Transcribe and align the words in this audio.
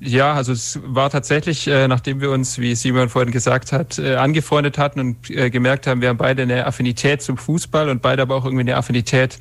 Ja, 0.00 0.34
also 0.34 0.52
es 0.52 0.80
war 0.84 1.10
tatsächlich, 1.10 1.66
äh, 1.66 1.88
nachdem 1.88 2.20
wir 2.20 2.30
uns, 2.30 2.58
wie 2.58 2.74
Simon 2.74 3.08
vorhin 3.08 3.32
gesagt 3.32 3.72
hat, 3.72 3.98
äh, 3.98 4.16
angefreundet 4.16 4.78
hatten 4.78 5.00
und 5.00 5.30
äh, 5.30 5.50
gemerkt 5.50 5.86
haben, 5.86 6.00
wir 6.00 6.08
haben 6.08 6.16
beide 6.16 6.42
eine 6.42 6.66
Affinität 6.66 7.22
zum 7.22 7.36
Fußball 7.36 7.88
und 7.88 8.02
beide 8.02 8.22
aber 8.22 8.36
auch 8.36 8.44
irgendwie 8.44 8.62
eine 8.62 8.76
Affinität 8.76 9.38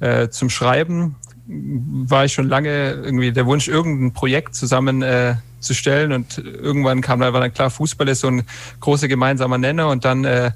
äh, 0.00 0.28
zum 0.28 0.50
Schreiben, 0.50 1.16
war 1.46 2.24
ich 2.24 2.32
schon 2.32 2.48
lange 2.48 2.92
irgendwie 2.92 3.32
der 3.32 3.46
Wunsch, 3.46 3.68
irgendein 3.68 4.12
Projekt 4.12 4.54
zusammen 4.54 5.02
äh, 5.02 5.34
zu 5.60 5.74
stellen 5.74 6.12
und 6.12 6.38
irgendwann 6.38 7.00
kam 7.00 7.20
da 7.20 7.32
war 7.32 7.40
dann 7.40 7.52
klar, 7.52 7.70
Fußball 7.70 8.08
ist 8.08 8.20
so 8.20 8.28
ein 8.28 8.42
großer 8.80 9.08
gemeinsamer 9.08 9.58
Nenner 9.58 9.88
und 9.88 10.04
dann 10.04 10.24
äh, 10.24 10.52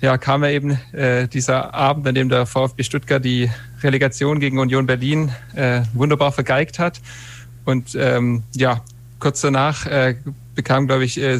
ja, 0.00 0.16
kam 0.16 0.42
ja 0.44 0.50
eben 0.50 0.78
äh, 0.92 1.28
dieser 1.28 1.74
Abend, 1.74 2.06
an 2.06 2.14
dem 2.14 2.28
der 2.28 2.46
VfB 2.46 2.82
Stuttgart 2.82 3.24
die 3.24 3.50
Relegation 3.82 4.40
gegen 4.40 4.58
Union 4.58 4.86
Berlin 4.86 5.30
äh, 5.54 5.82
wunderbar 5.92 6.32
vergeigt 6.32 6.78
hat. 6.78 7.00
Und 7.70 7.94
ähm, 7.94 8.42
ja, 8.54 8.82
kurz 9.18 9.40
danach 9.40 9.86
äh, 9.86 10.16
bekam, 10.54 10.86
glaube 10.86 11.04
ich, 11.04 11.20
äh, 11.20 11.38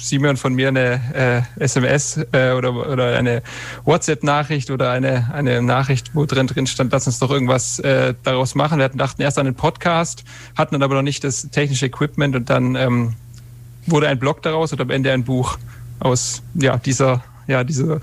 Simon 0.00 0.36
von 0.36 0.54
mir 0.54 0.68
eine 0.68 1.46
äh, 1.58 1.62
SMS 1.62 2.20
äh, 2.32 2.52
oder, 2.52 2.72
oder 2.88 3.16
eine 3.16 3.42
WhatsApp-Nachricht 3.84 4.70
oder 4.70 4.90
eine, 4.90 5.32
eine 5.32 5.60
Nachricht, 5.60 6.14
wo 6.14 6.24
drin, 6.24 6.46
drin 6.46 6.66
stand, 6.66 6.92
lass 6.92 7.06
uns 7.06 7.18
doch 7.18 7.30
irgendwas 7.30 7.80
äh, 7.80 8.14
daraus 8.22 8.54
machen. 8.54 8.78
Wir 8.78 8.88
dachten 8.88 9.22
erst 9.22 9.38
an 9.38 9.46
einen 9.46 9.56
Podcast, 9.56 10.24
hatten 10.56 10.74
dann 10.74 10.82
aber 10.82 10.94
noch 10.94 11.02
nicht 11.02 11.24
das 11.24 11.48
technische 11.50 11.86
Equipment 11.86 12.36
und 12.36 12.48
dann 12.48 12.76
ähm, 12.76 13.14
wurde 13.86 14.08
ein 14.08 14.18
Blog 14.18 14.42
daraus 14.42 14.72
und 14.72 14.80
am 14.80 14.90
Ende 14.90 15.12
ein 15.12 15.24
Buch 15.24 15.58
aus 15.98 16.42
ja, 16.54 16.76
dieser, 16.78 17.24
ja, 17.48 17.64
dieser 17.64 18.00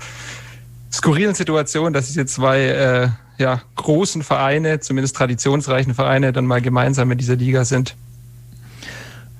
skurrilen 0.92 1.34
Situation, 1.34 1.92
dass 1.92 2.08
diese 2.08 2.26
zwei 2.26 2.60
äh, 2.60 3.08
ja, 3.38 3.62
großen 3.76 4.22
Vereine, 4.22 4.80
zumindest 4.80 5.16
traditionsreichen 5.16 5.94
Vereine, 5.94 6.32
dann 6.32 6.46
mal 6.46 6.60
gemeinsam 6.60 7.10
in 7.10 7.18
dieser 7.18 7.36
Liga 7.36 7.64
sind. 7.64 7.94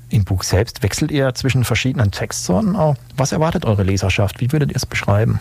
Im 0.09 0.25
Buch 0.25 0.43
selbst 0.45 0.83
wechselt 0.83 1.11
ihr 1.11 1.35
zwischen 1.35 1.65
verschiedenen 1.65 2.13
Textsorten. 2.13 2.77
Was 3.17 3.33
erwartet 3.33 3.65
eure 3.65 3.83
Leserschaft? 3.83 4.41
Wie 4.41 4.53
würdet 4.53 4.71
ihr 4.71 4.77
es 4.77 4.87
beschreiben? 4.87 5.41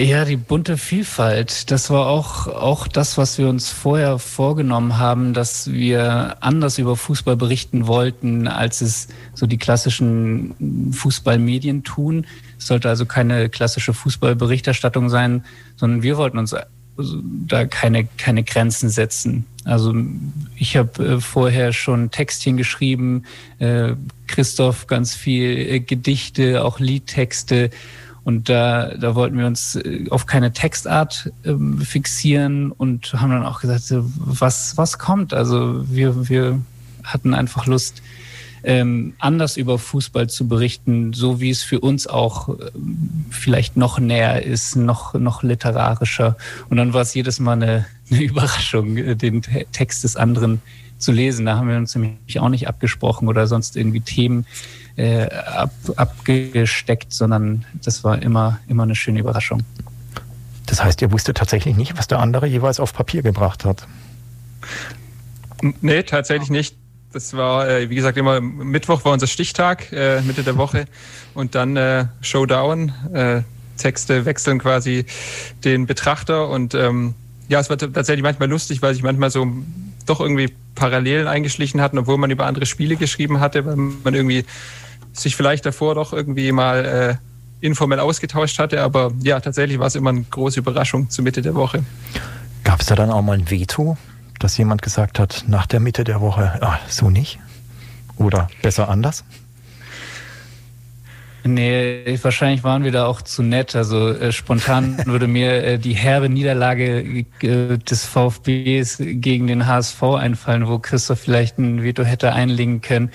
Ja, 0.00 0.24
die 0.24 0.36
bunte 0.36 0.78
Vielfalt. 0.78 1.70
Das 1.70 1.90
war 1.90 2.06
auch, 2.06 2.46
auch 2.46 2.88
das, 2.88 3.18
was 3.18 3.36
wir 3.36 3.50
uns 3.50 3.68
vorher 3.68 4.18
vorgenommen 4.18 4.96
haben, 4.96 5.34
dass 5.34 5.70
wir 5.70 6.38
anders 6.40 6.78
über 6.78 6.96
Fußball 6.96 7.36
berichten 7.36 7.86
wollten, 7.86 8.48
als 8.48 8.80
es 8.80 9.08
so 9.34 9.46
die 9.46 9.58
klassischen 9.58 10.92
Fußballmedien 10.92 11.84
tun. 11.84 12.26
Es 12.58 12.68
sollte 12.68 12.88
also 12.88 13.04
keine 13.04 13.50
klassische 13.50 13.92
Fußballberichterstattung 13.92 15.10
sein, 15.10 15.44
sondern 15.76 16.02
wir 16.02 16.16
wollten 16.16 16.38
uns 16.38 16.54
da 17.46 17.66
keine, 17.66 18.06
keine 18.16 18.42
Grenzen 18.44 18.90
setzen. 18.90 19.46
Also 19.64 19.94
ich 20.56 20.76
habe 20.76 21.04
äh, 21.04 21.20
vorher 21.20 21.72
schon 21.72 22.10
Textchen 22.10 22.56
geschrieben, 22.56 23.24
äh, 23.58 23.94
Christoph 24.26 24.86
ganz 24.86 25.14
viel 25.14 25.58
äh, 25.58 25.80
Gedichte, 25.80 26.64
auch 26.64 26.80
Liedtexte. 26.80 27.70
Und 28.22 28.48
da, 28.48 28.94
da 28.96 29.14
wollten 29.14 29.38
wir 29.38 29.46
uns 29.46 29.76
äh, 29.76 30.06
auf 30.10 30.26
keine 30.26 30.52
Textart 30.52 31.30
ähm, 31.44 31.78
fixieren 31.78 32.72
und 32.72 33.12
haben 33.14 33.30
dann 33.30 33.46
auch 33.46 33.60
gesagt, 33.60 33.84
was, 33.90 34.76
was 34.76 34.98
kommt? 34.98 35.34
Also 35.34 35.84
wir, 35.90 36.28
wir 36.28 36.60
hatten 37.04 37.34
einfach 37.34 37.66
Lust, 37.66 38.02
ähm, 38.62 39.14
anders 39.18 39.56
über 39.56 39.78
Fußball 39.78 40.28
zu 40.28 40.48
berichten, 40.48 41.12
so 41.12 41.40
wie 41.40 41.50
es 41.50 41.62
für 41.62 41.80
uns 41.80 42.06
auch 42.06 42.48
ähm, 42.48 43.26
vielleicht 43.30 43.76
noch 43.76 43.98
näher 43.98 44.42
ist, 44.44 44.76
noch, 44.76 45.14
noch 45.14 45.42
literarischer. 45.42 46.36
Und 46.68 46.76
dann 46.76 46.92
war 46.92 47.02
es 47.02 47.14
jedes 47.14 47.40
Mal 47.40 47.52
eine, 47.52 47.86
eine 48.10 48.22
Überraschung, 48.22 48.96
äh, 48.96 49.16
den 49.16 49.42
Text 49.72 50.04
des 50.04 50.16
anderen 50.16 50.60
zu 50.98 51.12
lesen. 51.12 51.46
Da 51.46 51.56
haben 51.56 51.68
wir 51.68 51.76
uns 51.76 51.94
nämlich 51.94 52.38
auch 52.38 52.48
nicht 52.48 52.68
abgesprochen 52.68 53.28
oder 53.28 53.46
sonst 53.46 53.76
irgendwie 53.76 54.00
Themen 54.00 54.46
äh, 54.96 55.28
ab, 55.30 55.72
abgesteckt, 55.96 57.12
sondern 57.12 57.64
das 57.82 58.04
war 58.04 58.20
immer, 58.22 58.60
immer 58.68 58.82
eine 58.82 58.94
schöne 58.94 59.20
Überraschung. 59.20 59.62
Das 60.66 60.84
heißt, 60.84 61.02
ihr 61.02 61.10
wusstet 61.10 61.36
tatsächlich 61.36 61.76
nicht, 61.76 61.98
was 61.98 62.06
der 62.06 62.20
andere 62.20 62.46
jeweils 62.46 62.78
auf 62.78 62.92
Papier 62.92 63.22
gebracht 63.22 63.64
hat? 63.64 63.86
Nee, 65.80 66.02
tatsächlich 66.04 66.50
nicht 66.50 66.76
das 67.12 67.36
war, 67.36 67.68
äh, 67.68 67.90
wie 67.90 67.94
gesagt, 67.94 68.16
immer 68.16 68.40
Mittwoch 68.40 69.04
war 69.04 69.12
unser 69.12 69.26
Stichtag, 69.26 69.92
äh, 69.92 70.20
Mitte 70.22 70.42
der 70.42 70.56
Woche. 70.56 70.86
Und 71.34 71.54
dann 71.54 71.76
äh, 71.76 72.06
Showdown. 72.20 72.92
Äh, 73.12 73.42
Texte 73.80 74.26
wechseln 74.26 74.58
quasi 74.58 75.06
den 75.64 75.86
Betrachter. 75.86 76.48
Und 76.48 76.74
ähm, 76.74 77.14
ja, 77.48 77.58
es 77.58 77.70
war 77.70 77.78
tatsächlich 77.78 78.22
manchmal 78.22 78.48
lustig, 78.48 78.82
weil 78.82 78.94
sich 78.94 79.02
manchmal 79.02 79.30
so 79.30 79.46
doch 80.06 80.20
irgendwie 80.20 80.52
Parallelen 80.74 81.26
eingeschlichen 81.26 81.80
hatten, 81.80 81.98
obwohl 81.98 82.18
man 82.18 82.30
über 82.30 82.46
andere 82.46 82.66
Spiele 82.66 82.96
geschrieben 82.96 83.40
hatte, 83.40 83.66
weil 83.66 83.76
man 83.76 84.14
irgendwie 84.14 84.44
sich 85.12 85.34
vielleicht 85.34 85.66
davor 85.66 85.94
doch 85.94 86.12
irgendwie 86.12 86.52
mal 86.52 87.18
äh, 87.20 87.66
informell 87.66 88.00
ausgetauscht 88.00 88.58
hatte. 88.58 88.82
Aber 88.82 89.12
ja, 89.22 89.40
tatsächlich 89.40 89.78
war 89.78 89.86
es 89.86 89.94
immer 89.94 90.10
eine 90.10 90.22
große 90.22 90.60
Überraschung 90.60 91.10
zur 91.10 91.24
Mitte 91.24 91.42
der 91.42 91.54
Woche. 91.54 91.82
Gab 92.64 92.80
es 92.80 92.86
da 92.86 92.94
dann 92.94 93.10
auch 93.10 93.22
mal 93.22 93.38
ein 93.38 93.50
Veto 93.50 93.96
dass 94.40 94.56
jemand 94.56 94.82
gesagt 94.82 95.20
hat, 95.20 95.44
nach 95.46 95.66
der 95.66 95.78
Mitte 95.78 96.02
der 96.02 96.20
Woche, 96.20 96.58
ah, 96.60 96.78
so 96.88 97.10
nicht? 97.10 97.38
Oder 98.16 98.48
besser 98.62 98.88
anders? 98.88 99.24
Nee, 101.44 102.18
wahrscheinlich 102.22 102.64
waren 102.64 102.84
wir 102.84 102.92
da 102.92 103.06
auch 103.06 103.22
zu 103.22 103.42
nett. 103.42 103.74
Also 103.74 104.10
äh, 104.10 104.32
spontan 104.32 105.00
würde 105.06 105.26
mir 105.26 105.64
äh, 105.64 105.78
die 105.78 105.94
herbe 105.94 106.28
Niederlage 106.28 107.24
äh, 107.42 107.78
des 107.78 108.04
VfBs 108.04 108.98
gegen 108.98 109.46
den 109.46 109.66
HSV 109.66 110.02
einfallen, 110.02 110.66
wo 110.66 110.78
Christoph 110.78 111.20
vielleicht 111.20 111.58
ein 111.58 111.82
Veto 111.82 112.02
hätte 112.02 112.32
einlegen 112.32 112.80
können. 112.80 113.10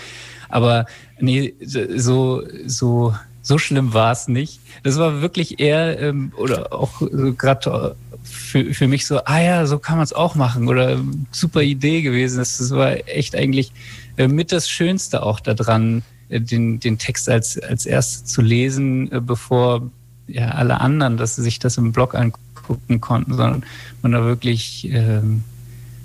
Aber 0.50 0.86
nee, 1.20 1.54
so, 1.62 2.42
so, 2.66 3.14
so 3.46 3.60
schlimm 3.60 3.94
war 3.94 4.12
es 4.12 4.28
nicht. 4.28 4.60
Das 4.82 4.98
war 4.98 5.22
wirklich 5.22 5.60
eher, 5.60 6.00
ähm, 6.00 6.34
oder 6.36 6.74
auch 6.74 7.00
so 7.00 7.34
gerade 7.34 7.96
für, 8.24 8.74
für 8.74 8.88
mich 8.88 9.06
so, 9.06 9.20
ah 9.26 9.40
ja, 9.40 9.66
so 9.68 9.78
kann 9.78 9.98
man 9.98 10.04
es 10.04 10.14
auch 10.14 10.34
machen 10.34 10.68
oder 10.68 11.00
super 11.32 11.62
Idee 11.62 12.02
gewesen. 12.02 12.40
Das, 12.40 12.58
das 12.58 12.72
war 12.72 13.08
echt 13.08 13.36
eigentlich 13.36 13.72
äh, 14.18 14.28
mit 14.28 14.52
das 14.52 14.68
Schönste 14.68 15.22
auch 15.22 15.40
daran, 15.40 16.02
äh, 16.30 16.42
den, 16.42 16.80
den 16.80 16.98
Text 16.98 17.30
als, 17.30 17.60
als 17.60 17.86
erstes 17.86 18.26
zu 18.26 18.42
lesen, 18.42 19.12
äh, 19.12 19.22
bevor 19.22 19.92
ja 20.28 20.50
alle 20.50 20.82
anderen, 20.82 21.18
dass 21.18 21.36
sie 21.36 21.44
sich 21.44 21.60
das 21.60 21.78
im 21.78 21.92
Blog 21.92 22.16
angucken 22.16 23.00
konnten, 23.00 23.36
sondern 23.36 23.64
man 24.02 24.12
da 24.12 24.26
wirklich 24.26 24.90
ähm, 24.92 25.44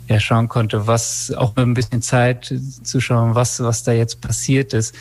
ja, 0.08 0.20
schauen 0.20 0.48
konnte, 0.48 0.86
was 0.86 1.32
auch 1.34 1.56
mit 1.56 1.64
ein 1.64 1.72
bisschen 1.72 2.02
Zeit 2.02 2.54
zu 2.82 3.00
schauen, 3.00 3.34
was, 3.34 3.60
was 3.60 3.82
da 3.82 3.92
jetzt 3.92 4.20
passiert 4.20 4.74
ist. 4.74 4.94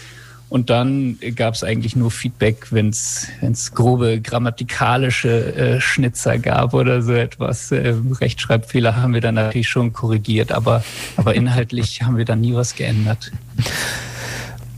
Und 0.50 0.72
dann 0.72 1.20
gab 1.36 1.54
es 1.54 1.64
eigentlich 1.64 1.96
nur 1.96 2.10
Feedback, 2.10 2.72
wenn 2.72 2.90
es 2.90 3.72
grobe 3.76 4.20
grammatikalische 4.20 5.56
äh, 5.56 5.82
Schnitzer 5.82 6.40
gab 6.40 6.74
oder 6.74 7.04
so 7.04 7.14
etwas. 7.14 7.72
Äh, 7.72 7.96
Rechtschreibfehler 8.20 8.96
haben 8.96 9.14
wir 9.14 9.22
dann 9.22 9.36
natürlich 9.36 9.70
schon 9.70 9.94
korrigiert, 9.94 10.52
aber, 10.52 10.84
aber 11.18 11.36
inhaltlich 11.36 12.02
haben 12.02 12.18
wir 12.18 12.26
dann 12.26 12.42
nie 12.42 12.56
was 12.56 12.76
geändert. 12.76 13.32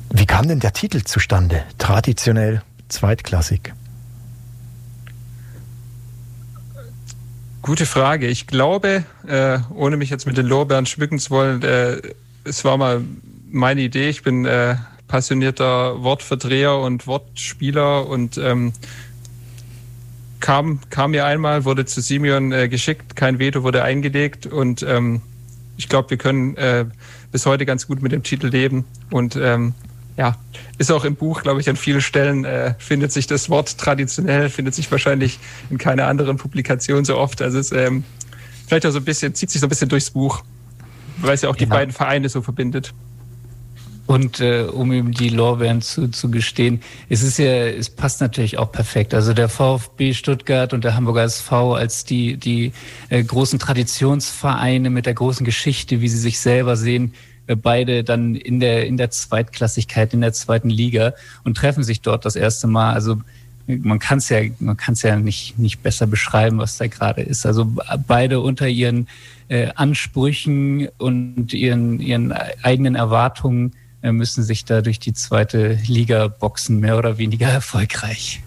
Wie 0.09 0.25
kam 0.25 0.49
denn 0.49 0.59
der 0.59 0.73
Titel 0.73 1.03
zustande? 1.03 1.63
Traditionell 1.77 2.61
zweitklassig. 2.89 3.73
Gute 7.61 7.85
Frage. 7.85 8.27
Ich 8.27 8.45
glaube, 8.45 9.05
äh, 9.25 9.59
ohne 9.73 9.95
mich 9.95 10.09
jetzt 10.09 10.25
mit 10.27 10.35
den 10.35 10.47
Lorbeeren 10.47 10.85
schmücken 10.85 11.17
zu 11.17 11.29
wollen, 11.29 11.61
äh, 11.61 12.01
es 12.43 12.65
war 12.65 12.75
mal 12.75 13.01
meine 13.49 13.81
Idee. 13.81 14.09
Ich 14.09 14.23
bin 14.23 14.45
äh, 14.45 14.75
passionierter 15.11 16.01
Wortverdreher 16.01 16.77
und 16.77 17.05
Wortspieler 17.05 18.07
und 18.07 18.37
ähm, 18.37 18.71
kam, 20.39 20.79
kam 20.89 21.11
mir 21.11 21.25
einmal, 21.25 21.65
wurde 21.65 21.85
zu 21.85 21.99
Simeon 21.99 22.53
äh, 22.53 22.69
geschickt, 22.69 23.17
kein 23.17 23.37
Veto 23.37 23.61
wurde 23.63 23.83
eingelegt 23.83 24.47
und 24.47 24.83
ähm, 24.83 25.21
ich 25.75 25.89
glaube, 25.89 26.11
wir 26.11 26.17
können 26.17 26.55
äh, 26.55 26.85
bis 27.29 27.45
heute 27.45 27.65
ganz 27.65 27.87
gut 27.87 28.01
mit 28.01 28.13
dem 28.13 28.23
Titel 28.23 28.47
leben 28.47 28.85
und 29.09 29.35
ähm, 29.35 29.73
ja, 30.15 30.37
ist 30.77 30.93
auch 30.93 31.03
im 31.03 31.17
Buch, 31.17 31.43
glaube 31.43 31.59
ich, 31.59 31.67
an 31.67 31.75
vielen 31.75 31.99
Stellen 31.99 32.45
äh, 32.45 32.75
findet 32.79 33.11
sich 33.11 33.27
das 33.27 33.49
Wort 33.49 33.77
traditionell, 33.77 34.49
findet 34.49 34.75
sich 34.75 34.89
wahrscheinlich 34.91 35.39
in 35.69 35.77
keiner 35.77 36.07
anderen 36.07 36.37
Publikation 36.37 37.03
so 37.03 37.17
oft. 37.17 37.41
Also 37.41 37.59
es 37.59 37.73
ähm, 37.73 38.05
vielleicht 38.65 38.85
auch 38.85 38.91
so 38.91 38.99
ein 38.99 39.05
bisschen, 39.05 39.35
zieht 39.35 39.49
sich 39.49 39.59
so 39.59 39.67
ein 39.67 39.69
bisschen 39.69 39.89
durchs 39.89 40.11
Buch, 40.11 40.41
weil 41.17 41.33
es 41.33 41.41
ja 41.41 41.49
auch 41.49 41.55
die 41.57 41.65
ja. 41.65 41.69
beiden 41.69 41.93
Vereine 41.93 42.29
so 42.29 42.41
verbindet. 42.41 42.93
Und 44.11 44.41
äh, 44.41 44.63
um 44.63 44.91
ihm 44.91 45.13
die 45.13 45.29
Lorbeeren 45.29 45.81
zu, 45.81 46.09
zu 46.09 46.29
gestehen, 46.29 46.81
es 47.07 47.23
ist 47.23 47.37
ja, 47.39 47.67
es 47.67 47.89
passt 47.89 48.19
natürlich 48.19 48.57
auch 48.57 48.69
perfekt. 48.69 49.13
Also 49.13 49.33
der 49.33 49.47
VfB 49.47 50.13
Stuttgart 50.13 50.73
und 50.73 50.83
der 50.83 50.95
Hamburger 50.95 51.23
SV 51.23 51.75
als 51.75 52.03
die, 52.03 52.35
die 52.35 52.73
äh, 53.07 53.23
großen 53.23 53.57
Traditionsvereine 53.57 54.89
mit 54.89 55.05
der 55.05 55.13
großen 55.13 55.45
Geschichte, 55.45 56.01
wie 56.01 56.09
sie 56.09 56.17
sich 56.17 56.41
selber 56.41 56.75
sehen, 56.75 57.13
äh, 57.47 57.55
beide 57.55 58.03
dann 58.03 58.35
in 58.35 58.59
der, 58.59 58.85
in 58.85 58.97
der 58.97 59.11
Zweitklassigkeit, 59.11 60.13
in 60.13 60.19
der 60.19 60.33
zweiten 60.33 60.69
Liga 60.69 61.13
und 61.45 61.55
treffen 61.55 61.85
sich 61.85 62.01
dort 62.01 62.25
das 62.25 62.35
erste 62.35 62.67
Mal. 62.67 62.93
Also 62.93 63.15
man 63.65 63.99
kann 63.99 64.17
es 64.17 64.27
ja, 64.27 64.41
man 64.59 64.75
kann 64.75 64.95
es 64.95 65.03
ja 65.03 65.15
nicht, 65.15 65.57
nicht 65.57 65.81
besser 65.83 66.05
beschreiben, 66.05 66.57
was 66.57 66.77
da 66.77 66.87
gerade 66.87 67.21
ist. 67.21 67.45
Also 67.45 67.65
beide 68.07 68.41
unter 68.41 68.67
ihren 68.67 69.07
äh, 69.47 69.69
Ansprüchen 69.75 70.89
und 70.97 71.53
ihren, 71.53 72.01
ihren 72.01 72.33
eigenen 72.61 72.95
Erwartungen 72.95 73.71
müssen 74.01 74.43
sich 74.43 74.65
da 74.65 74.81
durch 74.81 74.99
die 74.99 75.13
zweite 75.13 75.77
Liga 75.85 76.27
boxen, 76.27 76.79
mehr 76.79 76.97
oder 76.97 77.17
weniger 77.17 77.47
erfolgreich. 77.49 78.41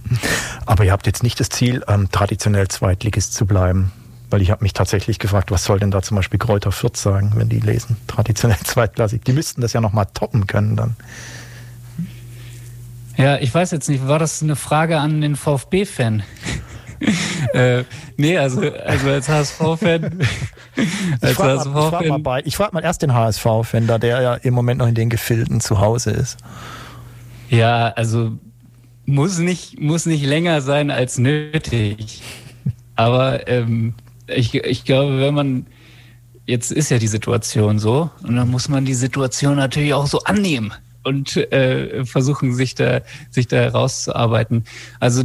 Aber 0.67 0.85
ihr 0.85 0.93
habt 0.93 1.07
jetzt 1.07 1.23
nicht 1.23 1.39
das 1.39 1.49
Ziel, 1.49 1.85
ähm, 1.89 2.09
traditionell 2.11 2.69
Zweitligist 2.69 3.35
zu 3.35 3.47
bleiben. 3.47 3.93
Weil 4.31 4.43
ich 4.43 4.51
habe 4.51 4.65
mich 4.65 4.73
tatsächlich 4.73 5.21
gefragt, 5.21 5.51
was 5.53 5.65
soll 5.65 5.79
denn 5.79 5.93
da 5.93 6.03
zum 6.03 6.17
Beispiel 6.17 6.41
Kräuter 6.41 6.73
Fürth 6.73 6.97
sagen, 6.97 7.33
wenn 7.37 7.49
die 7.49 7.61
lesen, 7.61 7.97
traditionell 8.09 8.59
zweitklassig. 8.65 9.23
Die 9.23 9.33
müssten 9.33 9.61
das 9.61 9.73
ja 9.73 9.81
nochmal 9.81 10.07
toppen 10.13 10.47
können 10.47 10.77
dann. 10.77 10.97
Ja, 13.17 13.39
ich 13.39 13.55
weiß 13.55 13.71
jetzt 13.71 13.89
nicht, 13.89 14.09
war 14.09 14.19
das 14.19 14.43
eine 14.43 14.57
Frage 14.57 14.99
an 14.99 15.21
den 15.21 15.37
VfB-Fan? 15.37 16.25
äh, 17.53 17.85
nee, 18.17 18.37
also, 18.39 18.61
also 18.61 19.09
als 19.09 19.29
HSV-Fan. 19.29 20.21
ich 20.77 21.31
frage 21.31 21.59
HSV 21.59 21.67
mal, 21.67 21.91
frag 21.91 22.19
mal, 22.19 22.43
frag 22.51 22.73
mal 22.73 22.83
erst 22.83 23.03
den 23.03 23.15
HSV-Fan, 23.15 23.87
da 23.87 23.99
der 23.99 24.21
ja 24.21 24.35
im 24.35 24.55
Moment 24.55 24.79
noch 24.79 24.89
in 24.89 24.95
den 24.95 25.11
Gefilden 25.11 25.61
zu 25.61 25.81
Hause 25.81 26.11
ist. 26.11 26.39
Ja, 27.51 27.89
also 27.89 28.33
muss 29.07 29.39
nicht, 29.39 29.81
muss 29.81 30.07
nicht 30.07 30.25
länger 30.25 30.61
sein 30.61 30.91
als 30.91 31.19
nötig. 31.19 32.23
Aber 32.97 33.49
ähm, 33.49 33.95
ich, 34.27 34.55
ich 34.55 34.85
glaube, 34.85 35.19
wenn 35.21 35.35
man, 35.35 35.67
jetzt 36.47 36.71
ist 36.71 36.91
ja 36.91 36.99
die 36.99 37.07
Situation 37.07 37.79
so, 37.79 38.11
und 38.23 38.37
dann 38.37 38.51
muss 38.51 38.69
man 38.69 38.85
die 38.85 38.95
Situation 38.95 39.57
natürlich 39.57 39.95
auch 39.95 40.07
so 40.07 40.21
annehmen 40.21 40.73
und 41.03 41.37
äh, 41.37 42.05
versuchen, 42.05 42.55
sich 42.55 42.75
da, 42.75 43.01
sich 43.31 43.47
da 43.47 43.57
herauszuarbeiten. 43.57 44.65
Also 45.01 45.25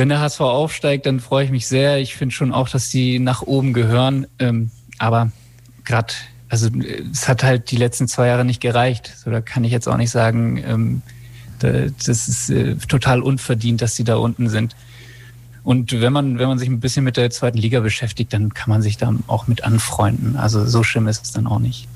wenn 0.00 0.08
der 0.08 0.20
HSV 0.20 0.40
aufsteigt, 0.40 1.04
dann 1.04 1.20
freue 1.20 1.44
ich 1.44 1.50
mich 1.50 1.66
sehr. 1.66 1.98
Ich 1.98 2.16
finde 2.16 2.34
schon 2.34 2.54
auch, 2.54 2.70
dass 2.70 2.88
die 2.88 3.18
nach 3.18 3.42
oben 3.42 3.74
gehören. 3.74 4.26
Ähm, 4.38 4.70
aber 4.96 5.30
gerade, 5.84 6.14
also 6.48 6.70
es 7.12 7.28
hat 7.28 7.44
halt 7.44 7.70
die 7.70 7.76
letzten 7.76 8.08
zwei 8.08 8.28
Jahre 8.28 8.46
nicht 8.46 8.62
gereicht. 8.62 9.12
So, 9.22 9.30
da 9.30 9.42
kann 9.42 9.62
ich 9.62 9.72
jetzt 9.72 9.86
auch 9.88 9.98
nicht 9.98 10.10
sagen, 10.10 10.56
ähm, 10.66 11.02
das 11.58 12.08
ist 12.08 12.48
äh, 12.48 12.76
total 12.76 13.20
unverdient, 13.20 13.82
dass 13.82 13.94
sie 13.94 14.04
da 14.04 14.16
unten 14.16 14.48
sind. 14.48 14.74
Und 15.64 15.92
wenn 15.92 16.14
man, 16.14 16.38
wenn 16.38 16.48
man 16.48 16.58
sich 16.58 16.70
ein 16.70 16.80
bisschen 16.80 17.04
mit 17.04 17.18
der 17.18 17.28
zweiten 17.28 17.58
Liga 17.58 17.80
beschäftigt, 17.80 18.32
dann 18.32 18.54
kann 18.54 18.70
man 18.70 18.80
sich 18.80 18.96
da 18.96 19.12
auch 19.26 19.48
mit 19.48 19.64
anfreunden. 19.64 20.36
Also 20.36 20.64
so 20.64 20.82
schlimm 20.82 21.08
ist 21.08 21.26
es 21.26 21.32
dann 21.32 21.46
auch 21.46 21.58
nicht. 21.58 21.89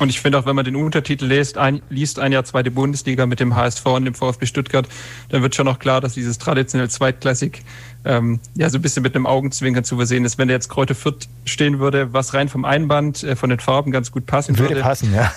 Und 0.00 0.08
ich 0.08 0.20
finde 0.20 0.38
auch, 0.38 0.46
wenn 0.46 0.56
man 0.56 0.64
den 0.64 0.76
Untertitel 0.76 1.26
liest, 1.26 1.58
ein, 1.58 1.82
liest 1.90 2.18
ein 2.18 2.32
Jahr 2.32 2.44
zweite 2.44 2.70
Bundesliga 2.70 3.26
mit 3.26 3.38
dem 3.38 3.54
HSV 3.54 3.84
und 3.84 4.06
dem 4.06 4.14
VfB 4.14 4.46
Stuttgart, 4.46 4.88
dann 5.28 5.42
wird 5.42 5.54
schon 5.54 5.68
auch 5.68 5.78
klar, 5.78 6.00
dass 6.00 6.14
dieses 6.14 6.38
traditionell 6.38 6.88
Zweitklassik 6.88 7.62
ähm, 8.06 8.40
ja 8.54 8.70
so 8.70 8.78
ein 8.78 8.82
bisschen 8.82 9.02
mit 9.02 9.14
einem 9.14 9.26
Augenzwinkern 9.26 9.84
zu 9.84 9.96
versehen 9.96 10.24
ist. 10.24 10.38
Wenn 10.38 10.48
da 10.48 10.54
jetzt 10.54 10.70
Kräuter 10.70 10.94
Fürth 10.94 11.28
stehen 11.44 11.80
würde, 11.80 12.14
was 12.14 12.32
rein 12.32 12.48
vom 12.48 12.64
Einband, 12.64 13.22
äh, 13.22 13.36
von 13.36 13.50
den 13.50 13.60
Farben 13.60 13.92
ganz 13.92 14.10
gut 14.10 14.24
passen 14.24 14.58
würde. 14.58 14.70
Würde 14.70 14.82
passen, 14.82 15.12
ja. 15.14 15.32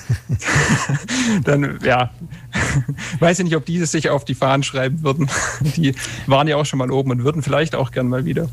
dann, 1.44 1.80
ja, 1.84 2.12
weiß 3.20 3.40
ich 3.40 3.46
nicht, 3.46 3.58
ob 3.58 3.66
diese 3.66 3.86
sich 3.86 4.10
auf 4.10 4.24
die 4.24 4.36
Fahnen 4.36 4.64
schreiben 4.64 5.04
würden. 5.04 5.30
Die 5.76 5.94
waren 6.26 6.48
ja 6.48 6.56
auch 6.56 6.66
schon 6.66 6.80
mal 6.80 6.90
oben 6.90 7.12
und 7.12 7.26
würden 7.26 7.44
vielleicht 7.44 7.76
auch 7.76 7.92
gern 7.92 8.08
mal 8.08 8.24
wieder. 8.24 8.48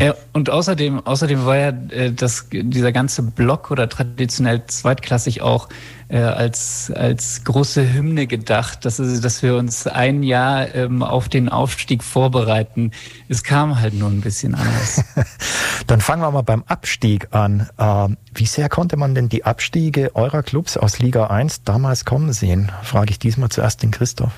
Ja, 0.00 0.14
und 0.32 0.50
außerdem, 0.50 1.06
außerdem 1.06 1.44
war 1.44 1.56
ja 1.56 1.68
äh, 1.68 2.12
das, 2.12 2.48
dieser 2.50 2.92
ganze 2.92 3.22
Block 3.22 3.70
oder 3.70 3.88
traditionell 3.88 4.64
zweitklassig 4.66 5.42
auch 5.42 5.68
äh, 6.08 6.18
als, 6.18 6.92
als 6.94 7.44
große 7.44 7.92
Hymne 7.92 8.26
gedacht, 8.26 8.84
dass, 8.84 8.96
dass 8.96 9.42
wir 9.42 9.56
uns 9.56 9.86
ein 9.86 10.22
Jahr 10.22 10.74
ähm, 10.74 11.02
auf 11.02 11.28
den 11.28 11.48
Aufstieg 11.48 12.02
vorbereiten. 12.02 12.92
Es 13.28 13.42
kam 13.42 13.80
halt 13.80 13.94
nur 13.94 14.08
ein 14.08 14.20
bisschen 14.20 14.54
anders. 14.54 15.04
Dann 15.86 16.00
fangen 16.00 16.22
wir 16.22 16.30
mal 16.30 16.42
beim 16.42 16.64
Abstieg 16.66 17.28
an. 17.34 17.68
Ähm, 17.78 18.16
wie 18.34 18.46
sehr 18.46 18.68
konnte 18.68 18.96
man 18.96 19.14
denn 19.14 19.28
die 19.28 19.44
Abstiege 19.44 20.14
eurer 20.14 20.42
Clubs 20.42 20.76
aus 20.76 20.98
Liga 20.98 21.26
1 21.26 21.64
damals 21.64 22.04
kommen 22.04 22.32
sehen? 22.32 22.70
Frage 22.82 23.10
ich 23.10 23.18
diesmal 23.18 23.48
zuerst 23.48 23.82
den 23.82 23.90
Christoph. 23.90 24.32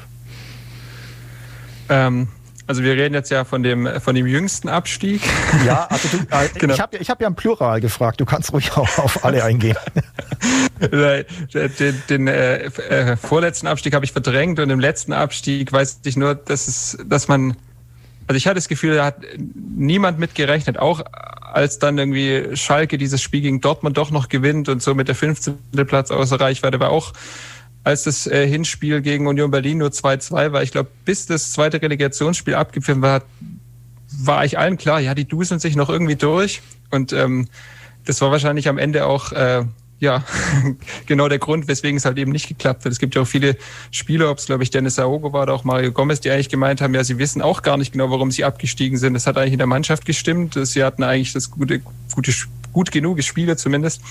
Ähm, 1.88 2.28
also 2.66 2.82
wir 2.82 2.94
reden 2.94 3.14
jetzt 3.14 3.30
ja 3.30 3.44
von 3.44 3.62
dem 3.62 3.88
von 4.00 4.14
dem 4.14 4.26
jüngsten 4.26 4.68
Abstieg. 4.68 5.20
Ja, 5.66 5.86
also 5.90 6.08
du, 6.08 6.16
äh, 6.30 6.48
genau. 6.58 6.74
ich 6.74 6.80
habe 6.80 6.96
ich 6.96 7.10
hab 7.10 7.20
ja 7.20 7.26
im 7.26 7.34
Plural 7.34 7.80
gefragt. 7.80 8.20
Du 8.20 8.24
kannst 8.24 8.52
ruhig 8.52 8.72
auch 8.72 8.98
auf 8.98 9.24
alle 9.24 9.44
eingehen. 9.44 9.76
den, 10.80 12.02
den 12.08 12.28
äh, 12.28 12.64
äh, 12.64 13.16
vorletzten 13.16 13.66
Abstieg 13.66 13.94
habe 13.94 14.04
ich 14.04 14.12
verdrängt 14.12 14.58
und 14.60 14.70
im 14.70 14.80
letzten 14.80 15.12
Abstieg 15.12 15.72
weiß 15.72 16.00
ich 16.04 16.16
nur, 16.16 16.34
dass 16.34 16.68
es, 16.68 16.98
dass 17.04 17.28
man, 17.28 17.56
also 18.26 18.36
ich 18.36 18.46
hatte 18.46 18.56
das 18.56 18.68
Gefühl, 18.68 18.96
da 18.96 19.04
hat 19.06 19.16
niemand 19.36 20.18
mit 20.18 20.34
gerechnet, 20.34 20.78
auch 20.78 21.02
als 21.54 21.78
dann 21.78 21.98
irgendwie 21.98 22.56
Schalke 22.56 22.98
dieses 22.98 23.22
Spiel 23.22 23.42
gegen 23.42 23.60
Dortmund 23.60 23.96
doch 23.96 24.10
noch 24.10 24.28
gewinnt 24.28 24.68
und 24.68 24.82
so 24.82 24.94
mit 24.94 25.08
der 25.08 25.14
15. 25.14 25.56
Platz 25.86 26.10
außer 26.10 26.40
Reichweite 26.40 26.80
war 26.80 26.90
auch 26.90 27.12
als 27.84 28.04
das 28.04 28.26
äh, 28.26 28.46
Hinspiel 28.48 29.02
gegen 29.02 29.26
Union 29.26 29.50
Berlin 29.50 29.78
nur 29.78 29.90
2-2 29.90 30.52
war. 30.52 30.62
Ich 30.62 30.72
glaube, 30.72 30.90
bis 31.04 31.26
das 31.26 31.52
zweite 31.52 31.80
Relegationsspiel 31.80 32.54
abgepfiffen 32.54 33.02
war, 33.02 33.22
war 34.18 34.38
eigentlich 34.38 34.58
allen 34.58 34.78
klar, 34.78 35.00
ja, 35.00 35.14
die 35.14 35.26
duseln 35.26 35.60
sich 35.60 35.76
noch 35.76 35.90
irgendwie 35.90 36.16
durch. 36.16 36.62
Und 36.90 37.12
ähm, 37.12 37.48
das 38.04 38.20
war 38.20 38.30
wahrscheinlich 38.30 38.68
am 38.68 38.78
Ende 38.78 39.06
auch 39.06 39.32
äh, 39.32 39.64
ja 40.00 40.24
genau 41.06 41.28
der 41.28 41.38
Grund, 41.38 41.68
weswegen 41.68 41.96
es 41.96 42.04
halt 42.04 42.18
eben 42.18 42.32
nicht 42.32 42.48
geklappt 42.48 42.84
hat. 42.84 42.92
Es 42.92 42.98
gibt 42.98 43.14
ja 43.14 43.22
auch 43.22 43.26
viele 43.26 43.56
Spieler, 43.90 44.30
ob 44.30 44.38
es 44.38 44.46
glaube 44.46 44.62
ich 44.62 44.70
Dennis 44.70 44.98
Aogo 44.98 45.32
war 45.32 45.42
oder 45.42 45.54
auch 45.54 45.64
Mario 45.64 45.92
Gomez, 45.92 46.20
die 46.20 46.30
eigentlich 46.30 46.48
gemeint 46.48 46.80
haben, 46.80 46.94
ja, 46.94 47.04
sie 47.04 47.18
wissen 47.18 47.42
auch 47.42 47.62
gar 47.62 47.76
nicht 47.76 47.92
genau, 47.92 48.10
warum 48.10 48.30
sie 48.30 48.44
abgestiegen 48.44 48.96
sind. 48.98 49.14
Das 49.14 49.26
hat 49.26 49.36
eigentlich 49.36 49.52
in 49.52 49.58
der 49.58 49.66
Mannschaft 49.66 50.06
gestimmt. 50.06 50.58
Sie 50.62 50.82
hatten 50.84 51.02
eigentlich 51.02 51.32
das 51.32 51.50
gute, 51.50 51.80
gute 52.14 52.32
gut 52.72 52.90
genug 52.92 53.22
Spiele 53.22 53.56
zumindest. 53.56 54.02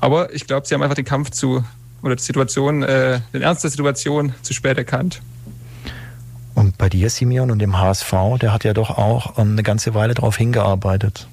Aber 0.00 0.32
ich 0.34 0.46
glaube, 0.46 0.66
sie 0.66 0.74
haben 0.74 0.82
einfach 0.82 0.96
den 0.96 1.04
Kampf 1.04 1.30
zu 1.30 1.64
oder 2.02 2.16
die 2.16 2.22
Situation, 2.22 2.82
äh, 2.82 3.20
den 3.32 3.42
Ernst 3.42 3.64
der 3.64 3.70
Situation 3.70 4.34
zu 4.42 4.54
spät 4.54 4.78
erkannt. 4.78 5.20
Und 6.54 6.76
bei 6.76 6.88
dir, 6.88 7.08
Simeon, 7.08 7.50
und 7.50 7.60
dem 7.60 7.78
HSV, 7.78 8.12
der 8.40 8.52
hat 8.52 8.64
ja 8.64 8.74
doch 8.74 8.90
auch 8.90 9.38
ähm, 9.38 9.52
eine 9.52 9.62
ganze 9.62 9.94
Weile 9.94 10.14
darauf 10.14 10.36
hingearbeitet. 10.36 11.28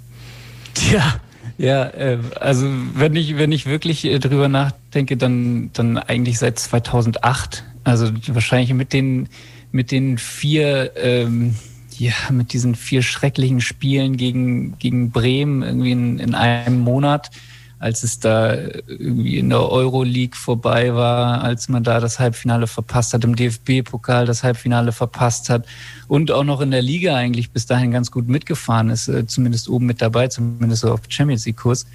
Ja, 0.91 1.15
ja, 1.57 1.85
äh, 1.85 2.19
also 2.39 2.67
wenn 2.93 3.15
ich, 3.15 3.37
wenn 3.37 3.51
ich 3.51 3.65
wirklich 3.65 4.05
äh, 4.05 4.19
drüber 4.19 4.47
nachdenke, 4.49 5.17
dann, 5.17 5.69
dann 5.73 5.97
eigentlich 5.97 6.37
seit 6.37 6.59
2008. 6.59 7.63
Also 7.83 8.11
wahrscheinlich 8.27 8.73
mit 8.73 8.93
den, 8.93 9.29
mit 9.71 9.91
den 9.91 10.17
vier, 10.17 10.91
ähm, 10.97 11.55
ja, 11.97 12.13
mit 12.29 12.53
diesen 12.53 12.75
vier 12.75 13.01
schrecklichen 13.01 13.61
Spielen 13.61 14.17
gegen, 14.17 14.77
gegen 14.79 15.11
Bremen 15.11 15.63
irgendwie 15.63 15.91
in, 15.91 16.19
in 16.19 16.35
einem 16.35 16.79
Monat 16.79 17.31
als 17.79 18.03
es 18.03 18.19
da 18.19 18.53
irgendwie 18.53 19.37
in 19.37 19.49
der 19.49 19.69
Euroleague 19.69 20.35
vorbei 20.35 20.93
war, 20.93 21.43
als 21.43 21.69
man 21.69 21.83
da 21.83 21.99
das 21.99 22.19
Halbfinale 22.19 22.67
verpasst 22.67 23.13
hat, 23.13 23.23
im 23.23 23.35
DFB-Pokal 23.35 24.25
das 24.25 24.43
Halbfinale 24.43 24.91
verpasst 24.91 25.49
hat 25.49 25.65
und 26.07 26.31
auch 26.31 26.43
noch 26.43 26.61
in 26.61 26.71
der 26.71 26.81
Liga 26.81 27.15
eigentlich 27.15 27.51
bis 27.51 27.65
dahin 27.65 27.91
ganz 27.91 28.11
gut 28.11 28.27
mitgefahren 28.27 28.89
ist, 28.89 29.07
äh, 29.07 29.27
zumindest 29.27 29.69
oben 29.69 29.85
mit 29.85 30.01
dabei, 30.01 30.27
zumindest 30.27 30.81
so 30.81 30.91
auf 30.91 31.01
Champions 31.09 31.45
League-Kurs. 31.45 31.85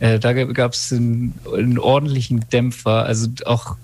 Äh, 0.00 0.18
da 0.18 0.32
gab 0.32 0.72
es 0.72 0.92
einen, 0.92 1.34
einen 1.54 1.78
ordentlichen 1.78 2.44
Dämpfer, 2.50 3.04
also 3.04 3.28
auch 3.46 3.76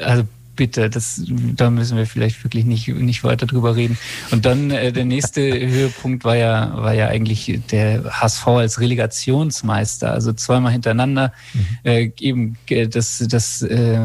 also 0.00 0.24
bitte, 0.54 0.90
das, 0.90 1.22
da 1.26 1.70
müssen 1.70 1.96
wir 1.96 2.06
vielleicht 2.06 2.42
wirklich 2.44 2.64
nicht, 2.64 2.88
nicht 2.88 3.24
weiter 3.24 3.46
drüber 3.46 3.76
reden. 3.76 3.98
Und 4.30 4.44
dann 4.44 4.70
äh, 4.70 4.92
der 4.92 5.04
nächste 5.04 5.40
Höhepunkt 5.68 6.24
war 6.24 6.36
ja, 6.36 6.72
war 6.76 6.92
ja 6.92 7.08
eigentlich 7.08 7.60
der 7.70 8.04
HSV 8.20 8.46
als 8.46 8.80
Relegationsmeister, 8.80 10.12
also 10.12 10.32
zweimal 10.32 10.72
hintereinander 10.72 11.32
mhm. 11.54 11.66
äh, 11.84 12.12
eben 12.20 12.56
äh, 12.68 12.88
das, 12.88 13.24
das 13.28 13.62
äh, 13.62 13.98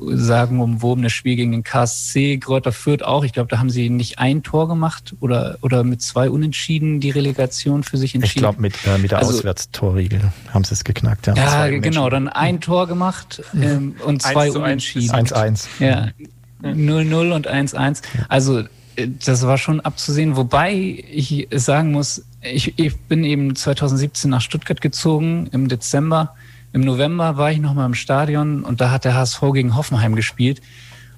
sagen 0.00 0.60
umwobene 0.60 1.10
Spiel 1.10 1.36
gegen 1.36 1.52
den 1.52 1.62
KSC, 1.62 2.38
Kräuter 2.38 2.72
Fürth 2.72 3.02
auch. 3.02 3.24
Ich 3.24 3.32
glaube, 3.32 3.48
da 3.48 3.58
haben 3.58 3.70
sie 3.70 3.90
nicht 3.90 4.18
ein 4.18 4.42
Tor 4.42 4.68
gemacht 4.68 5.14
oder, 5.20 5.58
oder 5.60 5.84
mit 5.84 6.02
zwei 6.02 6.30
Unentschieden 6.30 7.00
die 7.00 7.10
Relegation 7.10 7.82
für 7.82 7.96
sich 7.96 8.14
entschieden. 8.14 8.36
Ich 8.36 8.42
glaube, 8.42 8.60
mit, 8.60 8.74
äh, 8.86 8.98
mit 8.98 9.10
der 9.10 9.18
also, 9.18 9.32
Auswärtstorregel 9.32 10.32
haben 10.52 10.64
sie 10.64 10.74
es 10.74 10.84
geknackt. 10.84 11.26
Ja, 11.26 11.34
ja 11.34 11.78
genau, 11.78 12.08
dann 12.08 12.28
ein 12.28 12.60
Tor 12.60 12.86
gemacht 12.86 13.42
ähm, 13.54 13.96
und 14.04 14.22
zwei 14.22 14.50
Unentschieden. 14.50 15.10
1-1. 15.10 15.66
Ja. 15.78 15.89
Ja, 15.90 16.08
0-0 16.62 17.32
und 17.32 17.48
1-1. 17.48 18.02
Also 18.28 18.60
äh, 18.96 19.08
das 19.24 19.46
war 19.46 19.58
schon 19.58 19.80
abzusehen, 19.80 20.36
wobei 20.36 20.72
ich 20.74 21.48
sagen 21.52 21.92
muss, 21.92 22.24
ich, 22.42 22.78
ich 22.78 22.96
bin 23.00 23.24
eben 23.24 23.54
2017 23.54 24.30
nach 24.30 24.40
Stuttgart 24.40 24.80
gezogen 24.80 25.48
im 25.52 25.68
Dezember. 25.68 26.34
Im 26.72 26.82
November 26.82 27.36
war 27.36 27.50
ich 27.50 27.58
noch 27.58 27.74
mal 27.74 27.86
im 27.86 27.94
Stadion 27.94 28.62
und 28.64 28.80
da 28.80 28.90
hat 28.90 29.04
der 29.04 29.14
HSV 29.14 29.40
gegen 29.52 29.76
Hoffenheim 29.76 30.14
gespielt 30.14 30.60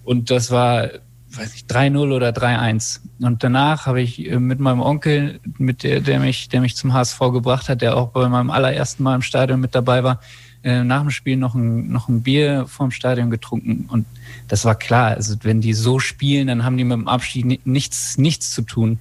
und 0.04 0.30
das 0.30 0.50
war 0.50 0.88
weiß 1.34 1.54
ich 1.54 1.62
3-0 1.62 2.14
oder 2.14 2.28
3-1 2.28 3.00
und 3.20 3.42
danach 3.42 3.86
habe 3.86 4.02
ich 4.02 4.30
äh, 4.30 4.38
mit 4.38 4.60
meinem 4.60 4.80
Onkel, 4.80 5.40
mit 5.58 5.82
der 5.82 6.00
der 6.00 6.20
mich 6.20 6.48
der 6.48 6.60
mich 6.60 6.76
zum 6.76 6.92
HSV 6.92 7.18
gebracht 7.32 7.68
hat, 7.68 7.80
der 7.82 7.96
auch 7.96 8.08
bei 8.08 8.28
meinem 8.28 8.50
allerersten 8.50 9.02
Mal 9.02 9.14
im 9.14 9.22
Stadion 9.22 9.60
mit 9.60 9.74
dabei 9.74 10.04
war, 10.04 10.20
äh, 10.64 10.84
nach 10.84 11.00
dem 11.00 11.10
Spiel 11.10 11.36
noch 11.36 11.54
ein, 11.54 11.90
noch 11.90 12.08
ein 12.08 12.22
Bier 12.22 12.66
vorm 12.68 12.90
Stadion 12.90 13.30
getrunken 13.30 13.86
und 13.88 14.06
das 14.48 14.64
war 14.64 14.74
klar. 14.74 15.12
Also 15.12 15.36
wenn 15.42 15.60
die 15.60 15.72
so 15.72 15.98
spielen, 15.98 16.48
dann 16.48 16.64
haben 16.64 16.76
die 16.76 16.84
mit 16.84 16.92
dem 16.92 17.08
Abstieg 17.08 17.66
nichts, 17.66 18.18
nichts 18.18 18.52
zu 18.52 18.62
tun. 18.62 18.98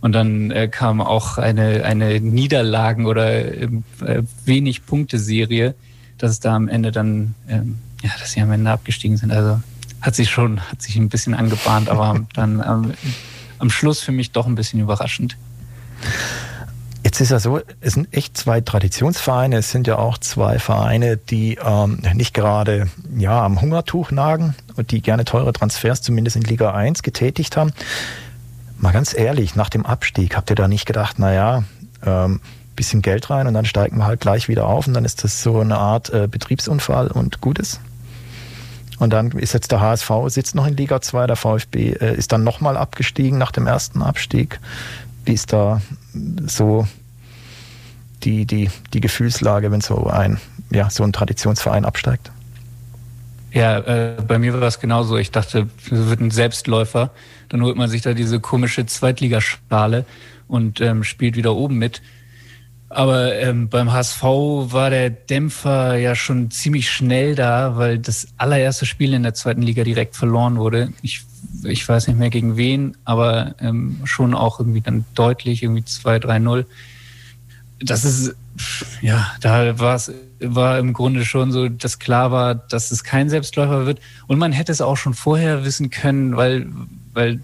Und 0.00 0.12
dann 0.12 0.50
äh, 0.50 0.68
kam 0.68 1.00
auch 1.00 1.36
eine, 1.38 1.84
eine 1.84 2.20
Niederlagen- 2.20 3.06
oder 3.06 3.54
ähm, 3.54 3.84
äh, 4.04 4.22
wenig 4.44 4.86
Punkteserie, 4.86 5.74
dass 6.18 6.32
es 6.32 6.40
da 6.40 6.54
am 6.54 6.68
Ende 6.68 6.90
dann, 6.90 7.34
ähm, 7.48 7.78
ja, 8.02 8.10
dass 8.18 8.32
sie 8.32 8.40
am 8.40 8.50
Ende 8.52 8.70
abgestiegen 8.70 9.16
sind. 9.16 9.30
Also 9.30 9.60
hat 10.00 10.14
sich 10.14 10.30
schon, 10.30 10.60
hat 10.60 10.80
sich 10.80 10.96
ein 10.96 11.08
bisschen 11.08 11.34
angebahnt, 11.34 11.88
aber 11.88 12.26
dann 12.34 12.60
ähm, 12.66 12.94
am 13.58 13.70
Schluss 13.70 14.00
für 14.00 14.12
mich 14.12 14.32
doch 14.32 14.46
ein 14.46 14.54
bisschen 14.54 14.80
überraschend. 14.80 15.36
Jetzt 17.10 17.20
ist 17.22 17.32
ja 17.32 17.40
so, 17.40 17.58
es 17.80 17.94
sind 17.94 18.14
echt 18.14 18.38
zwei 18.38 18.60
Traditionsvereine. 18.60 19.56
Es 19.56 19.72
sind 19.72 19.88
ja 19.88 19.98
auch 19.98 20.16
zwei 20.16 20.60
Vereine, 20.60 21.16
die 21.16 21.58
ähm, 21.60 22.00
nicht 22.14 22.34
gerade 22.34 22.88
ja, 23.18 23.44
am 23.44 23.60
Hungertuch 23.60 24.12
nagen 24.12 24.54
und 24.76 24.92
die 24.92 25.02
gerne 25.02 25.24
teure 25.24 25.52
Transfers 25.52 26.02
zumindest 26.02 26.36
in 26.36 26.42
Liga 26.42 26.72
1 26.72 27.02
getätigt 27.02 27.56
haben. 27.56 27.72
Mal 28.78 28.92
ganz 28.92 29.12
ehrlich, 29.12 29.56
nach 29.56 29.70
dem 29.70 29.86
Abstieg 29.86 30.36
habt 30.36 30.50
ihr 30.50 30.54
da 30.54 30.68
nicht 30.68 30.86
gedacht, 30.86 31.18
naja, 31.18 31.64
ähm, 32.06 32.40
bisschen 32.76 33.02
Geld 33.02 33.28
rein 33.28 33.48
und 33.48 33.54
dann 33.54 33.64
steigen 33.64 33.96
wir 33.96 34.06
halt 34.06 34.20
gleich 34.20 34.46
wieder 34.46 34.68
auf 34.68 34.86
und 34.86 34.94
dann 34.94 35.04
ist 35.04 35.24
das 35.24 35.42
so 35.42 35.58
eine 35.58 35.78
Art 35.78 36.10
äh, 36.10 36.28
Betriebsunfall 36.28 37.08
und 37.08 37.40
Gutes? 37.40 37.80
Und 39.00 39.12
dann 39.12 39.32
ist 39.32 39.52
jetzt 39.52 39.72
der 39.72 39.80
HSV, 39.80 40.12
sitzt 40.28 40.54
noch 40.54 40.68
in 40.68 40.76
Liga 40.76 41.00
2, 41.00 41.26
der 41.26 41.34
VfB 41.34 41.90
äh, 41.90 42.14
ist 42.14 42.30
dann 42.30 42.44
nochmal 42.44 42.76
abgestiegen 42.76 43.36
nach 43.36 43.50
dem 43.50 43.66
ersten 43.66 44.00
Abstieg. 44.00 44.60
Wie 45.24 45.32
ist 45.32 45.52
da 45.52 45.82
so 46.46 46.86
die, 48.22 48.46
die, 48.46 48.70
die 48.92 49.00
Gefühlslage, 49.00 49.70
wenn 49.70 49.80
so 49.80 50.06
ein, 50.06 50.38
ja, 50.70 50.90
so 50.90 51.02
ein 51.02 51.12
Traditionsverein 51.12 51.84
absteigt? 51.84 52.30
Ja, 53.52 53.78
äh, 53.78 54.16
bei 54.26 54.38
mir 54.38 54.52
war 54.52 54.60
das 54.60 54.78
genauso. 54.78 55.16
Ich 55.16 55.30
dachte, 55.30 55.68
es 55.84 55.90
wird 55.90 56.20
ein 56.20 56.30
Selbstläufer. 56.30 57.10
Dann 57.48 57.62
holt 57.62 57.76
man 57.76 57.88
sich 57.88 58.02
da 58.02 58.14
diese 58.14 58.38
komische 58.38 58.86
Zweitligaschale 58.86 60.04
und 60.46 60.80
ähm, 60.80 61.02
spielt 61.02 61.36
wieder 61.36 61.54
oben 61.54 61.78
mit. 61.78 62.00
Aber 62.88 63.36
ähm, 63.36 63.68
beim 63.68 63.92
HSV 63.92 64.22
war 64.22 64.90
der 64.90 65.10
Dämpfer 65.10 65.96
ja 65.96 66.16
schon 66.16 66.50
ziemlich 66.50 66.90
schnell 66.90 67.36
da, 67.36 67.76
weil 67.76 67.98
das 68.00 68.28
allererste 68.36 68.84
Spiel 68.84 69.14
in 69.14 69.22
der 69.22 69.34
zweiten 69.34 69.62
Liga 69.62 69.84
direkt 69.84 70.16
verloren 70.16 70.56
wurde. 70.56 70.92
Ich, 71.00 71.22
ich 71.62 71.88
weiß 71.88 72.08
nicht 72.08 72.18
mehr 72.18 72.30
gegen 72.30 72.56
wen, 72.56 72.96
aber 73.04 73.54
ähm, 73.60 74.00
schon 74.04 74.34
auch 74.34 74.58
irgendwie 74.58 74.80
dann 74.80 75.04
deutlich, 75.14 75.62
irgendwie 75.62 75.82
2-3-0. 75.82 76.64
Das 77.80 78.04
ist, 78.04 78.34
ja, 79.00 79.32
da 79.40 79.78
war 79.78 79.94
es 79.94 80.12
war 80.40 80.78
im 80.78 80.92
Grunde 80.92 81.24
schon 81.24 81.52
so, 81.52 81.68
dass 81.68 81.98
klar 81.98 82.30
war, 82.30 82.54
dass 82.54 82.90
es 82.90 83.04
kein 83.04 83.28
Selbstläufer 83.28 83.86
wird. 83.86 84.00
Und 84.26 84.38
man 84.38 84.52
hätte 84.52 84.72
es 84.72 84.80
auch 84.80 84.96
schon 84.96 85.14
vorher 85.14 85.64
wissen 85.64 85.90
können, 85.90 86.36
weil, 86.36 86.66
weil 87.12 87.40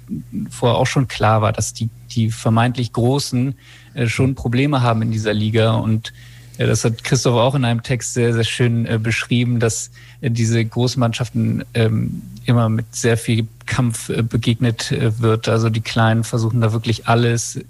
vorher 0.51 0.79
auch 0.79 0.87
schon 0.87 1.09
klar 1.09 1.43
war, 1.43 1.53
dass 1.53 1.75
die, 1.75 1.91
die 2.13 2.31
vermeintlich 2.31 2.93
Großen 2.93 3.55
äh, 3.95 4.07
schon 4.07 4.35
Probleme 4.35 4.83
haben 4.83 5.03
in 5.03 5.11
dieser 5.11 5.35
Liga. 5.35 5.75
Und 5.75 6.13
äh, 6.59 6.67
das 6.67 6.85
hat 6.85 7.05
Christoph 7.05 7.37
auch 7.37 7.55
in 7.55 7.65
einem 7.65 7.83
Text 7.83 8.15
sehr, 8.15 8.33
sehr 8.33 8.45
schön 8.45 8.87
äh, 8.87 8.99
beschrieben, 8.99 9.61
dass 9.61 9.91
diese 10.23 10.65
Großmannschaften 10.65 11.65
ähm, 11.75 12.23
immer 12.47 12.71
mit 12.71 12.95
sehr 12.95 13.19
viel 13.19 13.47
Kampf 13.67 14.11
begegnet 14.31 14.95
wird. 15.21 15.47
Also 15.47 15.69
die 15.69 15.83
Kleinen 15.83 16.25
versuchen 16.25 16.63
da 16.63 16.73
wirklich 16.73 17.07
alles 17.07 17.61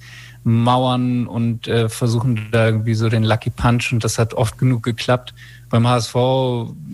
mauern 0.46 1.26
und 1.26 1.66
äh, 1.66 1.88
versuchen 1.88 2.46
da 2.52 2.66
irgendwie 2.66 2.94
so 2.94 3.08
den 3.08 3.24
Lucky 3.24 3.50
Punch 3.50 3.92
und 3.92 4.04
das 4.04 4.16
hat 4.16 4.32
oft 4.32 4.58
genug 4.58 4.84
geklappt. 4.84 5.34
Beim 5.70 5.88
HSV 5.88 6.14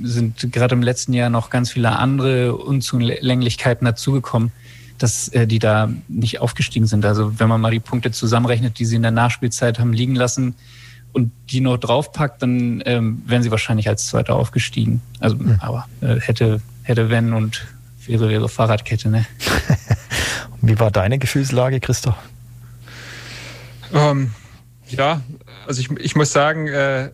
sind 0.02 0.50
gerade 0.52 0.74
im 0.74 0.80
letzten 0.80 1.12
Jahr 1.12 1.28
noch 1.28 1.50
ganz 1.50 1.70
viele 1.70 1.98
andere 1.98 2.56
Unzulänglichkeiten 2.56 3.84
dazugekommen, 3.84 4.52
dass 4.96 5.28
äh, 5.28 5.46
die 5.46 5.58
da 5.58 5.90
nicht 6.08 6.40
aufgestiegen 6.40 6.86
sind. 6.86 7.04
Also 7.04 7.38
wenn 7.38 7.48
man 7.48 7.60
mal 7.60 7.70
die 7.70 7.78
Punkte 7.78 8.10
zusammenrechnet, 8.10 8.78
die 8.78 8.86
sie 8.86 8.96
in 8.96 9.02
der 9.02 9.10
Nachspielzeit 9.10 9.78
haben 9.78 9.92
liegen 9.92 10.14
lassen 10.14 10.54
und 11.12 11.30
die 11.50 11.60
noch 11.60 11.76
draufpackt, 11.76 12.40
dann 12.40 12.82
ähm, 12.86 13.22
wären 13.26 13.42
sie 13.42 13.50
wahrscheinlich 13.50 13.86
als 13.86 14.06
Zweiter 14.06 14.34
aufgestiegen. 14.34 15.02
Also 15.20 15.36
mhm. 15.36 15.56
aber 15.60 15.86
äh, 16.00 16.18
hätte, 16.20 16.62
hätte 16.84 17.10
wenn 17.10 17.34
und 17.34 17.66
wäre, 18.06 18.30
wäre 18.30 18.48
Fahrradkette, 18.48 19.10
ne? 19.10 19.26
Wie 20.62 20.80
war 20.80 20.90
deine 20.90 21.18
Gefühlslage, 21.18 21.80
Christoph? 21.80 22.16
Ähm, 23.92 24.30
ja, 24.88 25.22
also 25.66 25.80
ich, 25.80 25.90
ich 25.98 26.16
muss 26.16 26.32
sagen, 26.32 26.68
äh, 26.68 27.10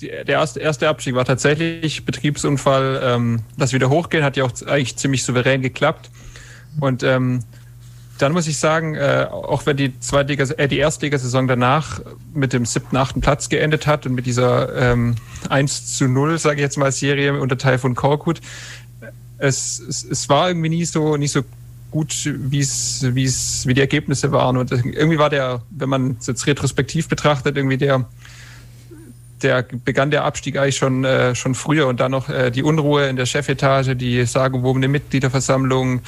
der 0.00 0.28
erste, 0.28 0.60
erste 0.60 0.88
Abstieg 0.88 1.14
war 1.14 1.24
tatsächlich 1.24 2.04
Betriebsunfall. 2.04 3.00
Ähm, 3.02 3.42
das 3.56 3.72
wieder 3.72 3.88
hochgehen 3.88 4.24
hat 4.24 4.36
ja 4.36 4.44
auch 4.44 4.52
eigentlich 4.66 4.96
ziemlich 4.96 5.22
souverän 5.22 5.62
geklappt. 5.62 6.10
Und 6.80 7.02
ähm, 7.02 7.44
dann 8.18 8.32
muss 8.32 8.46
ich 8.46 8.58
sagen, 8.58 8.94
äh, 8.94 9.26
auch 9.30 9.66
wenn 9.66 9.76
die 9.76 9.98
Zweitliga, 10.00 10.44
äh, 10.56 10.68
die 10.68 10.78
Erstligasaison 10.78 11.48
danach 11.48 12.00
mit 12.34 12.52
dem 12.52 12.66
siebten, 12.66 12.96
achten 12.96 13.20
Platz 13.20 13.48
geendet 13.48 13.86
hat 13.86 14.06
und 14.06 14.14
mit 14.14 14.26
dieser 14.26 14.74
ähm, 14.92 15.16
1 15.48 15.96
zu 15.96 16.08
0, 16.08 16.38
sage 16.38 16.56
ich 16.56 16.62
jetzt 16.62 16.76
mal, 16.78 16.92
Serie 16.92 17.38
unter 17.38 17.58
Teil 17.58 17.78
von 17.78 17.94
Korkut, 17.94 18.40
es, 19.38 19.80
es, 19.80 20.04
es 20.04 20.28
war 20.28 20.48
irgendwie 20.48 20.70
nie 20.70 20.84
so, 20.84 21.16
nie 21.16 21.28
so 21.28 21.42
gut, 21.96 22.30
wie 22.30 22.60
es, 22.60 23.06
wie 23.14 23.24
es, 23.24 23.62
die 23.66 23.80
Ergebnisse 23.80 24.30
waren. 24.30 24.58
Und 24.58 24.70
irgendwie 24.70 25.18
war 25.18 25.30
der, 25.30 25.62
wenn 25.70 25.88
man 25.88 26.16
es 26.20 26.26
jetzt 26.26 26.46
retrospektiv 26.46 27.08
betrachtet, 27.08 27.56
irgendwie 27.56 27.78
der, 27.78 28.04
der 29.40 29.62
begann 29.62 30.10
der 30.10 30.24
Abstieg 30.24 30.58
eigentlich 30.58 30.76
schon, 30.76 31.06
äh, 31.06 31.34
schon 31.34 31.54
früher 31.54 31.86
und 31.86 31.98
dann 31.98 32.10
noch 32.10 32.28
äh, 32.28 32.50
die 32.50 32.62
Unruhe 32.62 33.08
in 33.08 33.16
der 33.16 33.24
Chefetage, 33.24 33.96
die 33.96 34.26
sagenwobene 34.26 34.88
Mitgliederversammlung, 34.88 36.02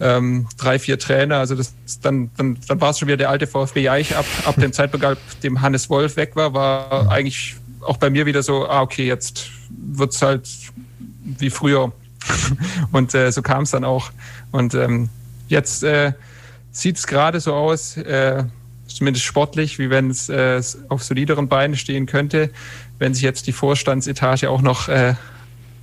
ähm, 0.00 0.48
drei, 0.56 0.80
vier 0.80 0.98
Trainer. 0.98 1.36
Also 1.36 1.54
das, 1.54 1.72
dann, 2.02 2.32
dann, 2.36 2.58
dann 2.66 2.80
war 2.80 2.90
es 2.90 2.98
schon 2.98 3.06
wieder 3.06 3.18
der 3.18 3.30
alte 3.30 3.46
VfB 3.46 3.88
Eich 3.88 4.16
ab, 4.16 4.26
ab 4.44 4.56
dem 4.56 4.72
Zeitpunkt, 4.72 5.06
ab 5.06 5.18
dem 5.44 5.60
Hannes 5.60 5.88
Wolf 5.88 6.16
weg 6.16 6.34
war, 6.34 6.52
war 6.52 7.12
eigentlich 7.12 7.54
auch 7.82 7.98
bei 7.98 8.10
mir 8.10 8.26
wieder 8.26 8.42
so, 8.42 8.68
ah, 8.68 8.82
okay, 8.82 9.06
jetzt 9.06 9.50
wird's 9.70 10.20
halt 10.20 10.48
wie 11.22 11.50
früher. 11.50 11.92
und 12.92 13.14
äh, 13.14 13.30
so 13.30 13.40
kam 13.40 13.62
es 13.62 13.70
dann 13.70 13.84
auch. 13.84 14.10
Und 14.50 14.74
ähm, 14.74 15.10
Jetzt 15.48 15.82
äh, 15.82 16.12
sieht 16.70 16.98
es 16.98 17.06
gerade 17.06 17.40
so 17.40 17.54
aus, 17.54 17.96
äh, 17.96 18.44
zumindest 18.86 19.24
sportlich, 19.24 19.78
wie 19.78 19.90
wenn 19.90 20.10
es 20.10 20.28
äh, 20.28 20.62
auf 20.88 21.02
solideren 21.02 21.48
Beinen 21.48 21.76
stehen 21.76 22.06
könnte. 22.06 22.50
Wenn 22.98 23.14
sich 23.14 23.22
jetzt 23.22 23.46
die 23.46 23.52
Vorstandsetage 23.52 24.50
auch 24.50 24.62
noch 24.62 24.88
äh, 24.88 25.14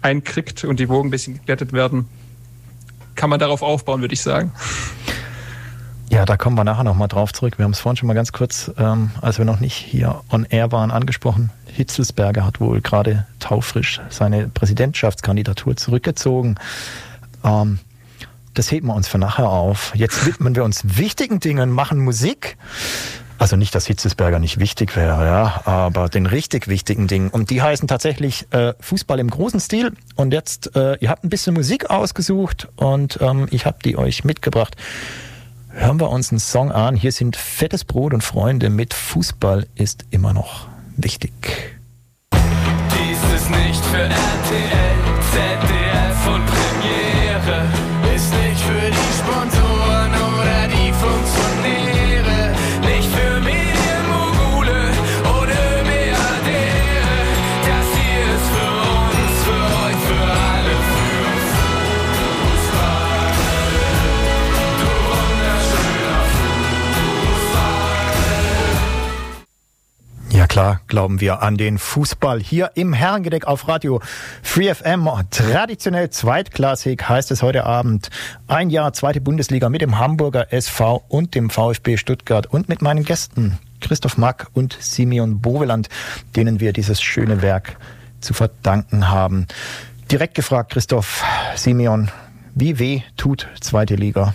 einkriegt 0.02 0.64
und 0.64 0.80
die 0.80 0.90
Wogen 0.90 1.10
ein 1.10 1.12
bisschen 1.12 1.36
geglättet 1.36 1.74
werden, 1.74 2.08
kann 3.16 3.30
man 3.30 3.40
darauf 3.40 3.62
aufbauen, 3.62 4.02
würde 4.02 4.14
ich 4.14 4.22
sagen. 4.22 4.52
Ja, 6.10 6.26
da 6.26 6.38
kommen 6.38 6.56
wir 6.56 6.64
nachher 6.64 6.84
nochmal 6.84 7.08
drauf 7.08 7.34
zurück. 7.34 7.58
Wir 7.58 7.66
haben 7.66 7.72
es 7.72 7.80
vorhin 7.80 7.98
schon 7.98 8.08
mal 8.08 8.14
ganz 8.14 8.32
kurz, 8.32 8.72
ähm, 8.78 9.12
als 9.22 9.38
wir 9.38 9.46
noch 9.46 9.60
nicht 9.60 9.76
hier 9.76 10.22
on 10.30 10.46
air 10.46 10.72
waren, 10.72 10.92
angesprochen. 10.92 11.50
Hitzelsberger 11.66 12.46
hat 12.46 12.60
wohl 12.60 12.82
gerade 12.82 13.26
taufrisch 13.40 14.00
seine 14.10 14.48
Präsidentschaftskandidatur 14.48 15.76
zurückgezogen. 15.76 16.56
Ähm, 17.44 17.80
das 18.56 18.72
heben 18.72 18.88
wir 18.88 18.96
uns 18.96 19.08
für 19.08 19.18
nachher 19.18 19.50
auf. 19.50 19.92
Jetzt 19.96 20.26
widmen 20.26 20.56
wir 20.56 20.64
uns 20.64 20.98
wichtigen 20.98 21.40
Dingen, 21.40 21.72
machen 21.72 22.00
Musik. 22.00 22.58
Also 23.38 23.58
nicht, 23.58 23.76
dass 23.76 23.86
Hitzesberger 23.86 24.40
nicht 24.40 24.60
wichtig 24.60 24.96
wäre, 24.96 25.26
ja, 25.26 25.62
aber 25.66 26.08
den 26.08 26.26
richtig 26.26 26.70
wichtigen 26.70 27.08
Dingen. 27.08 27.30
Und 27.30 27.50
die 27.50 27.62
heißen 27.62 27.88
tatsächlich 27.88 28.48
äh, 28.52 28.74
Fußball 28.80 29.20
im 29.20 29.30
großen 29.30 29.60
Stil. 29.60 29.92
Und 30.16 30.32
jetzt, 30.32 30.76
äh, 30.76 30.98
ihr 31.02 31.10
habt 31.10 31.26
ein 31.26 31.30
bisschen 31.30 31.54
Musik 31.54 31.90
ausgesucht 31.90 32.70
und 32.78 33.20
ähm, 33.22 33.48
ich 33.52 33.66
habe 33.66 33.78
die 33.84 33.98
euch 33.98 34.24
mitgebracht. 34.24 34.78
Hören 35.70 36.00
wir 36.00 36.10
uns 36.10 36.32
einen 36.32 36.40
Song 36.40 36.72
an. 36.72 36.96
Hier 36.96 37.12
sind 37.12 37.36
Fettes 37.36 37.84
Brot 37.84 38.14
und 38.14 38.24
Freunde 38.24 38.70
mit 38.70 38.94
Fußball 38.94 39.68
ist 39.76 40.06
immer 40.12 40.32
noch 40.32 40.70
wichtig. 40.96 41.34
Dies 42.32 43.36
ist 43.36 43.50
nicht 43.50 43.86
für 43.86 44.04
RTL, 44.04 44.96
ZDF 45.34 46.28
und 46.28 46.46
Premiere. 46.46 47.85
Glauben 70.96 71.20
wir 71.20 71.42
an 71.42 71.58
den 71.58 71.78
Fußball. 71.78 72.40
Hier 72.40 72.72
im 72.76 72.94
Herrengedeck 72.94 73.48
auf 73.48 73.68
Radio 73.68 74.00
Free 74.42 74.74
FM. 74.74 75.10
Traditionell 75.30 76.10
zweitklassig 76.10 77.10
heißt 77.10 77.32
es 77.32 77.44
heute 77.44 77.66
Abend. 77.66 78.10
Ein 78.48 78.70
Jahr 78.70 78.94
zweite 78.94 79.20
Bundesliga 79.20 79.68
mit 79.68 79.82
dem 79.82 80.00
Hamburger 80.00 80.54
SV 80.54 81.04
und 81.10 81.36
dem 81.36 81.50
VfB 81.50 81.98
Stuttgart 81.98 82.48
und 82.48 82.70
mit 82.70 82.82
meinen 82.82 83.04
Gästen 83.04 83.58
Christoph 83.82 84.18
Mack 84.18 84.48
und 84.54 84.78
Simeon 84.80 85.42
Boveland, 85.42 85.90
denen 86.38 86.62
wir 86.62 86.72
dieses 86.72 87.02
schöne 87.02 87.42
Werk 87.42 87.76
zu 88.22 88.34
verdanken 88.34 89.10
haben. 89.10 89.48
Direkt 90.10 90.36
gefragt, 90.36 90.72
Christoph 90.72 91.26
Simeon, 91.58 92.10
wie 92.54 92.80
weh 92.80 93.02
tut 93.18 93.50
zweite 93.60 93.96
Liga? 93.96 94.34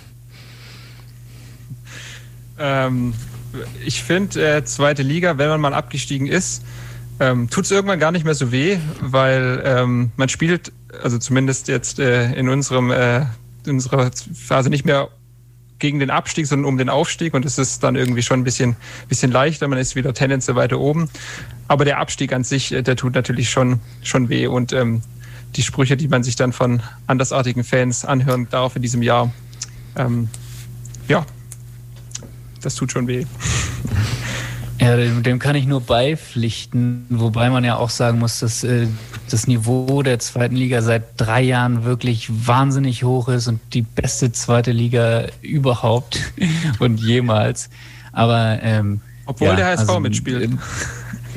Ähm, 2.59 3.15
ich 3.85 4.03
finde, 4.03 4.57
äh, 4.57 4.65
zweite 4.65 5.03
Liga, 5.03 5.39
wenn 5.39 5.49
man 5.49 5.61
mal 5.61 5.75
abgestiegen 5.75 6.27
ist, 6.27 6.65
ähm, 7.19 7.51
tut 7.51 7.65
es 7.65 7.71
irgendwann 7.71 7.99
gar 7.99 8.13
nicht 8.13 8.25
mehr 8.25 8.35
so 8.35 8.51
weh, 8.51 8.79
weil 9.01 9.63
ähm, 9.65 10.13
man 10.17 10.29
spielt, 10.29 10.73
also 11.03 11.19
zumindest 11.19 11.69
jetzt 11.69 11.99
äh, 11.99 12.33
in 12.33 12.49
unserem 12.49 12.91
äh, 12.91 13.27
unserer 13.67 14.11
Phase 14.35 14.71
nicht 14.71 14.85
mehr 14.85 15.09
gegen 15.79 15.99
den 15.99 16.11
Abstieg, 16.11 16.47
sondern 16.47 16.67
um 16.67 16.79
den 16.79 16.89
Aufstieg. 16.89 17.35
Und 17.35 17.45
es 17.45 17.59
ist 17.59 17.83
dann 17.83 17.97
irgendwie 17.97 18.23
schon 18.23 18.41
ein 18.41 18.45
bisschen, 18.45 18.77
bisschen 19.09 19.33
leichter, 19.33 19.67
man 19.67 19.79
ist 19.79 19.97
wieder 19.97 20.15
tendenziell 20.15 20.57
weiter 20.57 20.79
oben. 20.79 21.11
Aber 21.69 21.85
der 21.85 21.99
Abstieg 21.99 22.33
an 22.33 22.45
sich, 22.45 22.73
äh, 22.73 22.83
der 22.83 22.97
tut 22.97 23.15
natürlich 23.15 23.51
schon, 23.51 23.81
schon 24.03 24.29
weh. 24.29 24.47
Und 24.47 24.73
ähm, 24.73 25.03
die 25.57 25.63
Sprüche, 25.63 25.97
die 25.97 26.09
man 26.09 26.23
sich 26.23 26.37
dann 26.37 26.53
von 26.53 26.83
andersartigen 27.07 27.65
Fans 27.65 28.05
anhören 28.05 28.49
darf 28.51 28.77
in 28.77 28.83
diesem 28.83 29.03
Jahr, 29.03 29.33
ähm, 29.97 30.29
ja, 31.09 31.27
das 32.61 32.75
tut 32.75 32.93
schon 32.93 33.07
weh. 33.07 33.25
Ja, 34.81 34.97
dem, 34.97 35.23
dem, 35.23 35.39
kann 35.39 35.57
ich 35.57 35.67
nur 35.67 35.83
beipflichten, 35.83 37.05
wobei 37.11 37.51
man 37.51 37.65
ja 37.65 37.77
auch 37.77 37.91
sagen 37.91 38.19
muss, 38.19 38.41
dass 38.41 38.65
äh, 38.65 38.87
das 39.31 39.47
Niveau 39.47 40.03
der 40.03 40.19
zweiten 40.21 40.57
Liga 40.57 40.81
seit 40.81 41.21
drei 41.21 41.43
Jahren 41.43 41.85
wirklich 41.85 42.31
wahnsinnig 42.47 43.05
hoch 43.05 43.29
ist 43.29 43.47
und 43.47 43.61
die 43.75 43.83
beste 43.83 44.33
zweite 44.33 44.73
Liga 44.73 45.27
überhaupt 45.43 46.33
und 46.79 46.99
jemals. 46.99 47.69
Aber 48.13 48.59
ähm, 48.63 49.03
obwohl 49.27 49.49
ja, 49.49 49.57
der 49.57 49.67
HSV 49.67 49.81
also, 49.81 50.01
mitspielt. 50.01 50.51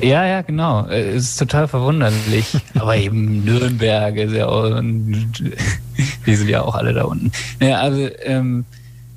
Äh, 0.00 0.08
ja, 0.08 0.26
ja, 0.26 0.42
genau. 0.42 0.86
Äh, 0.86 1.10
es 1.10 1.24
ist 1.24 1.36
total 1.36 1.68
verwunderlich. 1.68 2.56
Aber 2.74 2.96
eben 2.96 3.44
Nürnberg 3.44 4.16
ist 4.16 4.32
ja 4.32 4.46
auch, 4.46 4.80
die 4.80 6.34
sind 6.34 6.48
ja 6.48 6.62
auch 6.62 6.74
alle 6.74 6.94
da 6.94 7.04
unten. 7.04 7.30
Ja, 7.60 7.80
also 7.80 8.08
ähm, 8.22 8.64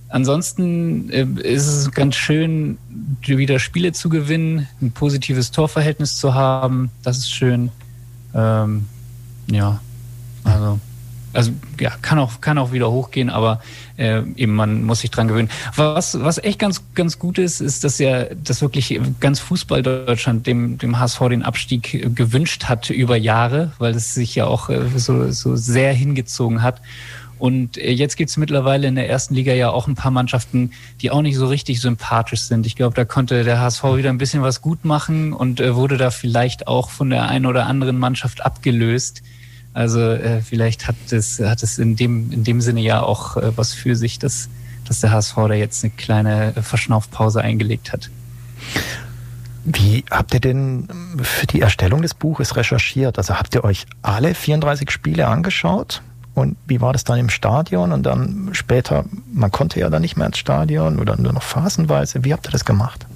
Ansonsten 0.09 1.09
äh, 1.09 1.25
ist 1.43 1.67
es 1.67 1.91
ganz 1.91 2.15
schön, 2.15 2.77
wieder 3.25 3.59
Spiele 3.59 3.91
zu 3.91 4.09
gewinnen, 4.09 4.67
ein 4.81 4.91
positives 4.91 5.51
Torverhältnis 5.51 6.15
zu 6.15 6.33
haben. 6.33 6.91
Das 7.03 7.17
ist 7.17 7.31
schön. 7.31 7.71
Ähm, 8.33 8.85
ja, 9.51 9.81
also, 10.45 10.79
also 11.33 11.51
ja, 11.79 11.91
kann 12.01 12.19
auch, 12.19 12.39
kann 12.39 12.57
auch 12.57 12.71
wieder 12.71 12.89
hochgehen, 12.89 13.29
aber 13.29 13.59
äh, 13.97 14.21
eben 14.35 14.55
man 14.55 14.83
muss 14.83 15.01
sich 15.01 15.11
dran 15.11 15.27
gewöhnen. 15.27 15.49
Was, 15.75 16.19
was 16.21 16.37
echt 16.37 16.59
ganz, 16.59 16.83
ganz 16.95 17.19
gut 17.19 17.37
ist, 17.37 17.59
ist, 17.59 17.83
dass 17.83 17.99
ja, 17.99 18.25
dass 18.33 18.61
wirklich 18.61 18.99
ganz 19.19 19.39
Fußball 19.39 19.83
Deutschland 19.83 20.47
dem, 20.47 20.77
dem 20.77 20.99
HSV 20.99 21.19
den 21.29 21.43
Abstieg 21.43 22.15
gewünscht 22.15 22.65
hat 22.65 22.89
über 22.89 23.17
Jahre, 23.17 23.73
weil 23.77 23.93
es 23.93 24.13
sich 24.13 24.35
ja 24.35 24.45
auch 24.45 24.69
äh, 24.69 24.87
so, 24.95 25.31
so 25.31 25.57
sehr 25.57 25.93
hingezogen 25.93 26.61
hat. 26.61 26.81
Und 27.39 27.77
äh, 27.77 27.91
jetzt 27.91 28.17
gibt 28.17 28.29
es 28.29 28.37
mittlerweile 28.37 28.87
in 28.87 28.95
der 28.95 29.09
ersten 29.09 29.35
Liga 29.35 29.53
ja 29.53 29.69
auch 29.69 29.87
ein 29.87 29.95
paar 29.95 30.11
Mannschaften, 30.11 30.71
die 31.01 31.11
auch 31.11 31.21
nicht 31.21 31.35
so 31.35 31.47
richtig 31.47 31.81
sympathisch 31.81 32.41
sind. 32.41 32.65
Ich 32.65 32.75
glaube, 32.75 32.95
da 32.95 33.05
konnte 33.05 33.43
der 33.43 33.59
HSV 33.59 33.83
wieder 33.95 34.09
ein 34.09 34.17
bisschen 34.17 34.41
was 34.41 34.61
gut 34.61 34.85
machen 34.85 35.33
und 35.33 35.59
äh, 35.59 35.75
wurde 35.75 35.97
da 35.97 36.11
vielleicht 36.11 36.67
auch 36.67 36.89
von 36.89 37.09
der 37.09 37.27
einen 37.27 37.45
oder 37.45 37.65
anderen 37.65 37.99
Mannschaft 37.99 38.45
abgelöst. 38.45 39.21
Also 39.73 40.01
äh, 40.01 40.41
vielleicht 40.41 40.87
hat 40.87 40.95
es, 41.11 41.39
hat 41.39 41.61
in, 41.77 41.95
dem, 41.95 42.31
in 42.31 42.43
dem 42.43 42.61
Sinne 42.61 42.81
ja 42.81 43.03
auch 43.03 43.37
äh, 43.37 43.55
was 43.55 43.73
für 43.73 43.95
sich, 43.95 44.17
dass, 44.17 44.49
dass 44.87 45.01
der 45.01 45.11
HSV 45.11 45.35
da 45.35 45.53
jetzt 45.53 45.83
eine 45.83 45.93
kleine 45.95 46.53
Verschnaufpause 46.61 47.41
eingelegt 47.41 47.93
hat. 47.93 48.09
Wie 49.69 50.05
habt 50.09 50.33
ihr 50.33 50.39
denn 50.39 50.87
für 51.21 51.45
die 51.45 51.59
Erstellung 51.59 52.01
des 52.01 52.13
Buches 52.13 52.55
recherchiert? 52.55 53.17
Also 53.17 53.35
habt 53.35 53.53
ihr 53.53 53.65
euch 53.65 53.85
alle 54.01 54.33
34 54.33 54.89
Spiele 54.89 55.27
angeschaut? 55.27 56.01
Und 56.37 56.55
wie 56.67 56.81
war 56.81 56.93
das 56.93 57.03
dann 57.03 57.17
im 57.17 57.29
Stadion? 57.29 57.91
Und 57.91 58.03
dann 58.03 58.49
später, 58.51 59.05
man 59.33 59.49
konnte 59.49 59.79
ja 59.79 59.89
dann 59.89 60.03
nicht 60.03 60.17
mehr 60.17 60.27
ins 60.27 60.37
Stadion 60.37 60.99
oder 60.99 61.17
nur 61.17 61.33
noch 61.33 61.41
phasenweise. 61.41 62.23
Wie 62.23 62.31
habt 62.31 62.47
ihr 62.47 62.51
das 62.51 62.63
gemacht? 62.63 63.07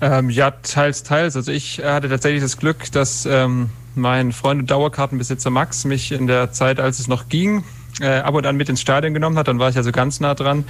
Ähm, 0.00 0.30
ja, 0.30 0.52
teils, 0.52 1.02
teils. 1.02 1.36
Also 1.36 1.52
ich 1.52 1.82
hatte 1.84 2.08
tatsächlich 2.08 2.42
das 2.42 2.56
Glück, 2.56 2.90
dass 2.92 3.26
ähm, 3.26 3.68
mein 3.94 4.32
Freund 4.32 4.62
und 4.62 4.70
Dauerkartenbesitzer 4.70 5.50
Max 5.50 5.84
mich 5.84 6.10
in 6.10 6.26
der 6.26 6.52
Zeit, 6.52 6.80
als 6.80 7.00
es 7.00 7.06
noch 7.06 7.28
ging, 7.28 7.62
äh, 8.00 8.20
ab 8.20 8.32
und 8.32 8.46
an 8.46 8.56
mit 8.56 8.70
ins 8.70 8.80
Stadion 8.80 9.12
genommen 9.12 9.36
hat. 9.36 9.48
Dann 9.48 9.58
war 9.58 9.68
ich 9.68 9.76
also 9.76 9.92
ganz 9.92 10.20
nah 10.20 10.34
dran. 10.34 10.64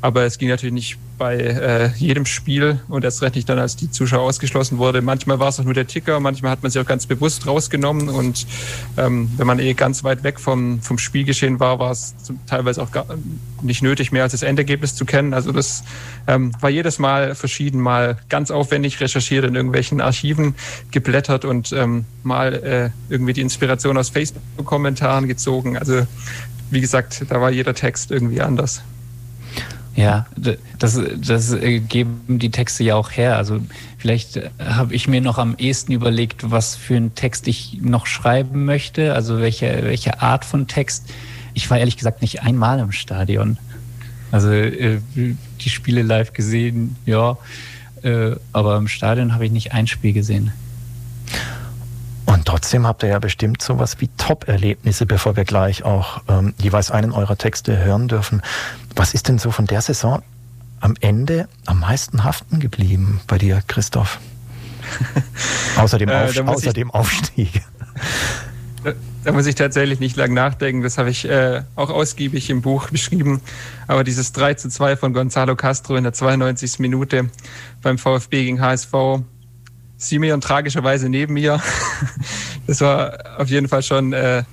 Aber 0.00 0.24
es 0.24 0.38
ging 0.38 0.48
natürlich 0.48 0.72
nicht 0.72 0.98
bei 1.18 1.36
äh, 1.36 1.90
jedem 1.96 2.24
Spiel 2.24 2.80
und 2.88 3.04
erst 3.04 3.20
recht 3.20 3.34
nicht 3.34 3.46
dann, 3.48 3.58
als 3.58 3.76
die 3.76 3.90
Zuschauer 3.90 4.22
ausgeschlossen 4.22 4.78
wurde. 4.78 5.02
Manchmal 5.02 5.38
war 5.38 5.48
es 5.48 5.60
auch 5.60 5.64
nur 5.64 5.74
der 5.74 5.86
Ticker, 5.86 6.18
manchmal 6.18 6.50
hat 6.50 6.62
man 6.62 6.72
sich 6.72 6.80
auch 6.80 6.86
ganz 6.86 7.04
bewusst 7.04 7.46
rausgenommen 7.46 8.08
und 8.08 8.46
ähm, 8.96 9.30
wenn 9.36 9.46
man 9.46 9.58
eh 9.58 9.74
ganz 9.74 10.02
weit 10.02 10.24
weg 10.24 10.40
vom, 10.40 10.80
vom 10.80 10.96
Spielgeschehen 10.96 11.60
war, 11.60 11.78
war 11.78 11.90
es 11.90 12.14
teilweise 12.46 12.82
auch 12.82 12.90
gar 12.90 13.04
nicht 13.60 13.82
nötig, 13.82 14.12
mehr 14.12 14.22
als 14.22 14.32
das 14.32 14.42
Endergebnis 14.42 14.94
zu 14.94 15.04
kennen. 15.04 15.34
Also 15.34 15.52
das 15.52 15.84
ähm, 16.26 16.52
war 16.60 16.70
jedes 16.70 16.98
Mal 16.98 17.34
verschieden, 17.34 17.80
mal 17.80 18.16
ganz 18.30 18.50
aufwendig 18.50 18.98
recherchiert, 19.00 19.44
in 19.44 19.54
irgendwelchen 19.54 20.00
Archiven 20.00 20.54
geblättert 20.90 21.44
und 21.44 21.72
ähm, 21.72 22.06
mal 22.22 22.54
äh, 22.54 23.12
irgendwie 23.12 23.34
die 23.34 23.42
Inspiration 23.42 23.98
aus 23.98 24.08
Facebook-Kommentaren 24.08 25.28
gezogen. 25.28 25.76
Also 25.76 26.06
wie 26.70 26.80
gesagt, 26.80 27.26
da 27.28 27.42
war 27.42 27.50
jeder 27.50 27.74
Text 27.74 28.10
irgendwie 28.10 28.40
anders. 28.40 28.82
Ja, 29.96 30.26
das, 30.78 31.00
das 31.18 31.52
äh, 31.52 31.80
geben 31.80 32.38
die 32.38 32.50
Texte 32.50 32.84
ja 32.84 32.94
auch 32.94 33.10
her. 33.10 33.36
Also 33.36 33.60
vielleicht 33.98 34.36
äh, 34.36 34.50
habe 34.58 34.94
ich 34.94 35.08
mir 35.08 35.20
noch 35.20 35.38
am 35.38 35.56
ehesten 35.58 35.92
überlegt, 35.92 36.50
was 36.50 36.76
für 36.76 36.96
einen 36.96 37.14
Text 37.14 37.48
ich 37.48 37.78
noch 37.80 38.06
schreiben 38.06 38.64
möchte, 38.64 39.14
also 39.14 39.40
welche, 39.40 39.82
welche 39.82 40.22
Art 40.22 40.44
von 40.44 40.68
Text. 40.68 41.08
Ich 41.54 41.68
war 41.70 41.78
ehrlich 41.78 41.96
gesagt 41.96 42.22
nicht 42.22 42.42
einmal 42.42 42.78
im 42.78 42.92
Stadion. 42.92 43.58
Also 44.30 44.52
äh, 44.52 45.00
die 45.16 45.70
Spiele 45.70 46.02
live 46.02 46.32
gesehen, 46.32 46.96
ja, 47.04 47.36
aber 48.52 48.78
im 48.78 48.88
Stadion 48.88 49.34
habe 49.34 49.44
ich 49.44 49.52
nicht 49.52 49.72
ein 49.72 49.86
Spiel 49.86 50.14
gesehen. 50.14 50.52
Und 52.40 52.46
trotzdem 52.46 52.86
habt 52.86 53.02
ihr 53.02 53.10
ja 53.10 53.18
bestimmt 53.18 53.60
sowas 53.60 54.00
wie 54.00 54.08
Top-Erlebnisse, 54.16 55.04
bevor 55.04 55.36
wir 55.36 55.44
gleich 55.44 55.82
auch 55.84 56.22
ähm, 56.26 56.54
jeweils 56.56 56.90
einen 56.90 57.12
eurer 57.12 57.36
Texte 57.36 57.76
hören 57.76 58.08
dürfen. 58.08 58.40
Was 58.96 59.12
ist 59.12 59.28
denn 59.28 59.38
so 59.38 59.50
von 59.50 59.66
der 59.66 59.82
Saison 59.82 60.22
am 60.80 60.94
Ende 61.02 61.50
am 61.66 61.80
meisten 61.80 62.24
haften 62.24 62.58
geblieben 62.58 63.20
bei 63.26 63.36
dir, 63.36 63.62
Christoph? 63.66 64.20
außer 65.76 65.98
dem, 65.98 66.08
Auf 66.08 66.34
äh, 66.34 66.40
außer 66.40 66.72
dem 66.72 66.90
Aufstieg. 66.90 67.60
Da 69.22 69.32
muss 69.32 69.44
ich 69.44 69.54
tatsächlich 69.54 70.00
nicht 70.00 70.16
lang 70.16 70.32
nachdenken. 70.32 70.82
Das 70.82 70.96
habe 70.96 71.10
ich 71.10 71.26
äh, 71.26 71.64
auch 71.76 71.90
ausgiebig 71.90 72.48
im 72.48 72.62
Buch 72.62 72.88
beschrieben. 72.90 73.42
Aber 73.86 74.02
dieses 74.02 74.32
3 74.32 74.54
zu 74.54 74.70
2 74.70 74.96
von 74.96 75.12
Gonzalo 75.12 75.56
Castro 75.56 75.96
in 75.96 76.04
der 76.04 76.14
92. 76.14 76.78
Minute 76.78 77.28
beim 77.82 77.98
VfB 77.98 78.44
gegen 78.44 78.62
HSV, 78.62 78.94
Simeon 80.00 80.40
tragischerweise 80.40 81.08
neben 81.08 81.34
mir. 81.34 81.62
Das 82.66 82.80
war 82.82 83.18
auf 83.38 83.48
jeden 83.48 83.66
Fall 83.66 83.82
schon 83.82 84.12
äh, 84.12 84.44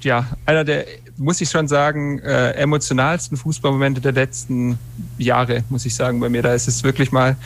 ja 0.00 0.26
einer 0.46 0.64
der, 0.64 0.84
muss 1.16 1.40
ich 1.40 1.48
schon 1.48 1.68
sagen, 1.68 2.18
äh, 2.18 2.52
emotionalsten 2.52 3.36
Fußballmomente 3.36 4.00
der 4.00 4.10
letzten 4.10 4.80
Jahre, 5.16 5.62
muss 5.68 5.86
ich 5.86 5.94
sagen, 5.94 6.18
bei 6.18 6.28
mir. 6.28 6.42
Da 6.42 6.54
ist 6.54 6.66
es 6.66 6.82
wirklich 6.82 7.12
mal 7.12 7.36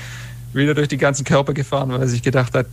wieder 0.55 0.74
durch 0.74 0.88
die 0.88 0.96
ganzen 0.96 1.24
Körper 1.24 1.53
gefahren, 1.53 1.90
weil 1.90 2.00
er 2.00 2.09
sich 2.09 2.22
gedacht 2.22 2.55
hat, 2.55 2.66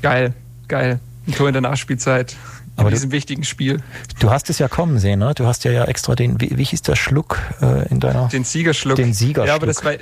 geil, 0.00 0.32
geil, 0.66 0.98
ein 1.26 1.34
Tor 1.34 1.48
in 1.48 1.52
der 1.52 1.60
Nachspielzeit 1.60 2.36
aber 2.78 2.88
in 2.88 2.94
diesem 2.94 3.10
du, 3.10 3.16
wichtigen 3.16 3.44
Spiel. 3.44 3.82
Du 4.20 4.30
hast 4.30 4.48
es 4.50 4.58
ja 4.58 4.68
kommen 4.68 4.98
sehen, 4.98 5.18
ne? 5.18 5.34
Du 5.34 5.46
hast 5.46 5.64
ja 5.64 5.72
ja 5.72 5.84
extra 5.84 6.14
den, 6.14 6.40
wie, 6.40 6.56
wie 6.56 6.64
hieß 6.64 6.82
der 6.82 6.96
Schluck 6.96 7.38
äh, 7.60 7.88
in 7.88 7.98
deiner? 7.98 8.28
Den 8.28 8.44
Siegerschluck. 8.44 8.96
Den 8.96 9.12
Siegerschluck. 9.12 9.48
Ja, 9.48 9.54
aber 9.56 9.66
das 9.66 9.84
war, 9.84 9.94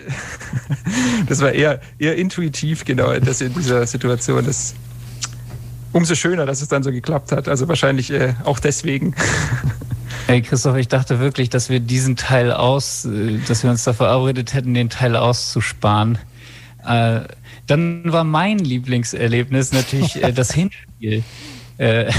das 1.28 1.40
war 1.40 1.52
eher, 1.52 1.80
eher 1.98 2.16
intuitiv, 2.16 2.84
genau, 2.84 3.18
das 3.18 3.40
in 3.40 3.54
dieser 3.54 3.86
Situation. 3.86 4.44
Das, 4.44 4.74
umso 5.92 6.14
schöner, 6.14 6.44
dass 6.44 6.60
es 6.60 6.68
dann 6.68 6.82
so 6.82 6.92
geklappt 6.92 7.32
hat. 7.32 7.48
Also 7.48 7.66
wahrscheinlich 7.66 8.10
äh, 8.10 8.34
auch 8.44 8.58
deswegen. 8.58 9.14
Hey 10.28 10.42
Christoph, 10.42 10.76
ich 10.76 10.88
dachte 10.88 11.20
wirklich, 11.20 11.50
dass 11.50 11.70
wir 11.70 11.78
diesen 11.78 12.16
Teil 12.16 12.50
aus, 12.50 13.04
äh, 13.04 13.38
dass 13.46 13.62
wir 13.62 13.70
uns 13.70 13.84
da 13.84 13.92
verabredet 13.92 14.54
hätten, 14.54 14.74
den 14.74 14.90
Teil 14.90 15.14
auszusparen. 15.14 16.18
Äh, 16.84 17.20
dann 17.68 18.12
war 18.12 18.24
mein 18.24 18.58
Lieblingserlebnis 18.58 19.72
natürlich 19.72 20.22
äh, 20.22 20.32
das 20.32 20.52
Hinspiel. 20.54 21.22
Äh, 21.78 22.10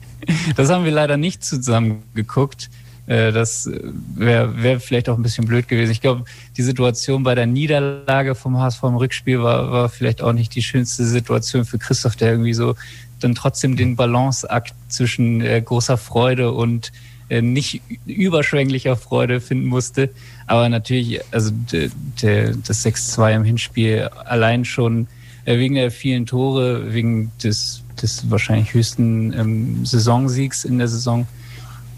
das 0.56 0.70
haben 0.70 0.84
wir 0.84 0.92
leider 0.92 1.16
nicht 1.16 1.44
zusammen 1.44 2.02
geguckt. 2.14 2.70
Äh, 3.06 3.32
das 3.32 3.68
wäre 4.14 4.62
wär 4.62 4.78
vielleicht 4.78 5.08
auch 5.08 5.16
ein 5.16 5.22
bisschen 5.22 5.46
blöd 5.46 5.66
gewesen. 5.66 5.90
Ich 5.90 6.00
glaube, 6.00 6.24
die 6.56 6.62
Situation 6.62 7.24
bei 7.24 7.34
der 7.34 7.46
Niederlage 7.46 8.36
vom 8.36 8.56
HSV 8.58 8.82
im 8.84 8.96
Rückspiel 8.96 9.42
war, 9.42 9.72
war 9.72 9.88
vielleicht 9.88 10.22
auch 10.22 10.32
nicht 10.32 10.54
die 10.54 10.62
schönste 10.62 11.04
Situation 11.04 11.64
für 11.64 11.78
Christoph, 11.78 12.16
der 12.16 12.30
irgendwie 12.30 12.54
so 12.54 12.76
dann 13.18 13.34
trotzdem 13.34 13.76
den 13.76 13.96
Balanceakt 13.96 14.74
zwischen 14.88 15.40
äh, 15.40 15.60
großer 15.60 15.98
Freude 15.98 16.52
und 16.52 16.92
äh, 17.28 17.42
nicht 17.42 17.82
überschwänglicher 18.06 18.96
Freude 18.96 19.40
finden 19.40 19.66
musste. 19.66 20.10
Aber 20.46 20.68
natürlich, 20.68 21.20
also 21.32 21.52
das 21.70 22.84
6-2 22.84 23.36
im 23.36 23.44
Hinspiel 23.44 24.08
allein 24.24 24.64
schon 24.64 25.06
wegen 25.44 25.74
der 25.74 25.90
vielen 25.90 26.26
Tore, 26.26 26.92
wegen 26.92 27.32
des, 27.42 27.82
des 28.02 28.30
wahrscheinlich 28.30 28.74
höchsten 28.74 29.32
ähm, 29.32 29.86
Saisonsiegs 29.86 30.64
in 30.64 30.78
der 30.78 30.88
Saison, 30.88 31.26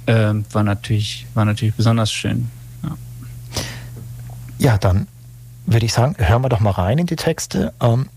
äh, 0.06 0.34
war, 0.52 0.62
natürlich, 0.62 1.26
war 1.34 1.44
natürlich 1.44 1.74
besonders 1.74 2.12
schön. 2.12 2.48
Ja, 2.82 2.96
ja 4.58 4.78
dann 4.78 5.06
würde 5.66 5.86
ich 5.86 5.92
sagen, 5.92 6.16
hören 6.18 6.42
wir 6.42 6.48
doch 6.48 6.60
mal 6.60 6.70
rein 6.70 6.98
in 6.98 7.06
die 7.06 7.16
Texte. 7.16 7.72
Ähm, 7.80 8.08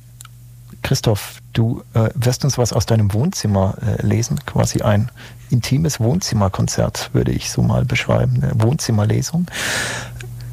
Christoph, 0.82 1.40
du 1.54 1.84
äh, 1.94 2.10
wirst 2.14 2.44
uns 2.44 2.58
was 2.58 2.72
aus 2.74 2.86
deinem 2.86 3.14
Wohnzimmer 3.14 3.76
äh, 3.82 4.06
lesen, 4.06 4.40
quasi 4.46 4.82
ein 4.82 5.10
intimes 5.50 6.00
Wohnzimmerkonzert, 6.00 7.10
würde 7.14 7.32
ich 7.32 7.52
so 7.52 7.62
mal 7.62 7.86
beschreiben, 7.86 8.44
eine 8.44 8.52
Wohnzimmerlesung. 8.62 9.48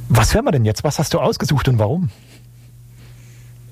Was 0.09 0.35
hören 0.35 0.45
wir 0.45 0.53
denn 0.53 0.65
jetzt? 0.65 0.85
Was 0.85 0.99
hast 0.99 1.15
du 1.15 1.21
ausgesucht 1.21 1.69
und 1.69 1.79
warum? 1.79 2.11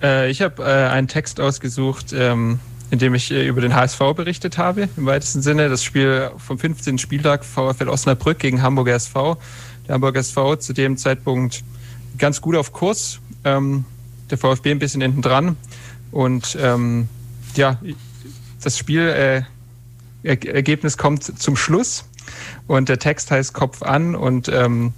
Äh, 0.02 0.30
ich 0.30 0.42
habe 0.42 0.62
äh, 0.62 0.88
einen 0.88 1.08
Text 1.08 1.40
ausgesucht, 1.40 2.12
ähm, 2.12 2.60
in 2.90 2.98
dem 2.98 3.14
ich 3.14 3.30
äh, 3.30 3.46
über 3.46 3.60
den 3.60 3.74
HSV 3.74 3.98
berichtet 4.14 4.58
habe, 4.58 4.88
im 4.96 5.06
weitesten 5.06 5.42
Sinne. 5.42 5.68
Das 5.68 5.84
Spiel 5.84 6.30
vom 6.38 6.58
15. 6.58 6.98
Spieltag 6.98 7.44
VfL 7.44 7.88
Osnabrück 7.88 8.38
gegen 8.38 8.62
Hamburger 8.62 8.94
SV. 8.94 9.38
Der 9.86 9.94
Hamburger 9.94 10.20
SV 10.20 10.56
zu 10.56 10.72
dem 10.72 10.96
Zeitpunkt 10.96 11.62
ganz 12.18 12.40
gut 12.40 12.56
auf 12.56 12.72
Kurs. 12.72 13.20
Ähm, 13.44 13.84
der 14.30 14.38
VfB 14.38 14.70
ein 14.70 14.78
bisschen 14.78 15.00
hinten 15.00 15.22
dran. 15.22 15.56
Und 16.10 16.56
ähm, 16.60 17.08
ja, 17.54 17.78
das 18.62 18.78
Spiel, 18.78 19.46
äh, 20.22 20.86
kommt 20.96 21.40
zum 21.40 21.56
Schluss 21.56 22.04
und 22.66 22.88
der 22.88 22.98
Text 22.98 23.30
heißt 23.30 23.54
Kopf 23.54 23.82
an 23.82 24.14
und 24.14 24.48
ähm, 24.48 24.92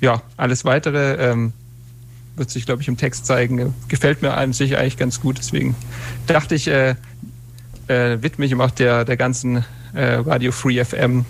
ja, 0.00 0.22
alles 0.36 0.64
weitere 0.64 1.14
ähm, 1.14 1.52
wird 2.36 2.50
sich, 2.50 2.66
glaube 2.66 2.82
ich, 2.82 2.88
im 2.88 2.96
Text 2.96 3.26
zeigen. 3.26 3.74
Gefällt 3.88 4.20
mir 4.22 4.34
an 4.34 4.52
sich 4.52 4.76
eigentlich 4.76 4.98
ganz 4.98 5.20
gut. 5.20 5.38
Deswegen 5.38 5.74
dachte 6.26 6.54
ich, 6.54 6.68
äh, 6.68 6.96
äh, 7.88 8.22
widme 8.22 8.44
ich 8.44 8.52
ihm 8.52 8.60
auch 8.60 8.70
der, 8.70 9.04
der 9.04 9.16
ganzen 9.16 9.64
äh, 9.94 10.14
Radio 10.14 10.52
Free 10.52 10.84
FM 10.84 11.24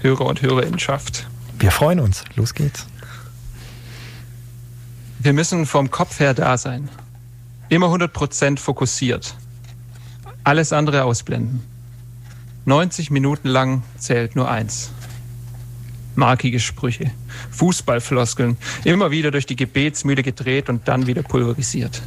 Hörer 0.00 0.26
und 0.26 0.42
Hörerinnenschaft. 0.42 1.26
Wir 1.58 1.70
freuen 1.70 2.00
uns. 2.00 2.24
Los 2.34 2.54
geht's. 2.54 2.86
Wir 5.18 5.34
müssen 5.34 5.66
vom 5.66 5.90
Kopf 5.90 6.20
her 6.20 6.32
da 6.32 6.56
sein. 6.56 6.88
Immer 7.68 7.88
100% 7.88 8.58
fokussiert. 8.58 9.36
Alles 10.42 10.72
andere 10.72 11.04
ausblenden. 11.04 11.62
90 12.64 13.10
Minuten 13.10 13.48
lang 13.48 13.82
zählt 13.98 14.36
nur 14.36 14.50
eins. 14.50 14.90
Markige 16.14 16.60
Sprüche, 16.60 17.10
Fußballfloskeln, 17.50 18.56
immer 18.84 19.10
wieder 19.10 19.30
durch 19.30 19.46
die 19.46 19.56
Gebetsmühle 19.56 20.22
gedreht 20.22 20.68
und 20.68 20.88
dann 20.88 21.06
wieder 21.06 21.22
pulverisiert. 21.22 22.02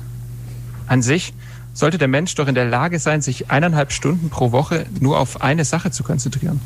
An 0.87 1.01
sich 1.01 1.33
sollte 1.73 1.97
der 1.97 2.07
Mensch 2.07 2.35
doch 2.35 2.47
in 2.47 2.55
der 2.55 2.65
Lage 2.65 2.99
sein, 2.99 3.21
sich 3.21 3.51
eineinhalb 3.51 3.91
Stunden 3.91 4.29
pro 4.29 4.51
Woche 4.51 4.85
nur 4.99 5.19
auf 5.19 5.41
eine 5.41 5.65
Sache 5.65 5.91
zu 5.91 6.03
konzentrieren. 6.03 6.61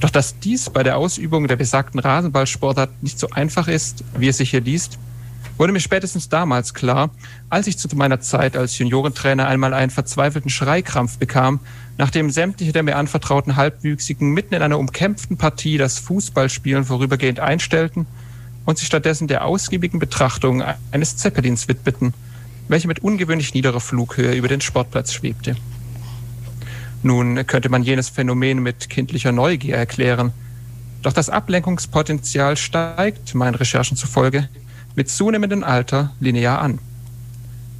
Doch 0.00 0.10
dass 0.10 0.38
dies 0.38 0.68
bei 0.68 0.82
der 0.82 0.98
Ausübung 0.98 1.48
der 1.48 1.56
besagten 1.56 1.98
Rasenballsportart 1.98 3.02
nicht 3.02 3.18
so 3.18 3.30
einfach 3.30 3.68
ist, 3.68 4.04
wie 4.18 4.28
es 4.28 4.36
sich 4.36 4.50
hier 4.50 4.60
liest, 4.60 4.98
wurde 5.56 5.72
mir 5.72 5.80
spätestens 5.80 6.28
damals 6.28 6.74
klar, 6.74 7.10
als 7.48 7.66
ich 7.66 7.78
zu 7.78 7.88
meiner 7.96 8.20
Zeit 8.20 8.56
als 8.56 8.76
Juniorentrainer 8.78 9.46
einmal 9.46 9.72
einen 9.72 9.90
verzweifelten 9.90 10.50
Schreikrampf 10.50 11.18
bekam, 11.18 11.60
nachdem 11.96 12.30
sämtliche 12.30 12.72
der 12.72 12.82
mir 12.82 12.96
anvertrauten 12.96 13.56
Halbwüchsigen 13.56 14.32
mitten 14.32 14.54
in 14.54 14.62
einer 14.62 14.78
umkämpften 14.78 15.36
Partie 15.36 15.78
das 15.78 15.98
Fußballspielen 16.00 16.84
vorübergehend 16.84 17.40
einstellten 17.40 18.06
und 18.64 18.78
sich 18.78 18.86
stattdessen 18.86 19.28
der 19.28 19.44
ausgiebigen 19.44 20.00
Betrachtung 20.00 20.62
eines 20.90 21.16
Zeppelins 21.16 21.68
widmeten, 21.68 22.14
welcher 22.68 22.88
mit 22.88 23.00
ungewöhnlich 23.00 23.54
niederer 23.54 23.80
Flughöhe 23.80 24.34
über 24.34 24.48
den 24.48 24.60
Sportplatz 24.60 25.12
schwebte. 25.12 25.56
Nun 27.02 27.46
könnte 27.46 27.68
man 27.68 27.82
jenes 27.82 28.08
Phänomen 28.08 28.62
mit 28.62 28.88
kindlicher 28.88 29.32
Neugier 29.32 29.76
erklären, 29.76 30.32
doch 31.02 31.12
das 31.12 31.28
Ablenkungspotenzial 31.28 32.56
steigt, 32.56 33.34
meinen 33.34 33.54
Recherchen 33.54 33.96
zufolge, 33.96 34.48
mit 34.96 35.10
zunehmendem 35.10 35.62
Alter 35.62 36.14
linear 36.18 36.60
an. 36.60 36.78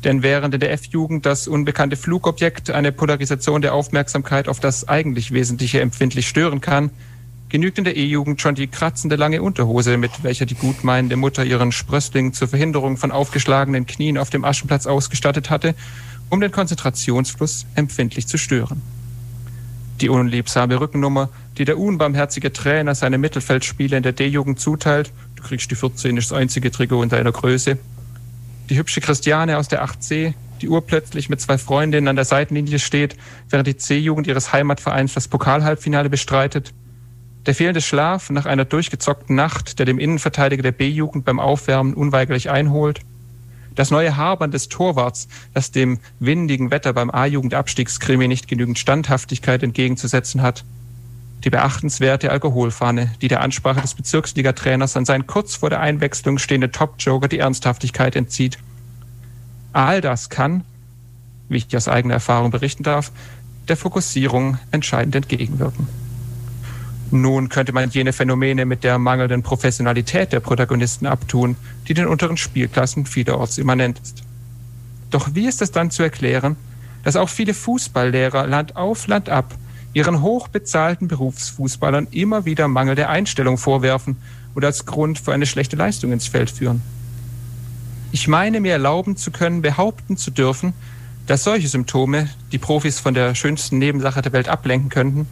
Denn 0.04 0.22
während 0.22 0.52
in 0.52 0.60
der 0.60 0.72
F-Jugend 0.72 1.24
das 1.24 1.48
unbekannte 1.48 1.96
Flugobjekt 1.96 2.70
eine 2.70 2.92
Polarisation 2.92 3.62
der 3.62 3.72
Aufmerksamkeit 3.72 4.48
auf 4.48 4.60
das 4.60 4.86
eigentlich 4.86 5.32
Wesentliche 5.32 5.80
empfindlich 5.80 6.28
stören 6.28 6.60
kann, 6.60 6.90
genügt 7.48 7.78
in 7.78 7.84
der 7.84 7.96
E-Jugend 7.96 8.40
schon 8.40 8.54
die 8.54 8.66
kratzende 8.66 9.16
lange 9.16 9.42
Unterhose, 9.42 9.96
mit 9.96 10.22
welcher 10.22 10.46
die 10.46 10.54
gutmeinende 10.54 11.16
Mutter 11.16 11.44
ihren 11.44 11.72
Sprössling 11.72 12.32
zur 12.32 12.48
Verhinderung 12.48 12.96
von 12.96 13.12
aufgeschlagenen 13.12 13.86
Knien 13.86 14.18
auf 14.18 14.30
dem 14.30 14.44
Aschenplatz 14.44 14.86
ausgestattet 14.86 15.50
hatte, 15.50 15.74
um 16.30 16.40
den 16.40 16.50
Konzentrationsfluss 16.50 17.66
empfindlich 17.74 18.26
zu 18.26 18.38
stören. 18.38 18.82
Die 20.00 20.08
unliebsame 20.08 20.80
Rückennummer, 20.80 21.28
die 21.56 21.64
der 21.64 21.78
unbarmherzige 21.78 22.52
Trainer 22.52 22.94
seine 22.94 23.18
Mittelfeldspieler 23.18 23.96
in 23.96 24.02
der 24.02 24.12
D-Jugend 24.12 24.58
zuteilt, 24.58 25.12
du 25.36 25.44
kriegst 25.44 25.70
die 25.70 25.76
14, 25.76 26.16
ist 26.16 26.32
das 26.32 26.38
einzige 26.38 26.70
Trikot 26.70 27.02
in 27.02 27.08
deiner 27.08 27.30
Größe, 27.30 27.78
die 28.68 28.76
hübsche 28.76 29.00
Christiane 29.00 29.58
aus 29.58 29.68
der 29.68 29.84
8c, 29.84 30.34
die 30.60 30.68
urplötzlich 30.68 31.28
mit 31.28 31.40
zwei 31.40 31.58
Freundinnen 31.58 32.08
an 32.08 32.16
der 32.16 32.24
Seitenlinie 32.24 32.78
steht, 32.78 33.16
während 33.50 33.66
die 33.68 33.76
C-Jugend 33.76 34.26
ihres 34.26 34.52
Heimatvereins 34.52 35.14
das 35.14 35.28
Pokalhalbfinale 35.28 36.08
bestreitet. 36.08 36.72
Der 37.46 37.54
fehlende 37.54 37.82
Schlaf 37.82 38.30
nach 38.30 38.46
einer 38.46 38.64
durchgezockten 38.64 39.36
Nacht, 39.36 39.78
der 39.78 39.84
dem 39.84 39.98
Innenverteidiger 39.98 40.62
der 40.62 40.72
B-Jugend 40.72 41.26
beim 41.26 41.38
Aufwärmen 41.38 41.92
unweigerlich 41.92 42.48
einholt. 42.48 43.00
Das 43.74 43.90
neue 43.90 44.16
Habern 44.16 44.50
des 44.50 44.68
Torwarts, 44.68 45.28
das 45.52 45.70
dem 45.70 45.98
windigen 46.20 46.70
Wetter 46.70 46.92
beim 46.92 47.10
A-Jugend-Abstiegskrimi 47.10 48.28
nicht 48.28 48.48
genügend 48.48 48.78
Standhaftigkeit 48.78 49.62
entgegenzusetzen 49.62 50.40
hat. 50.40 50.64
Die 51.42 51.50
beachtenswerte 51.50 52.30
Alkoholfahne, 52.30 53.12
die 53.20 53.28
der 53.28 53.42
Ansprache 53.42 53.82
des 53.82 53.94
Bezirksligatrainers 53.94 54.96
an 54.96 55.04
seinen 55.04 55.26
kurz 55.26 55.56
vor 55.56 55.68
der 55.68 55.80
Einwechslung 55.80 56.38
stehenden 56.38 56.72
Top-Joker 56.72 57.28
die 57.28 57.40
Ernsthaftigkeit 57.40 58.16
entzieht. 58.16 58.58
All 59.74 60.00
das 60.00 60.30
kann, 60.30 60.64
wie 61.50 61.58
ich 61.58 61.76
aus 61.76 61.88
eigener 61.88 62.14
Erfahrung 62.14 62.50
berichten 62.50 62.84
darf, 62.84 63.12
der 63.68 63.76
Fokussierung 63.76 64.56
entscheidend 64.70 65.16
entgegenwirken. 65.16 66.03
Nun 67.14 67.48
könnte 67.48 67.72
man 67.72 67.90
jene 67.90 68.12
Phänomene 68.12 68.64
mit 68.64 68.82
der 68.82 68.98
mangelnden 68.98 69.44
Professionalität 69.44 70.32
der 70.32 70.40
Protagonisten 70.40 71.06
abtun, 71.06 71.54
die 71.86 71.94
den 71.94 72.08
unteren 72.08 72.36
Spielklassen 72.36 73.06
vielerorts 73.06 73.56
immanent 73.56 74.00
ist. 74.00 74.24
Doch 75.10 75.28
wie 75.32 75.46
ist 75.46 75.62
es 75.62 75.70
dann 75.70 75.92
zu 75.92 76.02
erklären, 76.02 76.56
dass 77.04 77.14
auch 77.14 77.28
viele 77.28 77.54
Fußballlehrer 77.54 78.48
Land 78.48 78.74
auf, 78.74 79.06
Land 79.06 79.28
ab 79.28 79.54
ihren 79.92 80.22
hochbezahlten 80.22 81.06
Berufsfußballern 81.06 82.08
immer 82.10 82.46
wieder 82.46 82.66
Mangel 82.66 82.96
der 82.96 83.10
Einstellung 83.10 83.58
vorwerfen 83.58 84.16
oder 84.56 84.66
als 84.66 84.84
Grund 84.84 85.20
für 85.20 85.32
eine 85.32 85.46
schlechte 85.46 85.76
Leistung 85.76 86.10
ins 86.10 86.26
Feld 86.26 86.50
führen. 86.50 86.82
Ich 88.10 88.26
meine, 88.26 88.58
mir 88.58 88.72
erlauben 88.72 89.16
zu 89.16 89.30
können, 89.30 89.62
behaupten 89.62 90.16
zu 90.16 90.32
dürfen, 90.32 90.72
dass 91.28 91.44
solche 91.44 91.68
Symptome, 91.68 92.28
die 92.50 92.58
Profis 92.58 92.98
von 92.98 93.14
der 93.14 93.36
schönsten 93.36 93.78
Nebensache 93.78 94.20
der 94.20 94.32
Welt 94.32 94.48
ablenken 94.48 94.88
könnten, 94.88 95.28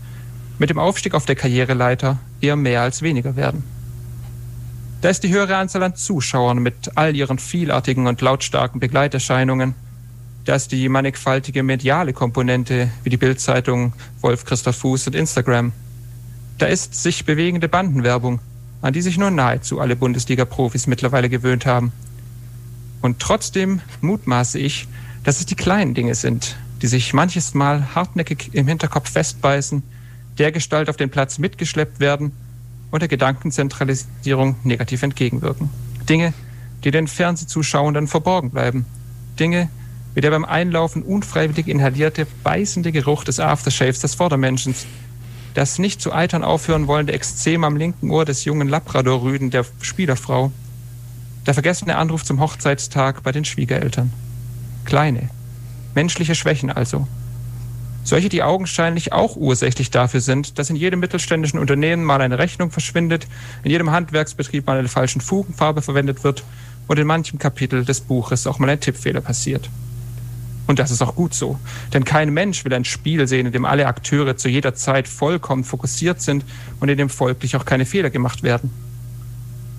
mit 0.62 0.70
dem 0.70 0.78
Aufstieg 0.78 1.14
auf 1.14 1.26
der 1.26 1.34
Karriereleiter 1.34 2.20
eher 2.40 2.54
mehr 2.54 2.82
als 2.82 3.02
weniger 3.02 3.34
werden. 3.34 3.64
Da 5.00 5.08
ist 5.08 5.24
die 5.24 5.34
höhere 5.34 5.56
Anzahl 5.56 5.82
an 5.82 5.96
Zuschauern 5.96 6.60
mit 6.60 6.92
all 6.94 7.16
ihren 7.16 7.40
vielartigen 7.40 8.06
und 8.06 8.20
lautstarken 8.20 8.78
Begleiterscheinungen, 8.78 9.74
dass 10.44 10.68
die 10.68 10.88
mannigfaltige 10.88 11.64
mediale 11.64 12.12
Komponente 12.12 12.92
wie 13.02 13.10
die 13.10 13.16
Bildzeitung, 13.16 13.92
Wolf 14.20 14.44
Christoph 14.44 14.76
Fuß 14.76 15.08
und 15.08 15.16
Instagram. 15.16 15.72
Da 16.58 16.66
ist 16.66 16.94
sich 16.94 17.24
bewegende 17.24 17.68
Bandenwerbung, 17.68 18.38
an 18.82 18.92
die 18.92 19.02
sich 19.02 19.18
nur 19.18 19.32
nahezu 19.32 19.80
alle 19.80 19.96
Bundesliga-Profis 19.96 20.86
mittlerweile 20.86 21.28
gewöhnt 21.28 21.66
haben. 21.66 21.90
Und 23.00 23.18
trotzdem 23.18 23.80
mutmaße 24.00 24.60
ich, 24.60 24.86
dass 25.24 25.40
es 25.40 25.46
die 25.46 25.56
kleinen 25.56 25.94
Dinge 25.94 26.14
sind, 26.14 26.54
die 26.82 26.86
sich 26.86 27.14
manches 27.14 27.52
Mal 27.52 27.96
hartnäckig 27.96 28.50
im 28.52 28.68
Hinterkopf 28.68 29.10
festbeißen, 29.10 29.82
der 30.42 30.50
Gestalt 30.50 30.90
auf 30.90 30.96
den 30.96 31.08
Platz 31.08 31.38
mitgeschleppt 31.38 32.00
werden 32.00 32.32
und 32.90 32.98
der 32.98 33.08
Gedankenzentralisierung 33.08 34.56
negativ 34.64 35.04
entgegenwirken. 35.04 35.70
Dinge, 36.08 36.34
die 36.82 36.90
den 36.90 37.06
Fernsehzuschauenden 37.06 38.08
verborgen 38.08 38.50
bleiben. 38.50 38.84
Dinge, 39.38 39.68
wie 40.14 40.20
der 40.20 40.30
beim 40.30 40.44
Einlaufen 40.44 41.04
unfreiwillig 41.04 41.68
inhalierte, 41.68 42.26
beißende 42.42 42.90
Geruch 42.90 43.22
des 43.22 43.38
Aftershaves 43.38 44.00
des 44.00 44.16
Vordermenschens, 44.16 44.84
das 45.54 45.78
nicht 45.78 46.00
zu 46.00 46.12
eitern 46.12 46.42
aufhören 46.42 46.88
wollende 46.88 47.12
Exzem 47.12 47.62
am 47.62 47.76
linken 47.76 48.10
Ohr 48.10 48.24
des 48.24 48.44
jungen 48.44 48.68
Labrador-Rüden 48.68 49.50
der 49.50 49.64
Spielerfrau, 49.80 50.50
der 51.46 51.54
vergessene 51.54 51.94
Anruf 51.94 52.24
zum 52.24 52.40
Hochzeitstag 52.40 53.22
bei 53.22 53.30
den 53.30 53.44
Schwiegereltern. 53.44 54.12
Kleine, 54.86 55.30
menschliche 55.94 56.34
Schwächen 56.34 56.72
also. 56.72 57.06
Solche, 58.04 58.28
die 58.28 58.42
augenscheinlich 58.42 59.12
auch 59.12 59.36
ursächlich 59.36 59.90
dafür 59.90 60.20
sind, 60.20 60.58
dass 60.58 60.70
in 60.70 60.76
jedem 60.76 61.00
mittelständischen 61.00 61.58
Unternehmen 61.58 62.04
mal 62.04 62.20
eine 62.20 62.38
Rechnung 62.38 62.70
verschwindet, 62.70 63.26
in 63.62 63.70
jedem 63.70 63.90
Handwerksbetrieb 63.90 64.66
mal 64.66 64.78
eine 64.78 64.88
falschen 64.88 65.20
Fugenfarbe 65.20 65.82
verwendet 65.82 66.24
wird 66.24 66.42
und 66.88 66.98
in 66.98 67.06
manchem 67.06 67.38
Kapitel 67.38 67.84
des 67.84 68.00
Buches 68.00 68.46
auch 68.46 68.58
mal 68.58 68.68
ein 68.68 68.80
Tippfehler 68.80 69.20
passiert. 69.20 69.70
Und 70.66 70.78
das 70.78 70.90
ist 70.90 71.02
auch 71.02 71.14
gut 71.14 71.34
so. 71.34 71.58
Denn 71.92 72.04
kein 72.04 72.32
Mensch 72.32 72.64
will 72.64 72.72
ein 72.74 72.84
Spiel 72.84 73.26
sehen, 73.26 73.46
in 73.46 73.52
dem 73.52 73.64
alle 73.64 73.86
Akteure 73.86 74.36
zu 74.36 74.48
jeder 74.48 74.74
Zeit 74.74 75.08
vollkommen 75.08 75.64
fokussiert 75.64 76.20
sind 76.20 76.44
und 76.80 76.88
in 76.88 76.98
dem 76.98 77.08
folglich 77.08 77.56
auch 77.56 77.64
keine 77.64 77.84
Fehler 77.84 78.10
gemacht 78.10 78.42
werden. 78.42 78.70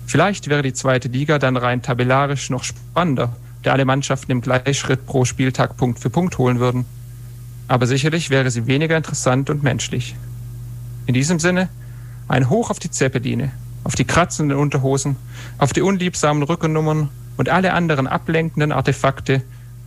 Vielleicht 0.06 0.48
wäre 0.48 0.62
die 0.62 0.74
zweite 0.74 1.08
Liga 1.08 1.38
dann 1.38 1.56
rein 1.56 1.82
tabellarisch 1.82 2.50
noch 2.50 2.64
spannender, 2.64 3.34
da 3.62 3.72
alle 3.72 3.84
Mannschaften 3.84 4.30
im 4.30 4.40
Gleichschritt 4.40 5.06
pro 5.06 5.24
Spieltag 5.24 5.76
Punkt 5.76 5.98
für 5.98 6.10
Punkt 6.10 6.36
holen 6.38 6.60
würden. 6.60 6.84
Aber 7.68 7.86
sicherlich 7.86 8.30
wäre 8.30 8.50
sie 8.50 8.66
weniger 8.66 8.96
interessant 8.96 9.50
und 9.50 9.62
menschlich. 9.62 10.16
In 11.06 11.14
diesem 11.14 11.38
Sinne, 11.38 11.68
ein 12.28 12.50
Hoch 12.50 12.70
auf 12.70 12.78
die 12.78 12.90
Zeppeline, 12.90 13.50
auf 13.84 13.94
die 13.94 14.04
kratzenden 14.04 14.58
Unterhosen, 14.58 15.16
auf 15.58 15.72
die 15.72 15.82
unliebsamen 15.82 16.42
Rückennummern 16.42 17.10
und 17.36 17.48
alle 17.48 17.72
anderen 17.72 18.06
ablenkenden 18.06 18.72
Artefakte, 18.72 19.42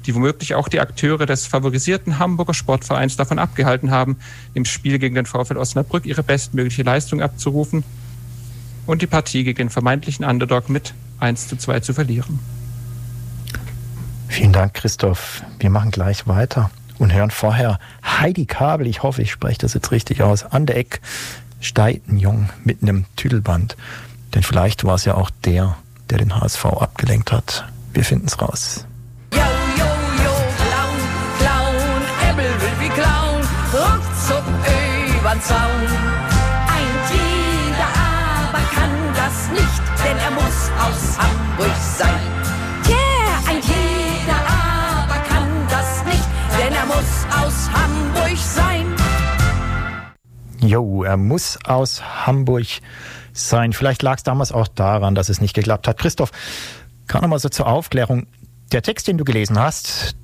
die 0.05 0.15
womöglich 0.15 0.55
auch 0.55 0.67
die 0.69 0.79
Akteure 0.79 1.25
des 1.25 1.47
favorisierten 1.47 2.19
Hamburger 2.19 2.53
Sportvereins 2.53 3.17
davon 3.17 3.39
abgehalten 3.39 3.91
haben, 3.91 4.17
im 4.53 4.65
Spiel 4.65 4.99
gegen 4.99 5.15
den 5.15 5.25
VfL 5.25 5.57
Osnabrück 5.57 6.05
ihre 6.05 6.23
bestmögliche 6.23 6.83
Leistung 6.83 7.21
abzurufen 7.21 7.83
und 8.85 9.01
die 9.01 9.07
Partie 9.07 9.43
gegen 9.43 9.57
den 9.57 9.69
vermeintlichen 9.69 10.25
Underdog 10.25 10.69
mit 10.69 10.93
1 11.19 11.47
zu 11.47 11.57
2 11.57 11.81
zu 11.81 11.93
verlieren. 11.93 12.39
Vielen 14.27 14.53
Dank, 14.53 14.75
Christoph. 14.75 15.43
Wir 15.59 15.69
machen 15.69 15.91
gleich 15.91 16.27
weiter 16.27 16.69
und 16.99 17.13
hören 17.13 17.31
vorher 17.31 17.79
Heidi 18.03 18.45
Kabel, 18.45 18.87
ich 18.87 19.03
hoffe, 19.03 19.21
ich 19.21 19.31
spreche 19.31 19.59
das 19.59 19.73
jetzt 19.73 19.91
richtig 19.91 20.21
aus, 20.21 20.43
an 20.43 20.65
der 20.65 20.77
Eck 20.77 21.01
Steitenjung 21.59 22.49
mit 22.63 22.81
einem 22.81 23.05
Tüdelband. 23.15 23.75
Denn 24.35 24.43
vielleicht 24.43 24.83
war 24.83 24.95
es 24.95 25.05
ja 25.05 25.15
auch 25.15 25.29
der, 25.45 25.77
der 26.09 26.19
den 26.19 26.39
HSV 26.39 26.65
abgelenkt 26.65 27.31
hat. 27.31 27.65
Wir 27.93 28.03
finden 28.03 28.27
es 28.27 28.39
raus. 28.41 28.85
Yo, 29.33 29.39
yo, 29.39 29.85
yo, 30.23 30.33
Clown, 30.59 30.99
Clown, 31.39 31.75
Ebbel 32.29 32.61
will 32.61 32.79
wie 32.79 32.89
Clown, 32.89 33.41
ruckzuck 33.73 34.43
übern 35.27 35.41
Zaun. 35.41 35.81
Ein 36.67 36.91
jeder 37.11 37.91
aber 38.45 38.63
kann 38.75 38.91
das 39.15 39.49
nicht, 39.51 39.83
denn 40.03 40.17
er 40.17 40.31
muss 40.31 40.71
aus 40.79 41.17
Hamburg 41.17 41.75
sein. 41.97 42.16
Jo, 50.67 51.03
er 51.03 51.15
muss 51.15 51.57
aus 51.63 52.03
Hamburg 52.25 52.65
sein. 53.31 53.71
Vielleicht 53.71 54.01
lag 54.01 54.17
es 54.17 54.23
damals 54.23 54.51
auch 54.51 54.67
daran, 54.67 55.15
dass 55.15 55.29
es 55.29 55.39
nicht 55.39 55.53
geklappt 55.53 55.87
hat. 55.87 55.97
Christoph, 55.97 56.31
gerade 57.07 57.23
nochmal 57.23 57.39
so 57.39 57.47
zur 57.47 57.67
Aufklärung. 57.67 58.27
Der 58.73 58.81
Text, 58.81 59.07
den 59.07 59.17
du 59.17 59.23
gelesen 59.23 59.57
hast, 59.57 60.17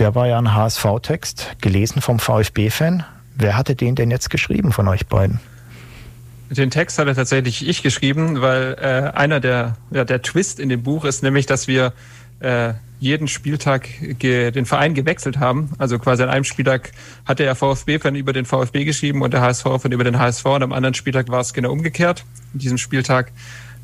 der 0.00 0.16
war 0.16 0.26
ja 0.26 0.36
ein 0.36 0.52
HSV-Text, 0.52 1.58
gelesen 1.60 2.02
vom 2.02 2.18
VfB-Fan. 2.18 3.04
Wer 3.36 3.56
hatte 3.56 3.76
den 3.76 3.94
denn 3.94 4.10
jetzt 4.10 4.30
geschrieben 4.30 4.72
von 4.72 4.88
euch 4.88 5.06
beiden? 5.06 5.38
Den 6.50 6.72
Text 6.72 6.98
hatte 6.98 7.14
tatsächlich 7.14 7.68
ich 7.68 7.84
geschrieben, 7.84 8.40
weil 8.40 8.76
äh, 8.80 9.16
einer 9.16 9.38
der, 9.38 9.76
ja, 9.92 10.04
der 10.04 10.22
Twist 10.22 10.58
in 10.58 10.70
dem 10.70 10.82
Buch 10.82 11.04
ist 11.04 11.22
nämlich, 11.22 11.46
dass 11.46 11.68
wir 11.68 11.92
äh, 12.40 12.72
jeden 13.00 13.28
Spieltag 13.28 13.88
den 14.20 14.66
Verein 14.66 14.94
gewechselt 14.94 15.38
haben. 15.38 15.70
Also 15.78 15.98
quasi 15.98 16.22
an 16.22 16.28
einem 16.28 16.44
Spieltag 16.44 16.92
hat 17.24 17.38
der 17.38 17.54
VfB-Fan 17.54 18.14
über 18.14 18.32
den 18.32 18.44
VfB 18.44 18.84
geschrieben 18.84 19.22
und 19.22 19.32
der 19.32 19.40
HSV-Fan 19.40 19.92
über 19.92 20.04
den 20.04 20.18
HSV 20.18 20.44
und 20.46 20.62
am 20.62 20.72
anderen 20.72 20.94
Spieltag 20.94 21.28
war 21.28 21.40
es 21.40 21.52
genau 21.52 21.70
umgekehrt. 21.70 22.24
In 22.52 22.60
diesem 22.60 22.78
Spieltag 22.78 23.32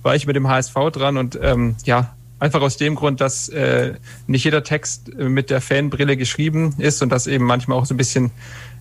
war 0.03 0.15
ich 0.15 0.27
mit 0.27 0.37
dem 0.37 0.49
HSV 0.49 0.75
dran 0.93 1.17
und 1.17 1.39
ähm, 1.41 1.77
ja, 1.85 2.15
einfach 2.39 2.61
aus 2.61 2.77
dem 2.77 2.95
Grund, 2.95 3.21
dass 3.21 3.49
äh, 3.49 3.95
nicht 4.27 4.45
jeder 4.45 4.65
Text 4.65 5.15
mit 5.17 5.51
der 5.51 5.61
Fanbrille 5.61 6.17
geschrieben 6.17 6.75
ist 6.79 7.03
und 7.03 7.11
dass 7.11 7.27
eben 7.27 7.45
manchmal 7.45 7.79
auch 7.79 7.87
so 7.87 7.95
ein 7.95 7.97
bisschen 7.97 8.31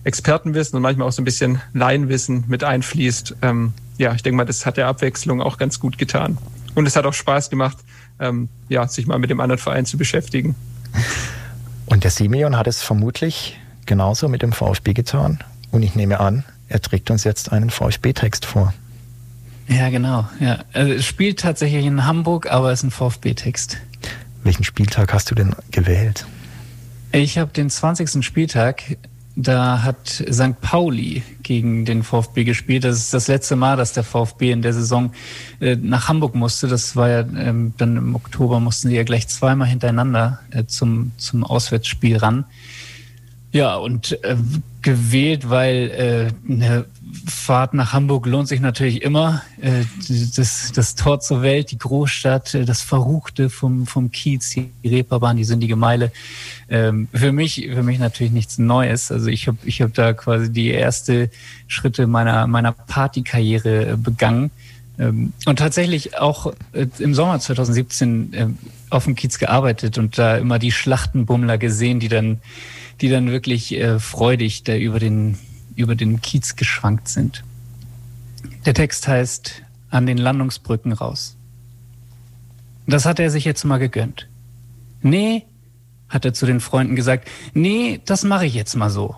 Expertenwissen 0.04 0.76
und 0.76 0.82
manchmal 0.82 1.08
auch 1.08 1.12
so 1.12 1.22
ein 1.22 1.24
bisschen 1.24 1.62
Laienwissen 1.72 2.44
mit 2.46 2.62
einfließt. 2.62 3.36
Ähm, 3.42 3.72
ja, 3.96 4.12
ich 4.14 4.22
denke 4.22 4.36
mal, 4.36 4.44
das 4.44 4.66
hat 4.66 4.76
der 4.76 4.86
Abwechslung 4.88 5.40
auch 5.40 5.56
ganz 5.56 5.80
gut 5.80 5.96
getan. 5.96 6.36
Und 6.74 6.86
es 6.86 6.96
hat 6.96 7.06
auch 7.06 7.14
Spaß 7.14 7.50
gemacht, 7.50 7.78
ähm, 8.20 8.48
ja, 8.68 8.86
sich 8.88 9.06
mal 9.06 9.18
mit 9.18 9.30
dem 9.30 9.40
anderen 9.40 9.60
Verein 9.60 9.86
zu 9.86 9.96
beschäftigen. 9.96 10.54
Und 11.86 12.04
der 12.04 12.10
Simeon 12.10 12.56
hat 12.56 12.66
es 12.66 12.82
vermutlich 12.82 13.58
genauso 13.86 14.28
mit 14.28 14.42
dem 14.42 14.52
VfB 14.52 14.94
getan. 14.94 15.38
Und 15.70 15.82
ich 15.82 15.94
nehme 15.94 16.20
an, 16.20 16.44
er 16.68 16.80
trägt 16.80 17.10
uns 17.10 17.24
jetzt 17.24 17.52
einen 17.52 17.70
VfB-Text 17.70 18.46
vor. 18.46 18.72
Ja, 19.68 19.88
genau. 19.88 20.28
Ja. 20.40 20.58
Also 20.72 20.92
es 20.92 21.04
spielt 21.04 21.40
tatsächlich 21.40 21.84
in 21.84 22.04
Hamburg, 22.04 22.50
aber 22.50 22.70
es 22.70 22.80
ist 22.80 22.84
ein 22.84 22.90
VfB-Text. 22.90 23.78
Welchen 24.42 24.64
Spieltag 24.64 25.12
hast 25.12 25.30
du 25.30 25.34
denn 25.34 25.54
gewählt? 25.70 26.26
Ich 27.12 27.38
habe 27.38 27.52
den 27.52 27.70
20. 27.70 28.24
Spieltag 28.24 28.82
da 29.36 29.82
hat 29.82 30.08
St. 30.08 30.60
Pauli 30.60 31.22
gegen 31.42 31.84
den 31.84 32.02
VfB 32.04 32.44
gespielt. 32.44 32.84
Das 32.84 32.96
ist 32.96 33.12
das 33.12 33.26
letzte 33.26 33.56
Mal, 33.56 33.76
dass 33.76 33.92
der 33.92 34.04
VfB 34.04 34.52
in 34.52 34.62
der 34.62 34.72
Saison 34.72 35.12
äh, 35.60 35.76
nach 35.76 36.08
Hamburg 36.08 36.34
musste. 36.34 36.68
Das 36.68 36.94
war 36.94 37.08
ja 37.08 37.20
ähm, 37.20 37.74
dann 37.76 37.96
im 37.96 38.14
Oktober 38.14 38.60
mussten 38.60 38.88
sie 38.88 38.96
ja 38.96 39.02
gleich 39.02 39.26
zweimal 39.28 39.66
hintereinander 39.66 40.40
äh, 40.50 40.64
zum, 40.66 41.12
zum 41.16 41.42
Auswärtsspiel 41.42 42.16
ran. 42.16 42.44
Ja, 43.54 43.76
und 43.76 44.18
äh, 44.24 44.34
gewählt, 44.82 45.48
weil 45.48 46.32
äh, 46.48 46.52
eine 46.52 46.86
Fahrt 47.24 47.72
nach 47.72 47.92
Hamburg 47.92 48.26
lohnt 48.26 48.48
sich 48.48 48.58
natürlich 48.58 49.02
immer. 49.02 49.42
Äh, 49.60 49.84
das, 50.36 50.72
das 50.72 50.96
Tor 50.96 51.20
zur 51.20 51.40
Welt, 51.42 51.70
die 51.70 51.78
Großstadt, 51.78 52.52
äh, 52.54 52.64
das 52.64 52.82
Verruchte 52.82 53.50
vom, 53.50 53.86
vom 53.86 54.10
Kiez, 54.10 54.50
die 54.50 54.72
Reeperbahn, 54.84 55.36
die 55.36 55.44
sündige 55.44 55.76
Meile. 55.76 56.10
Ähm, 56.68 57.06
für 57.14 57.30
mich, 57.30 57.68
für 57.72 57.84
mich 57.84 58.00
natürlich 58.00 58.32
nichts 58.32 58.58
Neues. 58.58 59.12
Also 59.12 59.28
ich 59.28 59.46
habe 59.46 59.58
ich 59.64 59.80
hab 59.82 59.94
da 59.94 60.14
quasi 60.14 60.52
die 60.52 60.70
erste 60.70 61.30
Schritte 61.68 62.08
meiner, 62.08 62.48
meiner 62.48 62.72
Partykarriere 62.72 63.92
äh, 63.92 63.96
begangen. 63.96 64.50
Ähm, 64.98 65.32
und 65.46 65.60
tatsächlich 65.60 66.18
auch 66.18 66.52
äh, 66.72 66.88
im 66.98 67.14
Sommer 67.14 67.38
2017 67.38 68.32
äh, 68.32 68.46
auf 68.90 69.04
dem 69.04 69.14
Kiez 69.14 69.38
gearbeitet 69.38 69.96
und 69.96 70.18
da 70.18 70.38
immer 70.38 70.58
die 70.58 70.72
Schlachtenbummler 70.72 71.56
gesehen, 71.56 72.00
die 72.00 72.08
dann 72.08 72.40
die 73.00 73.08
dann 73.08 73.30
wirklich 73.30 73.72
äh, 73.72 73.98
freudig 73.98 74.64
da 74.64 74.76
über 74.76 74.98
den, 74.98 75.38
über 75.76 75.94
den 75.94 76.20
Kiez 76.20 76.56
geschwankt 76.56 77.08
sind. 77.08 77.44
Der 78.66 78.74
Text 78.74 79.08
heißt 79.08 79.62
An 79.90 80.06
den 80.06 80.18
Landungsbrücken 80.18 80.92
raus. 80.92 81.36
Das 82.86 83.06
hat 83.06 83.18
er 83.18 83.30
sich 83.30 83.44
jetzt 83.44 83.64
mal 83.64 83.78
gegönnt. 83.78 84.28
Nee, 85.02 85.44
hat 86.08 86.24
er 86.24 86.34
zu 86.34 86.46
den 86.46 86.60
Freunden 86.60 86.96
gesagt, 86.96 87.28
nee, 87.54 88.00
das 88.04 88.24
mache 88.24 88.46
ich 88.46 88.54
jetzt 88.54 88.74
mal 88.74 88.90
so. 88.90 89.16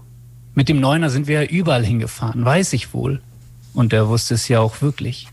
Mit 0.54 0.68
dem 0.68 0.80
Neuner 0.80 1.10
sind 1.10 1.26
wir 1.26 1.42
ja 1.42 1.48
überall 1.48 1.84
hingefahren, 1.84 2.44
weiß 2.44 2.72
ich 2.72 2.94
wohl. 2.94 3.20
Und 3.74 3.92
er 3.92 4.08
wusste 4.08 4.34
es 4.34 4.48
ja 4.48 4.60
auch 4.60 4.80
wirklich. 4.80 5.28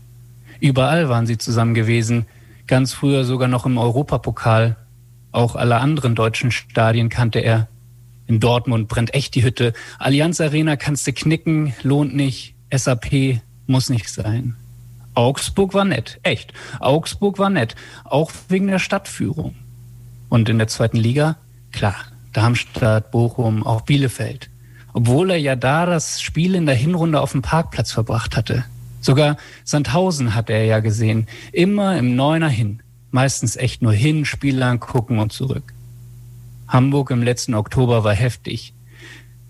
Überall 0.60 1.08
waren 1.08 1.26
sie 1.26 1.38
zusammen 1.38 1.74
gewesen, 1.74 2.26
ganz 2.66 2.92
früher 2.92 3.24
sogar 3.24 3.48
noch 3.48 3.66
im 3.66 3.78
Europapokal. 3.78 4.76
Auch 5.32 5.56
alle 5.56 5.76
anderen 5.76 6.14
deutschen 6.14 6.50
Stadien 6.50 7.08
kannte 7.08 7.38
er. 7.38 7.68
In 8.26 8.40
Dortmund 8.40 8.88
brennt 8.88 9.14
echt 9.14 9.34
die 9.34 9.42
Hütte. 9.42 9.72
Allianz 9.98 10.40
Arena 10.40 10.76
kannst 10.76 11.06
du 11.06 11.12
knicken, 11.12 11.74
lohnt 11.82 12.14
nicht. 12.14 12.54
SAP 12.72 13.40
muss 13.66 13.90
nicht 13.90 14.08
sein. 14.08 14.56
Augsburg 15.14 15.74
war 15.74 15.84
nett, 15.84 16.18
echt. 16.22 16.52
Augsburg 16.80 17.38
war 17.38 17.50
nett, 17.50 17.76
auch 18.04 18.32
wegen 18.48 18.66
der 18.66 18.78
Stadtführung. 18.78 19.54
Und 20.28 20.48
in 20.48 20.58
der 20.58 20.66
zweiten 20.68 20.96
Liga, 20.96 21.36
klar, 21.70 21.94
Darmstadt, 22.32 23.10
Bochum, 23.12 23.64
auch 23.64 23.82
Bielefeld. 23.82 24.50
Obwohl 24.92 25.30
er 25.30 25.38
ja 25.38 25.54
da 25.54 25.86
das 25.86 26.20
Spiel 26.20 26.54
in 26.54 26.66
der 26.66 26.74
Hinrunde 26.74 27.20
auf 27.20 27.32
dem 27.32 27.42
Parkplatz 27.42 27.92
verbracht 27.92 28.36
hatte. 28.36 28.64
Sogar 29.00 29.36
Sandhausen 29.64 30.34
hat 30.34 30.50
er 30.50 30.64
ja 30.64 30.80
gesehen. 30.80 31.26
Immer 31.52 31.98
im 31.98 32.16
Neuner 32.16 32.48
hin. 32.48 32.82
Meistens 33.10 33.56
echt 33.56 33.82
nur 33.82 33.92
hin, 33.92 34.24
Spiel 34.24 34.62
angucken 34.62 35.18
und 35.18 35.32
zurück. 35.32 35.73
Hamburg 36.68 37.10
im 37.10 37.22
letzten 37.22 37.54
Oktober 37.54 38.04
war 38.04 38.14
heftig. 38.14 38.74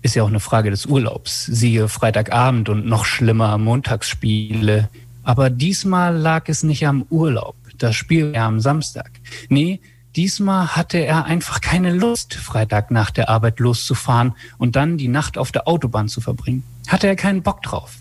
Ist 0.01 0.15
ja 0.15 0.23
auch 0.23 0.27
eine 0.27 0.39
Frage 0.39 0.69
des 0.69 0.85
Urlaubs. 0.85 1.45
Siehe 1.45 1.87
Freitagabend 1.87 2.69
und 2.69 2.85
noch 2.85 3.05
schlimmer 3.05 3.57
Montagsspiele. 3.57 4.89
Aber 5.23 5.49
diesmal 5.49 6.15
lag 6.15 6.47
es 6.47 6.61
nicht 6.63 6.85
am 6.85 7.05
Urlaub. 7.09 7.55
Das 7.77 7.95
Spiel 7.95 8.33
war 8.33 8.43
am 8.43 8.59
Samstag. 8.59 9.11
Nee, 9.49 9.81
diesmal 10.15 10.75
hatte 10.75 10.99
er 10.99 11.25
einfach 11.25 11.61
keine 11.61 11.91
Lust, 11.91 12.35
Freitag 12.35 12.91
nach 12.91 13.09
der 13.09 13.29
Arbeit 13.29 13.59
loszufahren 13.59 14.35
und 14.57 14.75
dann 14.75 14.97
die 14.97 15.07
Nacht 15.07 15.37
auf 15.37 15.51
der 15.51 15.67
Autobahn 15.67 16.07
zu 16.07 16.21
verbringen. 16.21 16.63
Hatte 16.87 17.07
er 17.07 17.15
keinen 17.15 17.41
Bock 17.41 17.63
drauf. 17.63 17.97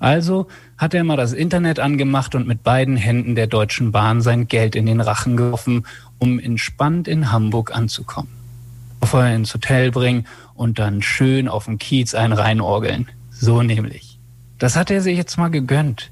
Also 0.00 0.48
hat 0.76 0.92
er 0.92 1.04
mal 1.04 1.16
das 1.16 1.32
Internet 1.32 1.78
angemacht 1.78 2.34
und 2.34 2.46
mit 2.46 2.62
beiden 2.62 2.96
Händen 2.96 3.36
der 3.36 3.46
Deutschen 3.46 3.92
Bahn 3.92 4.20
sein 4.20 4.48
Geld 4.48 4.74
in 4.74 4.86
den 4.86 5.00
Rachen 5.00 5.36
geworfen, 5.36 5.86
um 6.18 6.38
entspannt 6.38 7.08
in 7.08 7.30
Hamburg 7.30 7.74
anzukommen. 7.74 8.43
Vorher 9.06 9.34
ins 9.34 9.54
Hotel 9.54 9.90
bringen 9.90 10.26
und 10.54 10.78
dann 10.78 11.02
schön 11.02 11.48
auf 11.48 11.64
dem 11.66 11.78
Kiez 11.78 12.14
ein 12.14 12.32
reinorgeln. 12.32 13.08
So 13.30 13.62
nämlich. 13.62 14.18
Das 14.58 14.76
hat 14.76 14.90
er 14.90 15.00
sich 15.00 15.16
jetzt 15.16 15.36
mal 15.36 15.48
gegönnt. 15.48 16.10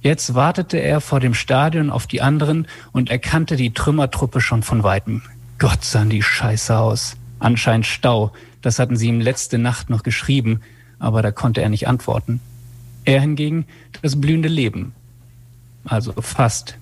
Jetzt 0.00 0.34
wartete 0.34 0.78
er 0.78 1.00
vor 1.00 1.20
dem 1.20 1.32
Stadion 1.32 1.90
auf 1.90 2.06
die 2.06 2.22
anderen 2.22 2.66
und 2.92 3.10
erkannte 3.10 3.56
die 3.56 3.72
Trümmertruppe 3.72 4.40
schon 4.40 4.62
von 4.62 4.82
weitem. 4.82 5.22
Gott 5.58 5.84
sahen 5.84 6.10
die 6.10 6.22
Scheiße 6.22 6.76
aus. 6.76 7.16
Anscheinend 7.38 7.86
Stau. 7.86 8.32
Das 8.62 8.78
hatten 8.78 8.96
sie 8.96 9.08
ihm 9.08 9.20
letzte 9.20 9.58
Nacht 9.58 9.90
noch 9.90 10.02
geschrieben, 10.02 10.60
aber 10.98 11.22
da 11.22 11.30
konnte 11.30 11.62
er 11.62 11.68
nicht 11.68 11.88
antworten. 11.88 12.40
Er 13.04 13.20
hingegen 13.20 13.66
das 14.02 14.20
blühende 14.20 14.48
Leben. 14.48 14.92
Also 15.84 16.12
fast. 16.20 16.76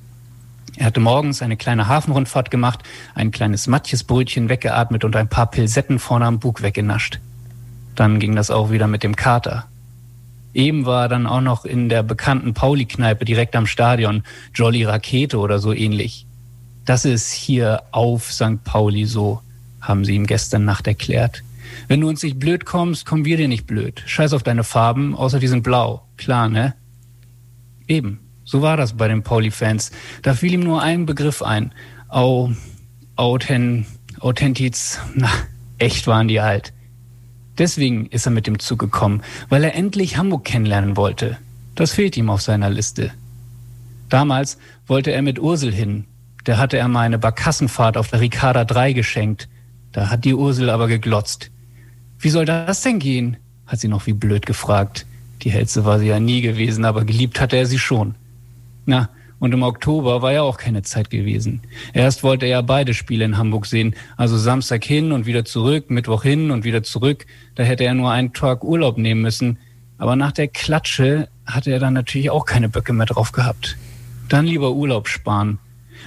Er 0.77 0.87
hatte 0.87 1.01
morgens 1.01 1.43
eine 1.43 1.57
kleine 1.57 1.89
Hafenrundfahrt 1.89 2.51
gemacht, 2.51 2.83
ein 3.15 3.31
kleines 3.31 3.67
Matjesbrötchen 3.67 4.49
weggeatmet 4.49 5.05
und 5.05 5.17
ein 5.17 5.29
paar 5.29 5.51
Pilsetten 5.51 5.99
vorne 5.99 6.27
am 6.27 6.39
Bug 6.39 6.63
weggenascht. 6.63 7.21
Dann 7.95 8.19
ging 8.19 8.35
das 8.35 8.51
auch 8.51 8.71
wieder 8.71 8.87
mit 8.87 9.03
dem 9.03 9.17
Kater. 9.17 9.67
Eben 10.55 10.87
war 10.87 11.03
er 11.03 11.09
dann 11.09 11.27
auch 11.27 11.41
noch 11.41 11.65
in 11.65 11.89
der 11.89 12.03
bekannten 12.03 12.55
Pauli-Kneipe 12.55 13.25
direkt 13.25 13.55
am 13.55 13.67
Stadion, 13.67 14.25
Jolly 14.55 14.85
Rakete 14.85 15.39
oder 15.39 15.59
so 15.59 15.73
ähnlich. 15.73 16.27
Das 16.85 17.05
ist 17.05 17.31
hier 17.31 17.83
auf 17.93 18.33
St. 18.33 18.65
Pauli 18.65 19.05
so, 19.05 19.43
haben 19.81 20.05
sie 20.05 20.15
ihm 20.15 20.27
gestern 20.27 20.65
Nacht 20.65 20.87
erklärt. 20.87 21.43
Wenn 21.89 22.01
du 22.01 22.09
uns 22.09 22.23
nicht 22.23 22.39
blöd 22.39 22.65
kommst, 22.65 23.07
kommen 23.07 23.25
wir 23.25 23.37
dir 23.37 23.49
nicht 23.49 23.67
blöd. 23.67 24.03
Scheiß 24.07 24.33
auf 24.33 24.43
deine 24.43 24.65
Farben, 24.65 25.15
außer 25.15 25.39
die 25.39 25.49
sind 25.49 25.63
blau. 25.63 26.03
Klar, 26.17 26.49
ne? 26.49 26.75
Eben. 27.87 28.21
So 28.51 28.63
war 28.63 28.77
das 28.77 28.95
bei 28.95 29.07
den 29.07 29.23
Pauli-Fans. 29.23 29.93
Da 30.23 30.35
fiel 30.35 30.55
ihm 30.55 30.65
nur 30.65 30.83
ein 30.83 31.07
Begriff 31.07 31.41
ein. 31.41 31.71
Au, 32.09 32.51
Authent, 33.15 33.87
Authentiz, 34.19 34.99
na, 35.15 35.31
echt 35.79 36.09
waren 36.09 36.27
die 36.27 36.41
halt. 36.41 36.73
Deswegen 37.59 38.07
ist 38.07 38.27
er 38.27 38.33
mit 38.33 38.49
dem 38.49 38.59
Zug 38.59 38.81
gekommen, 38.81 39.23
weil 39.51 39.63
er 39.63 39.77
endlich 39.77 40.17
Hamburg 40.17 40.45
kennenlernen 40.45 40.97
wollte. 40.97 41.39
Das 41.77 41.93
fehlt 41.93 42.17
ihm 42.17 42.29
auf 42.29 42.43
seiner 42.43 42.71
Liste. 42.71 43.13
Damals 44.09 44.59
wollte 44.89 45.13
er 45.13 45.23
mit 45.23 45.39
Ursel 45.39 45.73
hin. 45.73 46.07
Der 46.45 46.59
hatte 46.59 46.77
er 46.77 46.89
mal 46.89 47.03
eine 47.03 47.21
Barkassenfahrt 47.21 47.97
auf 47.97 48.09
der 48.09 48.21
Ricarda 48.21 48.65
3 48.65 48.95
geschenkt. 48.95 49.49
Da 49.93 50.11
hat 50.11 50.25
die 50.25 50.35
Ursel 50.35 50.71
aber 50.71 50.89
geglotzt. 50.89 51.53
Wie 52.19 52.31
soll 52.31 52.47
das 52.47 52.83
denn 52.83 52.99
gehen? 52.99 53.37
hat 53.69 53.79
sie 53.79 53.87
noch 53.87 54.09
wie 54.09 54.13
blöd 54.13 54.45
gefragt. 54.45 55.07
Die 55.43 55.53
Hälse 55.53 55.85
war 55.85 56.01
sie 56.01 56.09
ja 56.09 56.19
nie 56.19 56.41
gewesen, 56.41 56.85
aber 56.85 57.05
geliebt 57.05 57.41
hatte 57.41 57.57
er 57.57 57.67
sie 57.67 57.79
schon. 57.79 58.17
Na, 58.91 59.09
und 59.39 59.55
im 59.55 59.63
Oktober 59.63 60.21
war 60.21 60.33
ja 60.33 60.43
auch 60.43 60.57
keine 60.57 60.83
Zeit 60.83 61.11
gewesen. 61.11 61.61
Erst 61.93 62.25
wollte 62.25 62.47
er 62.47 62.51
ja 62.51 62.61
beide 62.61 62.93
Spiele 62.93 63.25
in 63.25 63.39
Hamburg 63.39 63.67
sehen, 63.67 63.95
also 64.17 64.37
Samstag 64.37 64.85
hin 64.85 65.13
und 65.13 65.27
wieder 65.27 65.45
zurück, 65.45 65.91
Mittwoch 65.91 66.25
hin 66.25 66.51
und 66.51 66.65
wieder 66.65 66.83
zurück. 66.83 67.25
Da 67.55 67.63
hätte 67.63 67.85
er 67.85 67.95
nur 67.95 68.11
einen 68.11 68.33
Tag 68.33 68.65
Urlaub 68.65 68.99
nehmen 68.99 69.23
müssen. 69.23 69.59
Aber 69.97 70.17
nach 70.17 70.33
der 70.33 70.49
Klatsche 70.49 71.29
hatte 71.47 71.71
er 71.71 71.79
dann 71.79 71.95
natürlich 71.95 72.31
auch 72.31 72.45
keine 72.45 72.69
Böcke 72.69 72.93
mehr 72.93 73.07
drauf 73.07 73.31
gehabt. 73.31 73.77
Dann 74.29 74.45
lieber 74.45 74.73
Urlaub 74.73 75.07
sparen. 75.07 75.61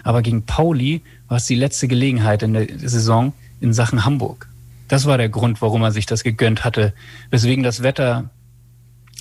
Aber 0.03 0.21
gegen 0.21 0.45
Pauli 0.45 1.03
war 1.29 1.37
es 1.37 1.45
die 1.45 1.55
letzte 1.55 1.87
Gelegenheit 1.87 2.43
in 2.43 2.51
der 2.51 2.67
Saison 2.79 3.31
in 3.61 3.71
Sachen 3.71 4.03
Hamburg. 4.03 4.49
Das 4.89 5.05
war 5.05 5.17
der 5.17 5.29
Grund, 5.29 5.61
warum 5.61 5.83
er 5.83 5.93
sich 5.93 6.05
das 6.05 6.25
gegönnt 6.25 6.65
hatte. 6.65 6.93
Weswegen 7.29 7.63
das 7.63 7.81
Wetter, 7.81 8.29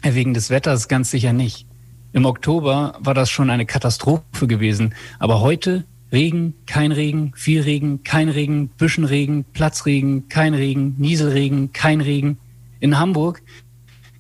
wegen 0.02 0.34
des 0.34 0.50
Wetters 0.50 0.88
ganz 0.88 1.12
sicher 1.12 1.32
nicht. 1.32 1.68
Im 2.12 2.26
Oktober 2.26 2.94
war 3.00 3.14
das 3.14 3.30
schon 3.30 3.48
eine 3.48 3.64
Katastrophe 3.64 4.46
gewesen. 4.46 4.94
Aber 5.18 5.40
heute 5.40 5.84
Regen, 6.12 6.54
kein 6.66 6.92
Regen, 6.92 7.32
viel 7.34 7.62
Regen, 7.62 8.04
kein 8.04 8.28
Regen, 8.28 8.68
Büschenregen, 8.68 9.44
Platzregen, 9.44 10.28
kein 10.28 10.52
Regen, 10.52 10.94
Nieselregen, 10.98 11.72
kein 11.72 12.02
Regen. 12.02 12.38
In 12.80 12.98
Hamburg 12.98 13.40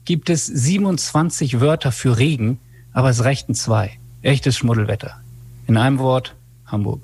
gibt 0.06 0.30
es 0.30 0.46
27 0.46 1.60
Wörter 1.60 1.92
für 1.92 2.16
Regen, 2.16 2.58
aber 2.94 3.10
es 3.10 3.22
reichten 3.24 3.54
zwei. 3.54 3.98
Echtes 4.22 4.56
Schmuddelwetter. 4.56 5.20
In 5.66 5.76
einem 5.76 5.98
Wort 5.98 6.34
Hamburg. 6.64 7.02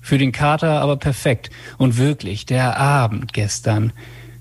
Für 0.00 0.18
den 0.18 0.32
Kater 0.32 0.80
aber 0.80 0.96
perfekt. 0.96 1.50
Und 1.78 1.96
wirklich, 1.96 2.46
der 2.46 2.78
Abend 2.78 3.32
gestern. 3.32 3.92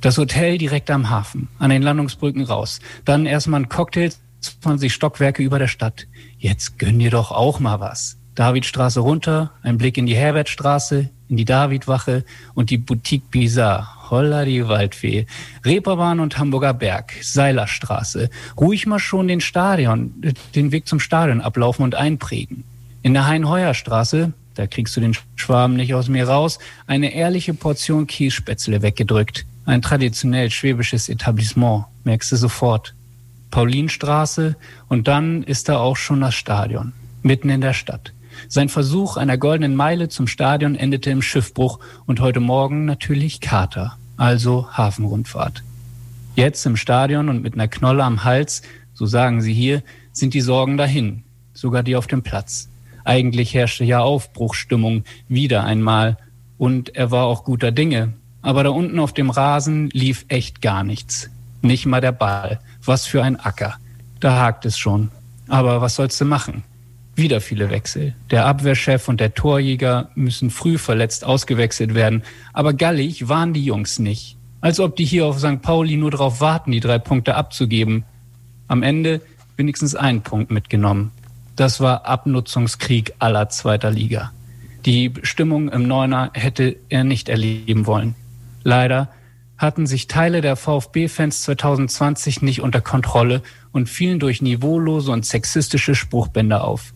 Das 0.01 0.17
Hotel 0.17 0.57
direkt 0.57 0.91
am 0.91 1.09
Hafen, 1.09 1.47
an 1.57 1.69
den 1.69 1.81
Landungsbrücken 1.81 2.43
raus. 2.43 2.81
Dann 3.05 3.25
erstmal 3.25 3.61
ein 3.61 3.69
Cocktail 3.69 4.11
20 4.43 4.93
Stockwerke 4.93 5.41
über 5.41 5.59
der 5.59 5.67
Stadt. 5.67 6.07
Jetzt 6.37 6.77
gönn 6.77 6.99
dir 6.99 7.11
doch 7.11 7.31
auch 7.31 7.59
mal 7.59 7.79
was. 7.79 8.17
Davidstraße 8.35 8.99
runter, 8.99 9.51
ein 9.61 9.77
Blick 9.77 9.97
in 9.97 10.05
die 10.05 10.15
Herbertstraße, 10.15 11.09
in 11.29 11.37
die 11.37 11.45
Davidwache 11.45 12.25
und 12.53 12.69
die 12.69 12.77
Boutique 12.77 13.29
Bizarre. 13.29 13.87
Holla 14.09 14.45
die 14.45 14.67
Waldfee. 14.67 15.25
Reeperbahn 15.65 16.19
und 16.19 16.37
Hamburger 16.37 16.73
Berg, 16.73 17.13
Seilerstraße. 17.21 18.29
Ruhig 18.57 18.85
mal 18.85 18.99
schon 18.99 19.27
den 19.27 19.41
Stadion, 19.41 20.13
den 20.53 20.71
Weg 20.71 20.87
zum 20.87 20.99
Stadion 20.99 21.41
ablaufen 21.41 21.83
und 21.83 21.95
einprägen. 21.95 22.63
In 23.01 23.13
der 23.13 23.27
Hein-Heuer-Straße, 23.27 24.33
da 24.55 24.67
kriegst 24.67 24.95
du 24.95 25.01
den 25.01 25.15
Schwaben 25.35 25.75
nicht 25.75 25.93
aus 25.93 26.09
mir 26.09 26.27
raus, 26.27 26.59
eine 26.85 27.13
ehrliche 27.13 27.53
Portion 27.53 28.05
Kiesspätzle 28.05 28.81
weggedrückt. 28.81 29.45
Ein 29.65 29.81
traditionell 29.81 30.51
schwäbisches 30.51 31.09
Etablissement, 31.09 31.85
merkst 32.03 32.31
du 32.33 32.35
sofort. 32.35 32.93
Paulinstraße 33.53 34.55
und 34.89 35.07
dann 35.07 35.43
ist 35.43 35.69
da 35.69 35.77
auch 35.77 35.95
schon 35.95 36.21
das 36.21 36.33
Stadion, 36.33 36.91
mitten 37.21 37.49
in 37.49 37.61
der 37.61 37.73
Stadt. 37.73 38.11
Sein 38.47 38.67
Versuch 38.67 39.15
einer 39.15 39.37
goldenen 39.37 39.75
Meile 39.75 40.09
zum 40.09 40.25
Stadion 40.25 40.75
endete 40.75 41.11
im 41.11 41.21
Schiffbruch 41.21 41.79
und 42.07 42.19
heute 42.19 42.39
Morgen 42.39 42.85
natürlich 42.85 43.41
Kater, 43.41 43.95
also 44.17 44.67
Hafenrundfahrt. 44.71 45.63
Jetzt 46.35 46.65
im 46.65 46.75
Stadion 46.75 47.29
und 47.29 47.43
mit 47.43 47.53
einer 47.53 47.67
Knolle 47.67 48.03
am 48.03 48.23
Hals, 48.23 48.63
so 48.95 49.05
sagen 49.05 49.39
sie 49.43 49.53
hier, 49.53 49.83
sind 50.13 50.33
die 50.33 50.41
Sorgen 50.41 50.75
dahin, 50.75 51.21
sogar 51.53 51.83
die 51.83 51.95
auf 51.95 52.07
dem 52.07 52.23
Platz. 52.23 52.69
Eigentlich 53.03 53.53
herrschte 53.53 53.83
ja 53.83 53.99
Aufbruchstimmung 53.99 55.03
wieder 55.27 55.63
einmal 55.63 56.17
und 56.57 56.95
er 56.95 57.11
war 57.11 57.25
auch 57.25 57.43
guter 57.43 57.71
Dinge. 57.71 58.13
Aber 58.41 58.63
da 58.63 58.71
unten 58.71 58.97
auf 58.97 59.13
dem 59.13 59.29
Rasen 59.29 59.91
lief 59.91 60.25
echt 60.27 60.63
gar 60.63 60.83
nichts. 60.83 61.29
Nicht 61.61 61.85
mal 61.85 62.01
der 62.01 62.11
Ball. 62.13 62.59
Was 62.85 63.05
für 63.05 63.23
ein 63.23 63.39
Acker. 63.39 63.75
Da 64.19 64.41
hakt 64.41 64.65
es 64.65 64.77
schon. 64.77 65.09
Aber 65.47 65.81
was 65.81 65.95
sollst 65.95 66.19
du 66.19 66.25
machen? 66.25 66.63
Wieder 67.15 67.41
viele 67.41 67.69
Wechsel. 67.69 68.15
Der 68.31 68.45
Abwehrchef 68.45 69.07
und 69.07 69.19
der 69.19 69.33
Torjäger 69.33 70.09
müssen 70.15 70.49
früh 70.49 70.77
verletzt 70.77 71.23
ausgewechselt 71.23 71.93
werden. 71.93 72.23
Aber 72.53 72.73
gallig 72.73 73.29
waren 73.29 73.53
die 73.53 73.63
Jungs 73.63 73.99
nicht. 73.99 74.35
Als 74.61 74.79
ob 74.79 74.95
die 74.95 75.05
hier 75.05 75.25
auf 75.25 75.39
St. 75.39 75.61
Pauli 75.61 75.95
nur 75.95 76.11
darauf 76.11 76.41
warten, 76.41 76.71
die 76.71 76.79
drei 76.79 76.97
Punkte 76.97 77.35
abzugeben. 77.35 78.05
Am 78.67 78.81
Ende 78.81 79.21
wenigstens 79.57 79.95
einen 79.95 80.21
Punkt 80.21 80.51
mitgenommen. 80.51 81.11
Das 81.55 81.79
war 81.79 82.05
Abnutzungskrieg 82.05 83.13
aller 83.19 83.49
zweiter 83.49 83.91
Liga. 83.91 84.31
Die 84.85 85.13
Stimmung 85.21 85.69
im 85.69 85.87
Neuner 85.87 86.31
hätte 86.33 86.75
er 86.89 87.03
nicht 87.03 87.29
erleben 87.29 87.85
wollen. 87.85 88.15
Leider 88.63 89.09
hatten 89.57 89.87
sich 89.87 90.07
Teile 90.07 90.41
der 90.41 90.55
VfB-Fans 90.55 91.43
2020 91.43 92.41
nicht 92.41 92.61
unter 92.61 92.81
Kontrolle 92.81 93.41
und 93.71 93.89
fielen 93.89 94.19
durch 94.19 94.41
niveaulose 94.41 95.11
und 95.11 95.25
sexistische 95.25 95.95
Spruchbänder 95.95 96.63
auf. 96.63 96.93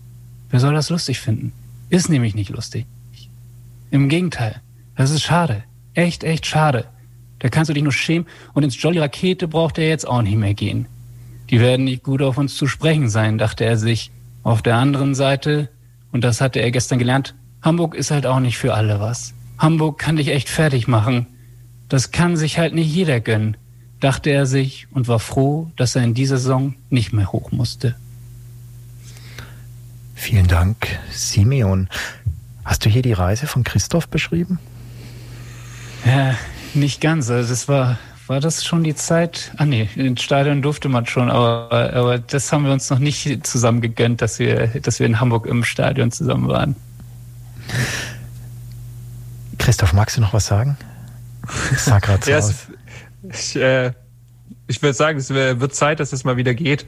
Wer 0.50 0.60
soll 0.60 0.74
das 0.74 0.90
lustig 0.90 1.20
finden? 1.20 1.52
Ist 1.90 2.10
nämlich 2.10 2.36
nicht 2.36 2.50
lustig. 2.50 2.86
Im 3.92 4.10
Gegenteil, 4.10 4.62
das 4.96 5.12
ist 5.12 5.24
schade. 5.24 5.64
Echt, 5.94 6.24
echt 6.24 6.46
schade. 6.46 6.86
Da 7.40 7.50
kannst 7.50 7.70
du 7.70 7.74
dich 7.74 7.84
nur 7.84 7.94
schämen 7.94 8.28
und 8.54 8.64
ins 8.64 8.82
Jolly 8.82 9.00
Rakete 9.00 9.48
braucht 9.48 9.78
er 9.78 9.88
jetzt 9.88 10.08
auch 10.08 10.22
nicht 10.22 10.38
mehr 10.38 10.54
gehen. 10.54 10.88
Die 11.50 11.60
werden 11.60 11.86
nicht 11.86 12.04
gut 12.04 12.22
auf 12.22 12.38
uns 12.38 12.56
zu 12.56 12.68
sprechen 12.68 13.10
sein, 13.10 13.38
dachte 13.38 13.64
er 13.64 13.78
sich. 13.78 14.12
Auf 14.44 14.62
der 14.62 14.76
anderen 14.76 15.16
Seite, 15.16 15.70
und 16.12 16.24
das 16.24 16.42
hatte 16.42 16.60
er 16.60 16.72
gestern 16.72 17.00
gelernt, 17.00 17.36
Hamburg 17.62 17.96
ist 17.96 18.12
halt 18.12 18.26
auch 18.26 18.40
nicht 18.40 18.58
für 18.58 18.74
alle 18.74 19.00
was. 19.00 19.34
Hamburg 19.58 19.98
kann 19.98 20.18
dich 20.18 20.30
echt 20.30 20.50
fertig 20.50 20.88
machen. 20.88 21.28
Das 21.90 22.12
kann 22.12 22.36
sich 22.36 22.58
halt 22.58 22.74
nicht 22.74 22.94
jeder 22.94 23.20
gönnen, 23.20 23.58
dachte 24.00 24.30
er 24.30 24.46
sich 24.46 24.88
und 24.92 25.08
war 25.08 25.20
froh, 25.20 25.72
dass 25.78 25.96
er 25.96 26.04
in 26.04 26.14
dieser 26.14 26.38
Saison 26.38 26.76
nicht 26.90 27.14
mehr 27.14 27.32
hoch 27.32 27.52
musste. 27.52 27.96
Vielen 30.16 30.48
Dank, 30.48 31.00
Simeon. 31.12 31.90
Hast 32.66 32.84
du 32.86 32.90
hier 32.90 33.02
die 33.02 33.14
Reise 33.14 33.48
von 33.48 33.64
Christoph 33.64 34.10
beschrieben? 34.10 34.60
Ja, 36.06 36.36
nicht 36.74 37.00
ganz. 37.00 37.30
Also 37.30 37.50
das 37.50 37.68
war, 37.68 37.98
war 38.28 38.42
das 38.42 38.66
schon 38.66 38.84
die 38.84 38.96
Zeit? 38.96 39.54
Ah 39.58 39.66
nee, 39.66 39.88
ins 39.96 40.22
Stadion 40.22 40.62
durfte 40.62 40.90
man 40.90 41.06
schon, 41.06 41.30
aber, 41.30 41.94
aber 41.94 42.20
das 42.20 42.52
haben 42.52 42.66
wir 42.66 42.74
uns 42.74 42.90
noch 42.90 43.00
nicht 43.00 43.48
zusammen 43.48 43.80
gegönnt, 43.80 44.22
dass 44.22 44.40
wir, 44.40 44.68
dass 44.82 45.00
wir 45.00 45.06
in 45.06 45.20
Hamburg 45.22 45.46
im 45.46 45.64
Stadion 45.64 46.12
zusammen 46.12 46.50
waren. 46.50 46.76
Christoph, 49.58 49.94
magst 49.94 50.18
du 50.18 50.22
noch 50.22 50.34
was 50.34 50.48
sagen? 50.48 50.78
So 51.78 51.92
ja, 51.92 52.38
aus. 52.38 52.68
ich, 53.30 53.56
äh, 53.56 53.92
ich 54.68 54.82
würde 54.82 54.94
sagen, 54.94 55.18
es 55.18 55.30
wird 55.30 55.74
Zeit, 55.74 56.00
dass 56.00 56.14
es 56.14 56.24
mal 56.24 56.38
wieder 56.38 56.54
geht. 56.54 56.86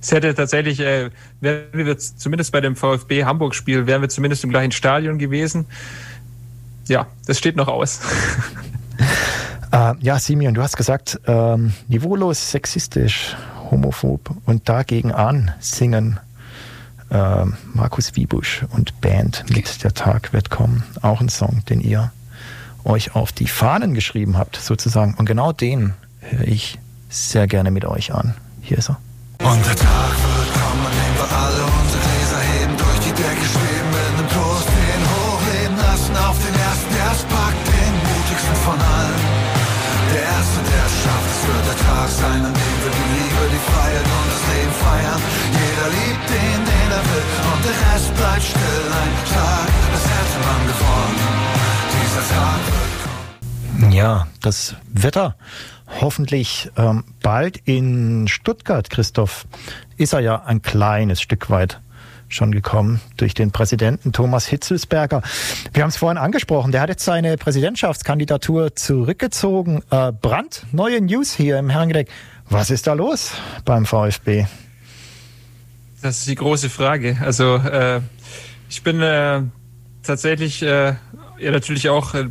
Es 0.00 0.12
hätte 0.12 0.34
tatsächlich, 0.34 0.80
äh, 0.80 1.10
wären 1.40 1.86
wir 1.86 1.98
zumindest 1.98 2.52
bei 2.52 2.60
dem 2.60 2.76
VfB 2.76 3.24
Hamburg-Spiel, 3.24 3.86
wären 3.86 4.02
wir 4.02 4.08
zumindest 4.08 4.44
im 4.44 4.50
gleichen 4.50 4.72
Stadion 4.72 5.18
gewesen. 5.18 5.66
Ja, 6.88 7.06
das 7.26 7.38
steht 7.38 7.56
noch 7.56 7.68
aus. 7.68 8.00
Äh, 9.72 9.94
ja, 10.00 10.18
Simeon, 10.18 10.52
du 10.52 10.60
hast 10.62 10.76
gesagt, 10.76 11.18
ähm, 11.26 11.72
niveaulos, 11.88 12.50
sexistisch, 12.50 13.34
homophob 13.70 14.30
und 14.44 14.68
dagegen 14.68 15.12
an 15.12 15.50
singen 15.60 16.20
äh, 17.10 17.44
Markus 17.72 18.14
Wiebusch 18.14 18.64
und 18.70 19.00
Band 19.00 19.44
mit 19.48 19.82
Der 19.82 19.94
Tag 19.94 20.34
wird 20.34 20.50
kommen. 20.50 20.82
Auch 21.00 21.22
ein 21.22 21.30
Song, 21.30 21.62
den 21.70 21.80
ihr 21.80 22.12
euch 22.84 23.14
auf 23.14 23.32
die 23.32 23.46
Fahnen 23.46 23.94
geschrieben 23.94 24.36
habt, 24.36 24.56
sozusagen. 24.56 25.14
Und 25.14 25.26
genau 25.26 25.52
den 25.52 25.94
höre 26.20 26.46
ich 26.46 26.78
sehr 27.08 27.46
gerne 27.46 27.70
mit 27.70 27.84
euch 27.84 28.14
an. 28.14 28.34
Hier 28.62 28.78
ist 28.78 28.90
er. 28.90 28.98
Und 29.42 29.64
der 29.66 29.76
Tag 29.76 30.14
wird 30.22 30.50
kommen, 30.54 30.86
dem 30.86 31.14
wir 31.18 31.28
alle 31.28 31.62
unsere 31.66 31.98
Gläser 31.98 32.42
heben, 32.54 32.74
durch 32.78 32.98
die 33.02 33.14
Decke 33.14 33.44
schweben, 33.44 33.90
mit 33.90 34.06
einem 34.14 34.28
Toast 34.30 34.68
den 34.70 35.02
hochleben 35.02 35.76
lassen 35.82 36.14
auf 36.16 36.38
den 36.38 36.54
ersten, 36.54 36.90
der 36.94 37.10
es 37.10 37.22
packt, 37.26 37.62
den 37.66 37.94
mutigsten 38.06 38.56
von 38.62 38.78
allen. 38.78 39.22
Der 40.14 40.22
Erste, 40.22 40.60
der 40.62 40.84
es 40.86 40.94
schafft, 41.02 41.30
es 41.32 41.42
wird 41.48 41.64
der 41.74 41.78
Tag 41.82 42.08
sein, 42.10 42.40
an 42.44 42.54
dem 42.54 42.76
wir 42.86 42.92
die 42.92 43.08
Liebe, 43.18 43.42
die 43.50 43.62
Freiheit 43.66 44.06
und 44.06 44.26
das 44.30 44.42
Leben 44.52 44.74
feiern. 44.78 45.20
Jeder 45.50 45.88
liebt 45.90 46.24
den, 46.30 46.58
den 46.70 46.88
er 46.92 47.04
will, 47.10 47.28
und 47.50 47.60
der 47.66 47.76
Rest 47.90 48.10
bleibt 48.14 48.46
still. 48.46 48.84
Ein 48.94 49.14
Tag, 49.26 49.68
das 49.90 50.04
hätte 50.06 50.38
man 50.46 50.60
gewonnen. 50.70 51.41
Ja, 53.90 54.26
das 54.40 54.74
Wetter 54.92 55.36
hoffentlich 56.00 56.70
ähm, 56.76 57.04
bald 57.22 57.58
in 57.64 58.26
Stuttgart, 58.28 58.88
Christoph, 58.90 59.46
ist 59.96 60.12
er 60.12 60.20
ja 60.20 60.42
ein 60.44 60.62
kleines 60.62 61.20
Stück 61.20 61.50
weit 61.50 61.80
schon 62.28 62.52
gekommen 62.52 63.00
durch 63.16 63.34
den 63.34 63.50
Präsidenten 63.50 64.12
Thomas 64.12 64.46
Hitzelsberger. 64.46 65.22
Wir 65.72 65.82
haben 65.82 65.90
es 65.90 65.96
vorhin 65.96 66.18
angesprochen, 66.18 66.72
der 66.72 66.80
hat 66.80 66.88
jetzt 66.88 67.04
seine 67.04 67.36
Präsidentschaftskandidatur 67.36 68.74
zurückgezogen. 68.74 69.82
Äh, 69.90 70.12
Brand, 70.12 70.66
neue 70.72 71.00
News 71.00 71.34
hier 71.34 71.58
im 71.58 71.70
Herrengedeck. 71.70 72.08
Was 72.48 72.70
ist 72.70 72.86
da 72.86 72.94
los 72.94 73.32
beim 73.64 73.86
VfB? 73.86 74.46
Das 76.00 76.18
ist 76.18 76.28
die 76.28 76.34
große 76.34 76.68
Frage. 76.68 77.18
Also 77.20 77.56
äh, 77.56 78.00
ich 78.68 78.82
bin 78.82 79.00
äh, 79.00 79.42
tatsächlich 80.02 80.62
äh, 80.62 80.94
ja 81.38 81.50
natürlich 81.50 81.88
auch 81.88 82.14
äh, 82.14 82.28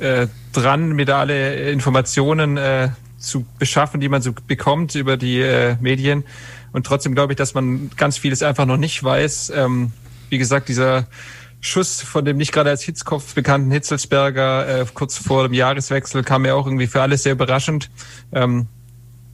äh, 0.00 0.28
dran, 0.52 0.92
mir 0.92 1.06
da 1.06 1.20
alle 1.20 1.70
Informationen 1.70 2.56
äh, 2.56 2.90
zu 3.18 3.46
beschaffen, 3.58 4.00
die 4.00 4.08
man 4.08 4.22
so 4.22 4.32
bekommt 4.46 4.94
über 4.94 5.16
die 5.16 5.40
äh, 5.40 5.76
Medien. 5.80 6.24
Und 6.72 6.86
trotzdem 6.86 7.14
glaube 7.14 7.32
ich, 7.32 7.36
dass 7.36 7.54
man 7.54 7.90
ganz 7.96 8.18
vieles 8.18 8.42
einfach 8.42 8.66
noch 8.66 8.76
nicht 8.76 9.02
weiß. 9.02 9.52
Ähm, 9.54 9.92
wie 10.28 10.38
gesagt, 10.38 10.68
dieser 10.68 11.06
Schuss 11.60 12.00
von 12.02 12.24
dem 12.24 12.36
nicht 12.36 12.52
gerade 12.52 12.70
als 12.70 12.82
Hitzkopf 12.82 13.34
bekannten 13.34 13.70
Hitzelsberger 13.70 14.82
äh, 14.82 14.86
kurz 14.92 15.16
vor 15.16 15.44
dem 15.44 15.54
Jahreswechsel 15.54 16.22
kam 16.22 16.42
mir 16.42 16.54
auch 16.54 16.66
irgendwie 16.66 16.86
für 16.86 17.02
alle 17.02 17.16
sehr 17.16 17.32
überraschend. 17.32 17.90
Ähm, 18.32 18.66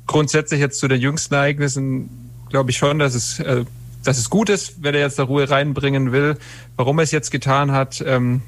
grundsätzlich 0.06 0.60
jetzt 0.60 0.78
zu 0.78 0.88
den 0.88 1.00
jüngsten 1.00 1.34
Ereignissen 1.34 2.08
glaube 2.48 2.70
ich 2.70 2.76
schon, 2.76 2.98
dass 2.98 3.14
es, 3.14 3.40
äh, 3.40 3.64
dass 4.04 4.18
es 4.18 4.30
gut 4.30 4.48
ist, 4.48 4.82
wenn 4.82 4.94
er 4.94 5.00
jetzt 5.00 5.18
da 5.18 5.24
Ruhe 5.24 5.48
reinbringen 5.48 6.12
will. 6.12 6.36
Warum 6.76 6.98
er 6.98 7.02
es 7.02 7.10
jetzt 7.10 7.30
getan 7.30 7.72
hat, 7.72 8.02
ähm, 8.06 8.42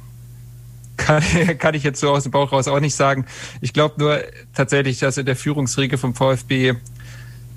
kann, 0.97 1.23
kann 1.59 1.75
ich 1.75 1.83
jetzt 1.83 2.01
so 2.01 2.11
aus 2.11 2.25
dem 2.25 2.33
Bauch 2.33 2.53
raus 2.53 2.69
auch 2.69 2.81
nicht 2.81 2.95
sagen. 2.95 3.27
Ich 3.61 3.73
glaube 3.73 3.95
nur 3.99 4.21
tatsächlich, 4.55 4.99
dass 4.99 5.17
in 5.17 5.27
der 5.27 5.37
Führungsriege 5.37 5.99
vom 5.99 6.15
VfB, 6.15 6.75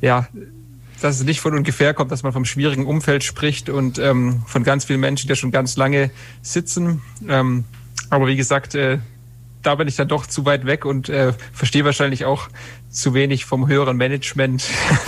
ja, 0.01 0.27
dass 1.01 1.19
es 1.19 1.25
nicht 1.25 1.41
von 1.41 1.53
ungefähr 1.55 1.93
kommt, 1.93 2.11
dass 2.11 2.23
man 2.23 2.33
vom 2.33 2.45
schwierigen 2.45 2.85
Umfeld 2.85 3.23
spricht 3.23 3.69
und 3.69 3.99
ähm, 3.99 4.41
von 4.47 4.63
ganz 4.63 4.85
vielen 4.85 4.99
Menschen, 4.99 5.27
die 5.27 5.35
schon 5.35 5.51
ganz 5.51 5.77
lange 5.77 6.09
sitzen. 6.41 7.01
Ähm, 7.27 7.65
aber 8.09 8.27
wie 8.27 8.35
gesagt, 8.35 8.73
äh, 8.73 8.97
da 9.61 9.75
bin 9.75 9.87
ich 9.87 9.95
dann 9.95 10.07
doch 10.07 10.25
zu 10.25 10.45
weit 10.45 10.65
weg 10.65 10.85
und 10.85 11.09
äh, 11.09 11.33
verstehe 11.51 11.83
wahrscheinlich 11.85 12.25
auch 12.25 12.47
zu 12.89 13.13
wenig 13.13 13.45
vom 13.45 13.67
höheren 13.67 13.97
Management, 13.97 14.63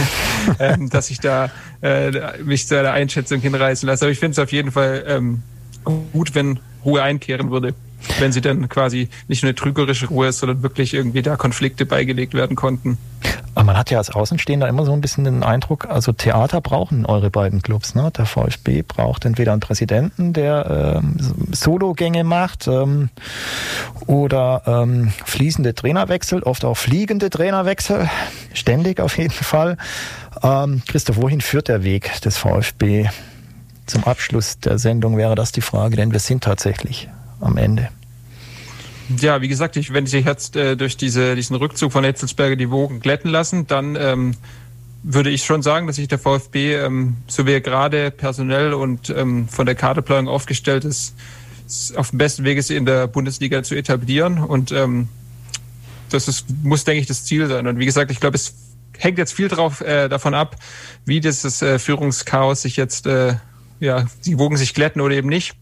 ähm, 0.59 0.89
dass 0.89 1.09
ich 1.09 1.19
da 1.19 1.49
äh, 1.81 2.43
mich 2.43 2.67
zu 2.67 2.77
einer 2.77 2.91
Einschätzung 2.91 3.39
hinreißen 3.39 3.87
lasse. 3.87 4.05
Aber 4.05 4.11
ich 4.11 4.19
finde 4.19 4.33
es 4.33 4.39
auf 4.39 4.51
jeden 4.51 4.71
Fall 4.71 5.05
ähm, 5.07 5.43
gut, 6.11 6.35
wenn 6.35 6.59
Ruhe 6.83 7.01
einkehren 7.01 7.51
würde 7.51 7.73
wenn 8.19 8.31
sie 8.31 8.41
dann 8.41 8.69
quasi 8.69 9.09
nicht 9.27 9.43
nur 9.43 9.49
eine 9.49 9.55
trügerische 9.55 10.07
Ruhe 10.07 10.27
ist, 10.27 10.39
sondern 10.39 10.63
wirklich 10.63 10.93
irgendwie 10.93 11.21
da 11.21 11.35
Konflikte 11.35 11.85
beigelegt 11.85 12.33
werden 12.33 12.55
konnten. 12.55 12.97
Aber 13.55 13.65
man 13.65 13.77
hat 13.77 13.91
ja 13.91 13.97
als 13.97 14.09
Außenstehender 14.09 14.67
immer 14.67 14.85
so 14.85 14.93
ein 14.93 15.01
bisschen 15.01 15.23
den 15.25 15.43
Eindruck, 15.43 15.89
also 15.89 16.11
Theater 16.13 16.61
brauchen 16.61 17.05
eure 17.05 17.29
beiden 17.29 17.61
Clubs. 17.61 17.95
Ne? 17.95 18.11
Der 18.15 18.25
VfB 18.25 18.83
braucht 18.83 19.25
entweder 19.25 19.51
einen 19.51 19.59
Präsidenten, 19.59 20.33
der 20.33 21.01
ähm, 21.03 21.17
Sologänge 21.51 22.23
macht 22.23 22.67
ähm, 22.67 23.09
oder 24.05 24.61
ähm, 24.65 25.11
fließende 25.25 25.73
Trainerwechsel, 25.75 26.43
oft 26.43 26.63
auch 26.63 26.77
fliegende 26.77 27.29
Trainerwechsel, 27.29 28.09
ständig 28.53 28.99
auf 29.01 29.17
jeden 29.17 29.31
Fall. 29.31 29.77
Ähm, 30.41 30.81
Christoph, 30.87 31.17
wohin 31.17 31.41
führt 31.41 31.67
der 31.67 31.83
Weg 31.83 32.21
des 32.21 32.37
VfB? 32.37 33.09
Zum 33.87 34.03
Abschluss 34.03 34.59
der 34.59 34.77
Sendung 34.77 35.17
wäre 35.17 35.33
das 35.33 35.51
die 35.51 35.61
Frage, 35.61 35.95
denn 35.95 36.11
wir 36.11 36.19
sind 36.19 36.43
tatsächlich 36.43 37.09
am 37.41 37.57
Ende. 37.57 37.89
Ja, 39.19 39.41
wie 39.41 39.47
gesagt, 39.47 39.75
ich, 39.75 39.91
wenn 39.91 40.05
sich 40.05 40.25
jetzt 40.25 40.55
äh, 40.55 40.77
durch 40.77 40.95
diese, 40.95 41.35
diesen 41.35 41.55
Rückzug 41.55 41.91
von 41.91 42.03
Etzelsberger 42.03 42.55
die 42.55 42.69
Wogen 42.69 42.99
glätten 42.99 43.31
lassen, 43.31 43.65
dann 43.65 43.95
ähm, 43.95 44.35
würde 45.01 45.29
ich 45.29 45.43
schon 45.43 45.61
sagen, 45.61 45.87
dass 45.87 45.95
sich 45.95 46.07
der 46.07 46.19
VfB, 46.19 46.75
ähm, 46.75 47.17
so 47.27 47.47
wie 47.47 47.53
er 47.53 47.61
gerade 47.61 48.11
personell 48.11 48.73
und 48.73 49.09
ähm, 49.09 49.47
von 49.47 49.65
der 49.65 49.75
Kaderplanung 49.75 50.31
aufgestellt 50.31 50.85
ist, 50.85 51.15
auf 51.95 52.09
dem 52.09 52.17
besten 52.17 52.43
Weg 52.43 52.57
ist, 52.57 52.69
in 52.69 52.85
der 52.85 53.07
Bundesliga 53.07 53.63
zu 53.63 53.75
etablieren. 53.75 54.39
Und 54.39 54.71
ähm, 54.71 55.07
das 56.09 56.27
ist, 56.27 56.45
muss, 56.63 56.83
denke 56.83 57.01
ich, 57.01 57.07
das 57.07 57.25
Ziel 57.25 57.47
sein. 57.47 57.67
Und 57.67 57.79
wie 57.79 57.85
gesagt, 57.85 58.11
ich 58.11 58.19
glaube, 58.19 58.35
es 58.35 58.53
hängt 58.97 59.17
jetzt 59.17 59.33
viel 59.33 59.47
drauf, 59.47 59.81
äh, 59.81 60.09
davon 60.09 60.33
ab, 60.33 60.55
wie 61.05 61.19
dieses 61.19 61.61
äh, 61.61 61.79
Führungschaos 61.79 62.61
sich 62.61 62.75
jetzt, 62.75 63.07
äh, 63.07 63.35
ja, 63.79 64.05
die 64.25 64.37
Wogen 64.37 64.57
sich 64.57 64.73
glätten 64.73 65.01
oder 65.01 65.15
eben 65.15 65.29
nicht. 65.29 65.55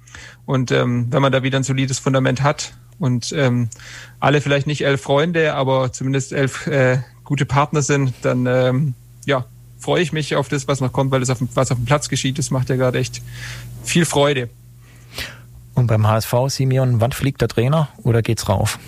Und 0.46 0.72
ähm, 0.72 1.08
wenn 1.12 1.22
man 1.22 1.32
da 1.32 1.44
wieder 1.44 1.58
ein 1.58 1.64
solides 1.64 2.00
Fundament 2.00 2.42
hat 2.42 2.74
und 3.00 3.32
ähm, 3.34 3.70
alle 4.20 4.42
vielleicht 4.42 4.68
nicht 4.68 4.84
elf 4.84 5.02
Freunde, 5.02 5.54
aber 5.54 5.92
zumindest 5.92 6.34
elf 6.34 6.68
äh, 6.68 7.00
gute 7.24 7.46
Partner 7.46 7.82
sind, 7.82 8.14
dann 8.22 8.46
ähm, 8.46 8.94
ja, 9.26 9.46
freue 9.78 10.02
ich 10.02 10.14
mich 10.14 10.36
auf 10.36 10.50
das, 10.50 10.68
was 10.68 10.82
noch 10.82 10.94
kommt, 10.94 11.12
weil 11.12 11.20
das 11.20 11.30
auf, 11.30 11.40
was 11.54 11.72
auf 11.72 11.78
dem 11.78 11.86
Platz 11.86 12.10
geschieht, 12.10 12.38
das 12.38 12.52
macht 12.52 12.70
ja 12.70 12.76
gerade 12.76 13.00
echt 13.00 13.22
viel 13.84 14.06
Freude. 14.06 14.50
Und 15.74 15.88
beim 15.88 16.08
HSV, 16.08 16.34
Simeon, 16.48 17.02
wann 17.02 17.12
fliegt 17.12 17.42
der 17.42 17.50
Trainer 17.50 17.90
oder 18.04 18.22
geht's 18.22 18.50
rauf? 18.50 18.80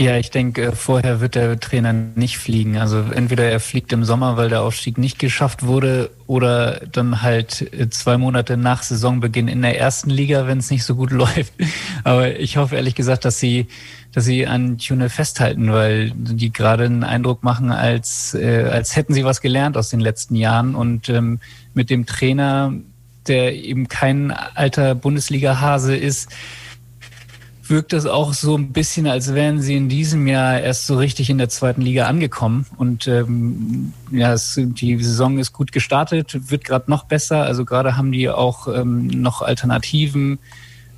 Ja, 0.00 0.16
ich 0.16 0.30
denke, 0.30 0.76
vorher 0.76 1.20
wird 1.20 1.34
der 1.34 1.58
Trainer 1.58 1.92
nicht 1.92 2.38
fliegen. 2.38 2.78
Also 2.78 3.00
entweder 3.00 3.50
er 3.50 3.58
fliegt 3.58 3.92
im 3.92 4.04
Sommer, 4.04 4.36
weil 4.36 4.48
der 4.48 4.62
Aufstieg 4.62 4.96
nicht 4.96 5.18
geschafft 5.18 5.64
wurde, 5.64 6.10
oder 6.28 6.82
dann 6.92 7.22
halt 7.22 7.68
zwei 7.90 8.16
Monate 8.16 8.56
nach 8.56 8.84
Saisonbeginn 8.84 9.48
in 9.48 9.60
der 9.60 9.76
ersten 9.76 10.10
Liga, 10.10 10.46
wenn 10.46 10.58
es 10.58 10.70
nicht 10.70 10.84
so 10.84 10.94
gut 10.94 11.10
läuft. 11.22 11.52
Aber 12.04 12.38
ich 12.38 12.58
hoffe 12.58 12.76
ehrlich 12.76 12.94
gesagt, 12.94 13.24
dass 13.24 13.40
sie, 13.40 13.66
dass 14.12 14.24
sie 14.24 14.46
an 14.46 14.78
Tune 14.78 15.10
festhalten, 15.10 15.72
weil 15.72 16.12
die 16.14 16.52
gerade 16.52 16.84
einen 16.84 17.02
Eindruck 17.02 17.42
machen, 17.42 17.72
als, 17.72 18.34
äh, 18.34 18.68
als 18.70 18.94
hätten 18.94 19.14
sie 19.14 19.24
was 19.24 19.40
gelernt 19.40 19.76
aus 19.76 19.88
den 19.88 19.98
letzten 19.98 20.36
Jahren 20.36 20.76
und 20.76 21.08
ähm, 21.08 21.40
mit 21.74 21.90
dem 21.90 22.06
Trainer, 22.06 22.72
der 23.26 23.52
eben 23.52 23.88
kein 23.88 24.30
alter 24.30 24.94
Bundesliga-Hase 24.94 25.96
ist, 25.96 26.30
wirkt 27.70 27.92
es 27.92 28.06
auch 28.06 28.32
so 28.32 28.56
ein 28.56 28.72
bisschen, 28.72 29.06
als 29.06 29.34
wären 29.34 29.60
sie 29.60 29.76
in 29.76 29.88
diesem 29.88 30.26
Jahr 30.26 30.60
erst 30.60 30.86
so 30.86 30.96
richtig 30.96 31.30
in 31.30 31.38
der 31.38 31.48
zweiten 31.48 31.82
Liga 31.82 32.06
angekommen. 32.06 32.66
Und 32.76 33.06
ähm, 33.08 33.92
ja, 34.10 34.32
es, 34.32 34.58
die 34.58 35.02
Saison 35.02 35.38
ist 35.38 35.52
gut 35.52 35.72
gestartet, 35.72 36.50
wird 36.50 36.64
gerade 36.64 36.90
noch 36.90 37.04
besser. 37.04 37.42
Also 37.42 37.64
gerade 37.64 37.96
haben 37.96 38.12
die 38.12 38.28
auch 38.28 38.68
ähm, 38.68 39.06
noch 39.06 39.42
Alternativen 39.42 40.38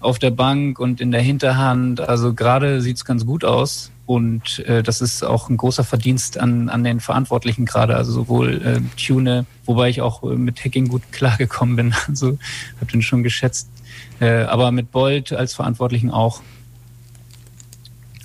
auf 0.01 0.19
der 0.19 0.31
Bank 0.31 0.79
und 0.79 1.01
in 1.01 1.11
der 1.11 1.21
Hinterhand. 1.21 2.01
Also 2.01 2.35
gerade 2.35 2.81
sieht's 2.81 3.05
ganz 3.05 3.27
gut 3.27 3.45
aus. 3.45 3.91
Und 4.07 4.59
äh, 4.67 4.83
das 4.83 5.01
ist 5.01 5.23
auch 5.23 5.49
ein 5.49 5.57
großer 5.57 5.85
Verdienst 5.85 6.37
an, 6.37 6.69
an 6.69 6.83
den 6.83 6.99
Verantwortlichen 6.99 7.65
gerade, 7.65 7.95
also 7.95 8.11
sowohl 8.11 8.61
äh, 8.61 8.81
Tune, 9.01 9.47
wobei 9.67 9.89
ich 9.89 10.01
auch 10.03 10.25
äh, 10.25 10.35
mit 10.35 10.65
Hacking 10.65 10.89
gut 10.89 11.03
klargekommen 11.13 11.77
bin, 11.77 11.95
also 12.09 12.37
habe 12.81 12.91
den 12.91 13.03
schon 13.03 13.23
geschätzt, 13.23 13.71
äh, 14.19 14.43
aber 14.43 14.73
mit 14.73 14.91
Bolt 14.91 15.33
als 15.33 15.55
Verantwortlichen 15.55 16.11
auch. 16.11 16.43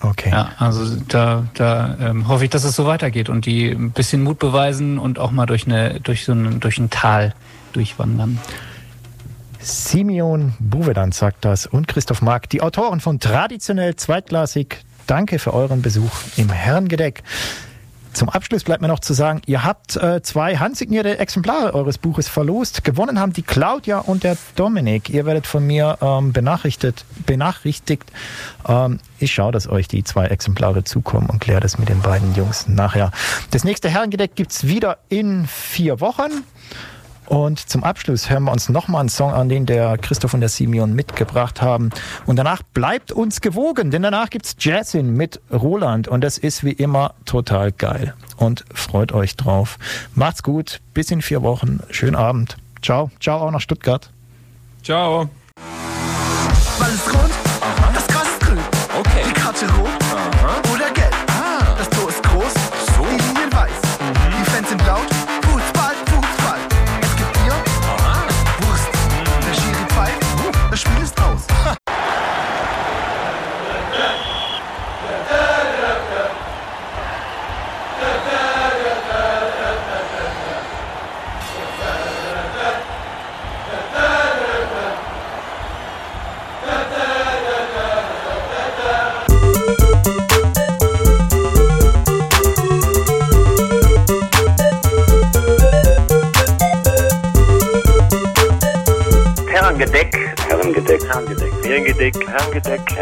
Okay. 0.02 0.30
Ja, 0.30 0.52
also 0.58 0.98
da, 1.08 1.46
da 1.54 1.98
ähm, 2.00 2.28
hoffe 2.28 2.44
ich, 2.44 2.50
dass 2.50 2.64
es 2.64 2.76
so 2.76 2.86
weitergeht 2.86 3.30
und 3.30 3.46
die 3.46 3.70
ein 3.70 3.92
bisschen 3.92 4.24
Mut 4.24 4.40
beweisen 4.40 5.00
und 5.00 5.20
auch 5.20 5.32
mal 5.32 5.46
durch, 5.46 5.66
eine, 5.66 6.00
durch, 6.02 6.26
so 6.26 6.34
ein, 6.34 6.60
durch 6.60 6.78
ein 6.78 6.90
Tal 6.90 7.34
durchwandern. 7.74 8.40
Simeon 9.60 10.54
Buvedan 10.60 11.12
sagt 11.12 11.44
das 11.44 11.66
und 11.66 11.88
Christoph 11.88 12.22
Mark, 12.22 12.50
die 12.50 12.62
Autoren 12.62 13.00
von 13.00 13.20
Traditionell 13.20 13.96
Zweitklassik. 13.96 14.84
Danke 15.08 15.40
für 15.40 15.54
euren 15.54 15.82
Besuch 15.82 16.12
im 16.38 16.50
Herrengedeck. 16.50 17.24
Zum 18.16 18.30
Abschluss 18.30 18.64
bleibt 18.64 18.82
mir 18.82 18.88
noch 18.88 19.02
zu 19.02 19.14
sagen, 19.14 19.42
ihr 19.46 19.66
habt 19.66 19.98
äh, 19.98 20.22
zwei 20.22 20.56
handsignierte 20.56 21.20
Exemplare 21.20 21.74
eures 21.74 21.98
Buches 21.98 22.30
verlost. 22.30 22.86
Gewonnen 22.86 23.20
haben 23.20 23.34
die 23.34 23.42
Claudia 23.42 24.00
und 24.00 24.24
der 24.24 24.38
Dominik. 24.56 25.10
Ihr 25.10 25.26
werdet 25.26 25.46
von 25.46 25.68
mir 25.68 25.98
ähm, 26.02 26.32
benachrichtigt. 26.32 27.04
benachrichtigt. 27.26 28.10
Ähm, 28.66 29.00
ich 29.20 29.34
schaue, 29.34 29.52
dass 29.52 29.68
euch 29.68 29.90
die 29.90 30.06
zwei 30.06 30.28
Exemplare 30.28 30.86
zukommen 30.86 31.30
und 31.30 31.42
kläre 31.42 31.60
das 31.60 31.78
mit 31.78 31.90
den 31.90 32.00
beiden 32.00 32.34
Jungs 32.36 32.70
nachher. 32.70 33.12
Das 33.52 33.66
nächste 33.66 33.90
Herrengedeck 33.90 34.36
gibt's 34.36 34.66
wieder 34.66 34.98
in 35.10 35.46
vier 35.46 36.00
Wochen. 36.00 36.46
Und 37.28 37.60
zum 37.60 37.84
Abschluss 37.84 38.30
hören 38.30 38.44
wir 38.44 38.52
uns 38.52 38.70
nochmal 38.70 39.02
einen 39.02 39.10
Song 39.10 39.34
an, 39.34 39.50
den 39.50 39.66
der 39.66 39.98
Christoph 39.98 40.34
und 40.34 40.42
der 40.42 40.50
Simeon 40.50 40.94
mitgebracht 40.94 41.62
haben. 41.62 41.90
Und 42.26 42.38
danach 42.38 42.62
bleibt 42.62 43.12
uns 43.12 43.42
gewogen, 43.42 43.92
denn 43.92 44.04
danach 44.04 44.30
gibt's 44.30 44.56
Jazzin 44.60 45.14
mit 45.14 45.42
Roland 45.52 46.08
und 46.08 46.24
das 46.24 46.38
ist 46.38 46.64
wie 46.64 46.72
immer 46.72 47.14
total 47.26 47.72
geil. 47.72 48.14
Und 48.38 48.66
freut 48.74 49.12
euch 49.12 49.36
drauf. 49.36 49.78
Macht's 50.14 50.44
gut, 50.44 50.82
bis 50.94 51.12
in 51.12 51.22
vier 51.22 51.42
Wochen. 51.42 51.80
Schönen 51.90 52.16
Abend. 52.16 52.58
Ciao. 52.82 53.10
Ciao 53.20 53.40
auch 53.40 53.52
nach 53.52 53.62
Stuttgart. 53.62 54.10
Ciao. 54.84 55.30
Weil 56.78 56.94
es 56.94 57.14
rund, 57.14 57.45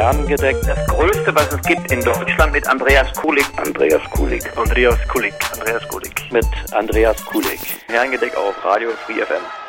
Herrengedeck. 0.03 0.57
Herrengedeck. 0.57 0.61
Das 0.67 0.87
Größte, 0.87 1.33
was 1.33 1.53
es 1.53 1.61
gibt 1.61 1.89
in 1.91 2.01
Deutschland 2.01 2.51
mit 2.51 2.67
Andreas 2.67 3.07
Kulik. 3.13 3.45
Andreas 3.55 4.01
Kulik. 4.09 4.43
Andreas 4.57 5.07
Kulik. 5.07 5.33
Andreas 5.53 5.87
Kulik. 5.87 6.31
Mit 6.31 6.45
Andreas 6.73 7.25
Kulik. 7.25 7.59
Herrengedeck 7.87 8.35
auf 8.35 8.53
Radio 8.65 8.89
Free 9.05 9.23
FM. 9.23 9.62